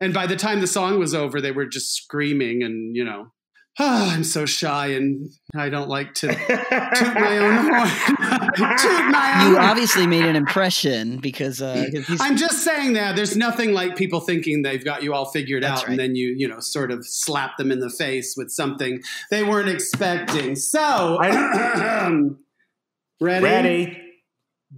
And 0.00 0.14
by 0.14 0.26
the 0.26 0.36
time 0.36 0.60
the 0.60 0.66
song 0.66 0.98
was 0.98 1.14
over, 1.14 1.40
they 1.40 1.50
were 1.50 1.66
just 1.66 1.94
screaming 1.94 2.62
and, 2.62 2.94
you 2.94 3.04
know, 3.04 3.32
oh, 3.78 4.08
I'm 4.12 4.24
so 4.24 4.46
shy 4.46 4.88
and 4.88 5.30
I 5.54 5.68
don't 5.68 5.88
like 5.88 6.14
to 6.14 6.28
toot 6.28 7.14
my 7.14 7.38
own 7.38 7.56
horn. 7.66 7.88
toot 8.78 9.10
my 9.10 9.42
own. 9.44 9.52
You 9.52 9.58
obviously 9.58 10.06
made 10.06 10.24
an 10.24 10.36
impression 10.36 11.18
because 11.18 11.62
uh, 11.62 11.84
I'm 12.20 12.36
just 12.36 12.64
saying 12.64 12.94
that 12.94 13.16
there's 13.16 13.36
nothing 13.36 13.72
like 13.72 13.96
people 13.96 14.20
thinking 14.20 14.62
they've 14.62 14.84
got 14.84 15.02
you 15.02 15.14
all 15.14 15.26
figured 15.26 15.62
That's 15.62 15.82
out 15.82 15.86
right. 15.86 15.90
and 15.90 15.98
then 15.98 16.16
you, 16.16 16.34
you 16.36 16.48
know, 16.48 16.60
sort 16.60 16.90
of 16.90 17.06
slap 17.06 17.56
them 17.56 17.70
in 17.70 17.80
the 17.80 17.90
face 17.90 18.34
with 18.36 18.50
something 18.50 19.00
they 19.30 19.42
weren't 19.42 19.68
expecting. 19.68 20.56
So, 20.56 21.18
ready? 23.20 23.44
Ready. 23.44 24.02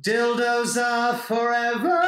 Dildos 0.01 0.80
are 0.80 1.16
forever. 1.16 2.01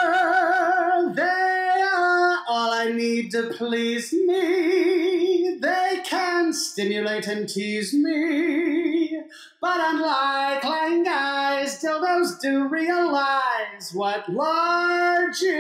They 1.17 1.83
are 1.93 2.39
all 2.49 2.71
I 2.71 2.93
need 2.93 3.33
to 3.33 3.49
please 3.55 4.13
me. 4.13 5.59
They 5.61 6.01
can 6.05 6.22
stimulate 6.53 7.27
and 7.27 7.49
tease 7.49 7.95
me. 7.95 9.21
But 9.61 9.81
unlike 9.81 10.65
lying 10.65 11.05
guys, 11.05 11.83
dildos 11.83 12.41
do 12.41 12.69
realize 12.69 13.93
what 13.93 14.29
large 14.29 15.43
is. 15.43 15.53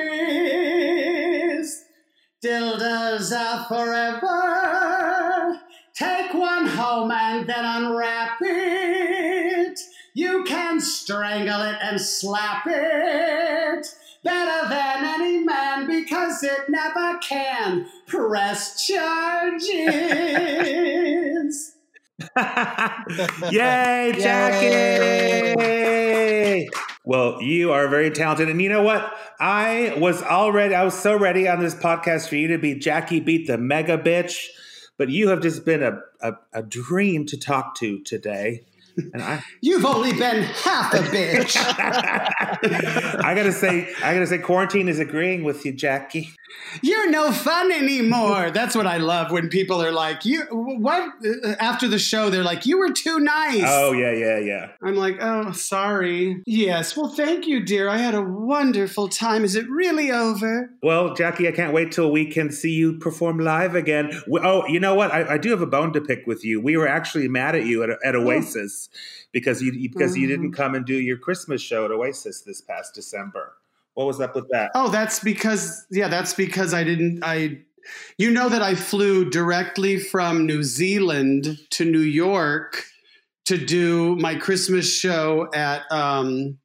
Dildos 2.44 3.32
are 3.36 3.64
forever. 3.66 5.60
Take 5.94 6.34
one 6.34 6.66
home 6.66 7.10
and 7.10 7.48
then 7.48 7.64
unwrap 7.64 8.38
it. 8.40 9.78
You 10.14 10.44
can 10.44 10.80
strangle 10.80 11.62
it 11.62 11.78
and 11.80 12.00
slap 12.00 12.66
it 12.66 13.86
better 14.22 14.68
than 14.68 15.04
any 15.04 15.44
man 15.44 15.86
because 15.86 16.42
it 16.42 16.68
never 16.68 17.18
can 17.18 17.86
press 18.06 18.86
charges. 18.86 19.72
Yay, 23.50 24.12
Jackie! 24.16 25.60
Yay. 25.60 26.68
Well, 27.04 27.42
you 27.42 27.72
are 27.72 27.88
very 27.88 28.10
talented. 28.10 28.48
And 28.48 28.62
you 28.62 28.68
know 28.68 28.82
what? 28.82 29.12
I 29.40 29.94
was 29.98 30.22
already, 30.22 30.74
I 30.74 30.84
was 30.84 30.94
so 30.94 31.18
ready 31.18 31.48
on 31.48 31.60
this 31.60 31.74
podcast 31.74 32.28
for 32.28 32.36
you 32.36 32.48
to 32.48 32.58
be 32.58 32.76
Jackie 32.76 33.18
Beat 33.18 33.48
the 33.48 33.58
Mega 33.58 33.98
Bitch, 33.98 34.46
but 34.98 35.08
you 35.08 35.28
have 35.28 35.42
just 35.42 35.64
been 35.64 35.82
a, 35.82 35.98
a, 36.20 36.34
a 36.52 36.62
dream 36.62 37.26
to 37.26 37.36
talk 37.36 37.74
to 37.76 37.98
today. 38.00 38.64
And 38.96 39.22
I, 39.22 39.42
You've 39.60 39.84
only 39.84 40.12
been 40.12 40.42
half 40.42 40.92
a 40.94 40.98
bitch. 40.98 41.56
I 43.24 43.34
gotta 43.34 43.52
say, 43.52 43.92
I 44.02 44.14
gotta 44.14 44.26
say, 44.26 44.38
quarantine 44.38 44.88
is 44.88 44.98
agreeing 44.98 45.44
with 45.44 45.64
you, 45.64 45.72
Jackie. 45.72 46.30
You're 46.82 47.10
no 47.10 47.32
fun 47.32 47.70
anymore. 47.70 48.50
That's 48.50 48.74
what 48.74 48.86
I 48.86 48.96
love 48.96 49.30
when 49.30 49.48
people 49.48 49.82
are 49.82 49.92
like, 49.92 50.24
"You 50.24 50.42
what?" 50.50 51.12
Uh, 51.24 51.54
after 51.58 51.88
the 51.88 51.98
show, 51.98 52.30
they're 52.30 52.42
like, 52.42 52.66
"You 52.66 52.78
were 52.78 52.90
too 52.90 53.20
nice." 53.20 53.64
Oh 53.66 53.92
yeah, 53.92 54.12
yeah, 54.12 54.38
yeah. 54.38 54.68
I'm 54.82 54.94
like, 54.94 55.18
"Oh, 55.20 55.52
sorry." 55.52 56.42
Yes. 56.46 56.96
Well, 56.96 57.08
thank 57.08 57.46
you, 57.46 57.64
dear. 57.64 57.88
I 57.88 57.98
had 57.98 58.14
a 58.14 58.22
wonderful 58.22 59.08
time. 59.08 59.44
Is 59.44 59.54
it 59.54 59.68
really 59.68 60.10
over? 60.10 60.70
Well, 60.82 61.14
Jackie, 61.14 61.48
I 61.48 61.52
can't 61.52 61.72
wait 61.72 61.92
till 61.92 62.10
we 62.10 62.26
can 62.26 62.50
see 62.50 62.72
you 62.72 62.98
perform 62.98 63.38
live 63.38 63.74
again. 63.74 64.10
Oh, 64.42 64.66
you 64.66 64.80
know 64.80 64.94
what? 64.94 65.12
I, 65.12 65.34
I 65.34 65.38
do 65.38 65.50
have 65.50 65.62
a 65.62 65.66
bone 65.66 65.92
to 65.92 66.00
pick 66.00 66.26
with 66.26 66.44
you. 66.44 66.60
We 66.60 66.76
were 66.76 66.88
actually 66.88 67.28
mad 67.28 67.54
at 67.54 67.66
you 67.66 67.82
at, 67.82 67.90
at 67.90 68.16
oh. 68.16 68.24
Oasis 68.82 69.26
oh. 69.26 69.28
because 69.32 69.62
you 69.62 69.72
because 69.72 70.12
mm-hmm. 70.12 70.20
you 70.20 70.28
didn't 70.28 70.52
come 70.52 70.74
and 70.74 70.84
do 70.84 70.94
your 70.94 71.18
Christmas 71.18 71.60
show 71.60 71.84
at 71.84 71.90
Oasis 71.90 72.42
this 72.42 72.60
past 72.60 72.94
December. 72.94 73.54
What 73.94 74.06
was 74.06 74.20
up 74.20 74.34
with 74.34 74.48
that? 74.50 74.70
Oh, 74.74 74.90
that's 74.90 75.20
because 75.20 75.86
yeah, 75.90 76.08
that's 76.08 76.34
because 76.34 76.74
I 76.74 76.84
didn't 76.84 77.22
I 77.22 77.60
you 78.16 78.30
know 78.30 78.48
that 78.48 78.62
I 78.62 78.74
flew 78.74 79.28
directly 79.28 79.98
from 79.98 80.46
New 80.46 80.62
Zealand 80.62 81.58
to 81.70 81.84
New 81.84 81.98
York 81.98 82.84
to 83.46 83.58
do 83.58 84.14
my 84.16 84.36
Christmas 84.36 84.90
show 84.90 85.48
at 85.52 85.82
um, 85.90 86.58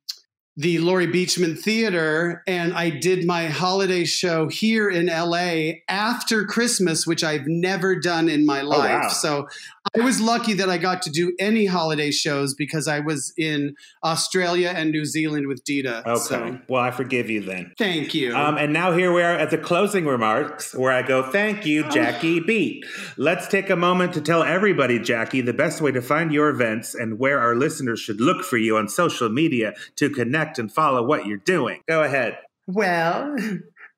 the 0.59 0.79
Laurie 0.79 1.07
Beechman 1.07 1.57
Theater, 1.57 2.41
and 2.47 2.73
I 2.73 2.89
did 2.89 3.25
my 3.25 3.45
holiday 3.45 4.05
show 4.05 4.47
here 4.47 4.89
in 4.89 5.05
LA 5.05 5.81
after 5.87 6.45
Christmas, 6.45 7.05
which 7.05 7.23
I've 7.23 7.45
never 7.45 7.95
done 7.95 8.27
in 8.27 8.43
my 8.43 8.61
life. 8.61 8.89
Oh, 8.91 8.99
wow. 9.03 9.09
So 9.09 9.47
I 9.95 10.03
was 10.03 10.19
lucky 10.21 10.53
that 10.53 10.69
I 10.69 10.77
got 10.77 11.01
to 11.03 11.09
do 11.09 11.33
any 11.39 11.65
holiday 11.65 12.11
shows 12.11 12.53
because 12.53 12.87
I 12.87 12.99
was 12.99 13.33
in 13.37 13.75
Australia 14.03 14.73
and 14.75 14.91
New 14.91 15.05
Zealand 15.05 15.47
with 15.47 15.63
Dita. 15.63 16.03
Okay. 16.07 16.19
So. 16.19 16.59
Well, 16.67 16.81
I 16.81 16.91
forgive 16.91 17.29
you 17.29 17.41
then. 17.41 17.73
Thank 17.77 18.13
you. 18.13 18.35
Um, 18.35 18.57
and 18.57 18.73
now 18.73 18.91
here 18.91 19.11
we 19.11 19.21
are 19.21 19.33
at 19.33 19.49
the 19.49 19.57
closing 19.57 20.05
remarks 20.05 20.73
where 20.73 20.91
I 20.91 21.01
go, 21.01 21.23
Thank 21.31 21.65
you, 21.65 21.85
oh. 21.85 21.89
Jackie 21.89 22.39
Beat. 22.39 22.85
Let's 23.17 23.47
take 23.47 23.69
a 23.69 23.75
moment 23.75 24.13
to 24.13 24.21
tell 24.21 24.43
everybody, 24.43 24.99
Jackie, 24.99 25.41
the 25.41 25.53
best 25.53 25.81
way 25.81 25.91
to 25.91 26.01
find 26.01 26.31
your 26.31 26.49
events 26.49 26.95
and 26.95 27.19
where 27.19 27.39
our 27.39 27.55
listeners 27.55 27.99
should 27.99 28.21
look 28.21 28.43
for 28.43 28.57
you 28.57 28.77
on 28.77 28.87
social 28.87 29.29
media 29.29 29.73
to 29.95 30.09
connect 30.09 30.59
and 30.59 30.71
follow 30.71 31.03
what 31.03 31.25
you're 31.25 31.37
doing. 31.37 31.81
Go 31.87 32.03
ahead. 32.03 32.37
Well, 32.67 33.35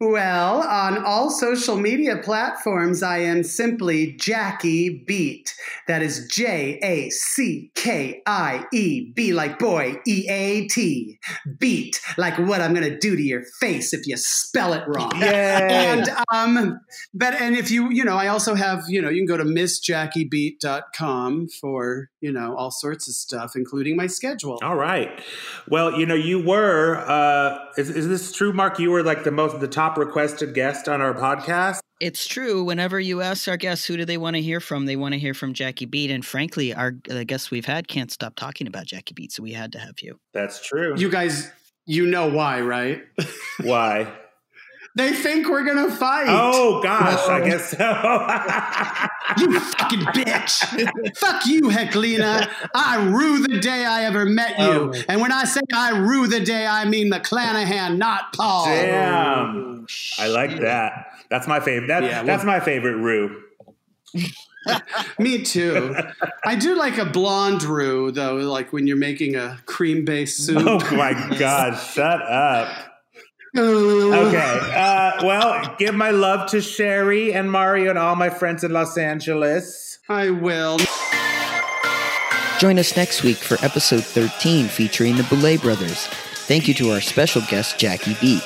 Well, 0.02 0.62
on 0.62 1.04
all 1.04 1.30
social 1.30 1.76
media 1.76 2.22
platforms, 2.24 3.04
I 3.04 3.18
am 3.18 3.44
simply 3.44 4.14
Jackie 4.14 5.04
Beat. 5.06 5.54
That 5.90 6.02
is 6.02 6.26
J 6.32 6.80
A 6.82 7.10
C 7.10 7.70
K 7.76 8.22
I 8.26 8.64
E 8.72 9.12
B 9.14 9.34
like 9.34 9.60
boy, 9.60 9.98
E 10.08 10.26
A 10.30 10.70
T. 10.70 11.20
Beat, 11.58 12.00
like 12.18 12.38
what 12.38 12.62
I'm 12.62 12.74
gonna 12.74 12.98
do 12.98 13.18
to 13.18 13.22
your 13.22 13.44
face 13.60 13.94
if 13.94 14.08
you 14.08 14.16
spell 14.16 14.72
it 14.72 14.86
wrong. 14.88 15.20
Yay. 15.20 15.68
And 15.70 16.10
um, 16.34 16.80
but 17.14 17.34
and 17.34 17.58
if 17.58 17.70
you 17.70 17.92
you 17.92 18.06
know, 18.06 18.16
I 18.16 18.28
also 18.28 18.56
have 18.56 18.86
you 18.88 19.02
know, 19.02 19.10
you 19.10 19.18
can 19.18 19.28
go 19.28 19.36
to 19.36 19.44
missjackiebeat.com 19.44 21.48
for 21.60 22.10
you 22.22 22.32
know 22.32 22.56
all 22.56 22.72
sorts 22.72 23.10
of 23.10 23.16
stuff, 23.16 23.52
including 23.54 23.98
my 23.98 24.08
schedule. 24.08 24.60
All 24.64 24.78
right. 24.78 25.22
Well, 25.68 26.00
you 26.00 26.06
know, 26.06 26.16
you 26.16 26.42
were. 26.42 27.04
Uh, 27.06 27.66
is, 27.78 27.90
is 27.90 28.08
this 28.08 28.32
true, 28.32 28.54
Mark? 28.54 28.80
You 28.80 28.92
were 28.92 29.04
like 29.04 29.26
the 29.26 29.32
most 29.32 29.60
the 29.60 29.68
top 29.68 29.89
requested 29.98 30.54
guest 30.54 30.88
on 30.88 31.02
our 31.02 31.14
podcast. 31.14 31.80
It's 32.00 32.26
true. 32.26 32.64
Whenever 32.64 33.00
you 33.00 33.22
ask 33.22 33.48
our 33.48 33.58
guests 33.58 33.86
who 33.86 33.98
do 33.98 34.06
they 34.06 34.18
want 34.18 34.36
to 34.36 34.42
hear 34.42 34.60
from, 34.60 34.86
they 34.86 34.96
want 34.96 35.14
to 35.14 35.20
hear 35.20 35.34
from 35.34 35.54
Jackie 35.54 35.86
Beat. 35.86 36.12
And 36.12 36.26
frankly, 36.26 36.74
our 36.74 36.94
the 37.06 37.26
guests 37.26 37.52
we've 37.52 37.66
had 37.66 37.88
can't 37.88 38.12
stop 38.12 38.36
talking 38.36 38.68
about 38.68 38.86
Jackie 38.86 39.14
Beat, 39.14 39.32
so 39.32 39.44
we 39.44 39.52
had 39.52 39.74
to 39.74 39.80
have 39.80 39.96
you. 40.02 40.20
That's 40.34 40.66
true. 40.66 40.96
You 40.98 41.10
guys, 41.10 41.52
you 41.86 42.06
know 42.06 42.30
why, 42.30 42.62
right? 42.62 43.04
Why? 43.64 44.14
They 44.96 45.14
think 45.14 45.48
we're 45.48 45.64
gonna 45.64 45.92
fight. 45.92 46.26
Oh 46.28 46.82
gosh, 46.82 47.28
I 47.28 47.48
guess 47.48 47.70
so. 47.72 47.78
you 49.38 49.60
fucking 49.60 50.00
bitch! 50.00 51.18
Fuck 51.18 51.46
you, 51.46 51.64
Heklina. 51.64 52.50
I 52.74 53.06
rue 53.06 53.40
the 53.46 53.60
day 53.60 53.86
I 53.86 54.06
ever 54.06 54.26
met 54.26 54.58
you. 54.60 54.66
Oh. 54.66 54.94
And 55.08 55.22
when 55.22 55.32
I 55.32 55.46
say 55.46 55.62
I 55.74 55.98
rue 55.98 56.28
the 56.28 56.40
day, 56.40 56.66
I 56.66 56.86
mean 56.86 57.12
McClanahan, 57.12 57.98
not 57.98 58.34
Paul. 58.34 58.66
Damn, 58.66 59.86
I 60.18 60.28
oh, 60.28 60.32
like 60.32 60.60
that. 60.62 61.06
That's 61.30 61.48
my 61.48 61.60
favorite. 61.60 61.88
That, 61.88 62.04
Yeah, 62.04 62.18
well- 62.18 62.26
that's 62.26 62.44
my 62.44 62.60
favorite 62.60 62.96
Rue. 62.96 63.44
Me 65.20 65.44
too. 65.44 65.96
I 66.44 66.56
do 66.56 66.76
like 66.76 66.98
a 66.98 67.06
blonde 67.06 67.64
roux, 67.64 68.12
though, 68.12 68.36
like 68.36 68.74
when 68.74 68.88
you're 68.88 68.98
making 68.98 69.36
a 69.36 69.60
cream 69.66 70.06
based 70.06 70.50
oh 70.50 70.54
soup. 70.54 70.92
Oh 70.92 70.96
my 70.96 71.14
God, 71.40 71.76
shut 71.76 72.22
up. 72.22 72.89
Okay. 73.56 74.60
Uh, 74.76 75.26
well, 75.26 75.76
give 75.78 75.96
my 75.96 76.12
love 76.12 76.50
to 76.52 76.62
Sherry 76.62 77.34
and 77.34 77.52
Mario 77.52 77.90
and 77.90 78.00
all 78.00 78.16
my 78.16 78.30
friends 78.30 78.64
in 78.64 78.72
Los 78.72 78.98
Angeles. 78.98 80.00
I 80.08 80.30
will. 80.30 80.78
Join 82.60 82.78
us 82.78 82.96
next 82.98 83.24
week 83.24 83.38
for 83.38 83.64
episode 83.64 84.04
13 84.04 84.68
featuring 84.68 85.16
the 85.16 85.24
Boulet 85.24 85.62
Brothers. 85.62 86.08
Thank 86.48 86.68
you 86.68 86.74
to 86.76 86.92
our 86.92 87.02
special 87.02 87.42
guest, 87.50 87.80
Jackie 87.80 88.18
Beat. 88.20 88.44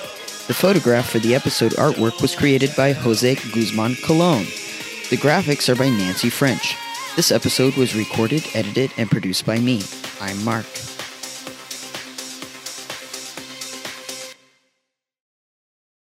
The 0.47 0.53
photograph 0.53 1.09
for 1.09 1.19
the 1.19 1.33
episode 1.35 1.71
artwork 1.73 2.21
was 2.21 2.35
created 2.35 2.75
by 2.75 2.91
Jose 2.91 3.35
Guzman 3.35 3.95
Colon. 4.03 4.43
The 5.09 5.17
graphics 5.17 5.69
are 5.69 5.75
by 5.75 5.89
Nancy 5.89 6.29
French. 6.29 6.75
This 7.15 7.31
episode 7.31 7.75
was 7.75 7.95
recorded, 7.95 8.43
edited, 8.53 8.91
and 8.97 9.09
produced 9.09 9.45
by 9.45 9.57
me. 9.59 9.81
I'm 10.19 10.43
Mark. 10.43 10.65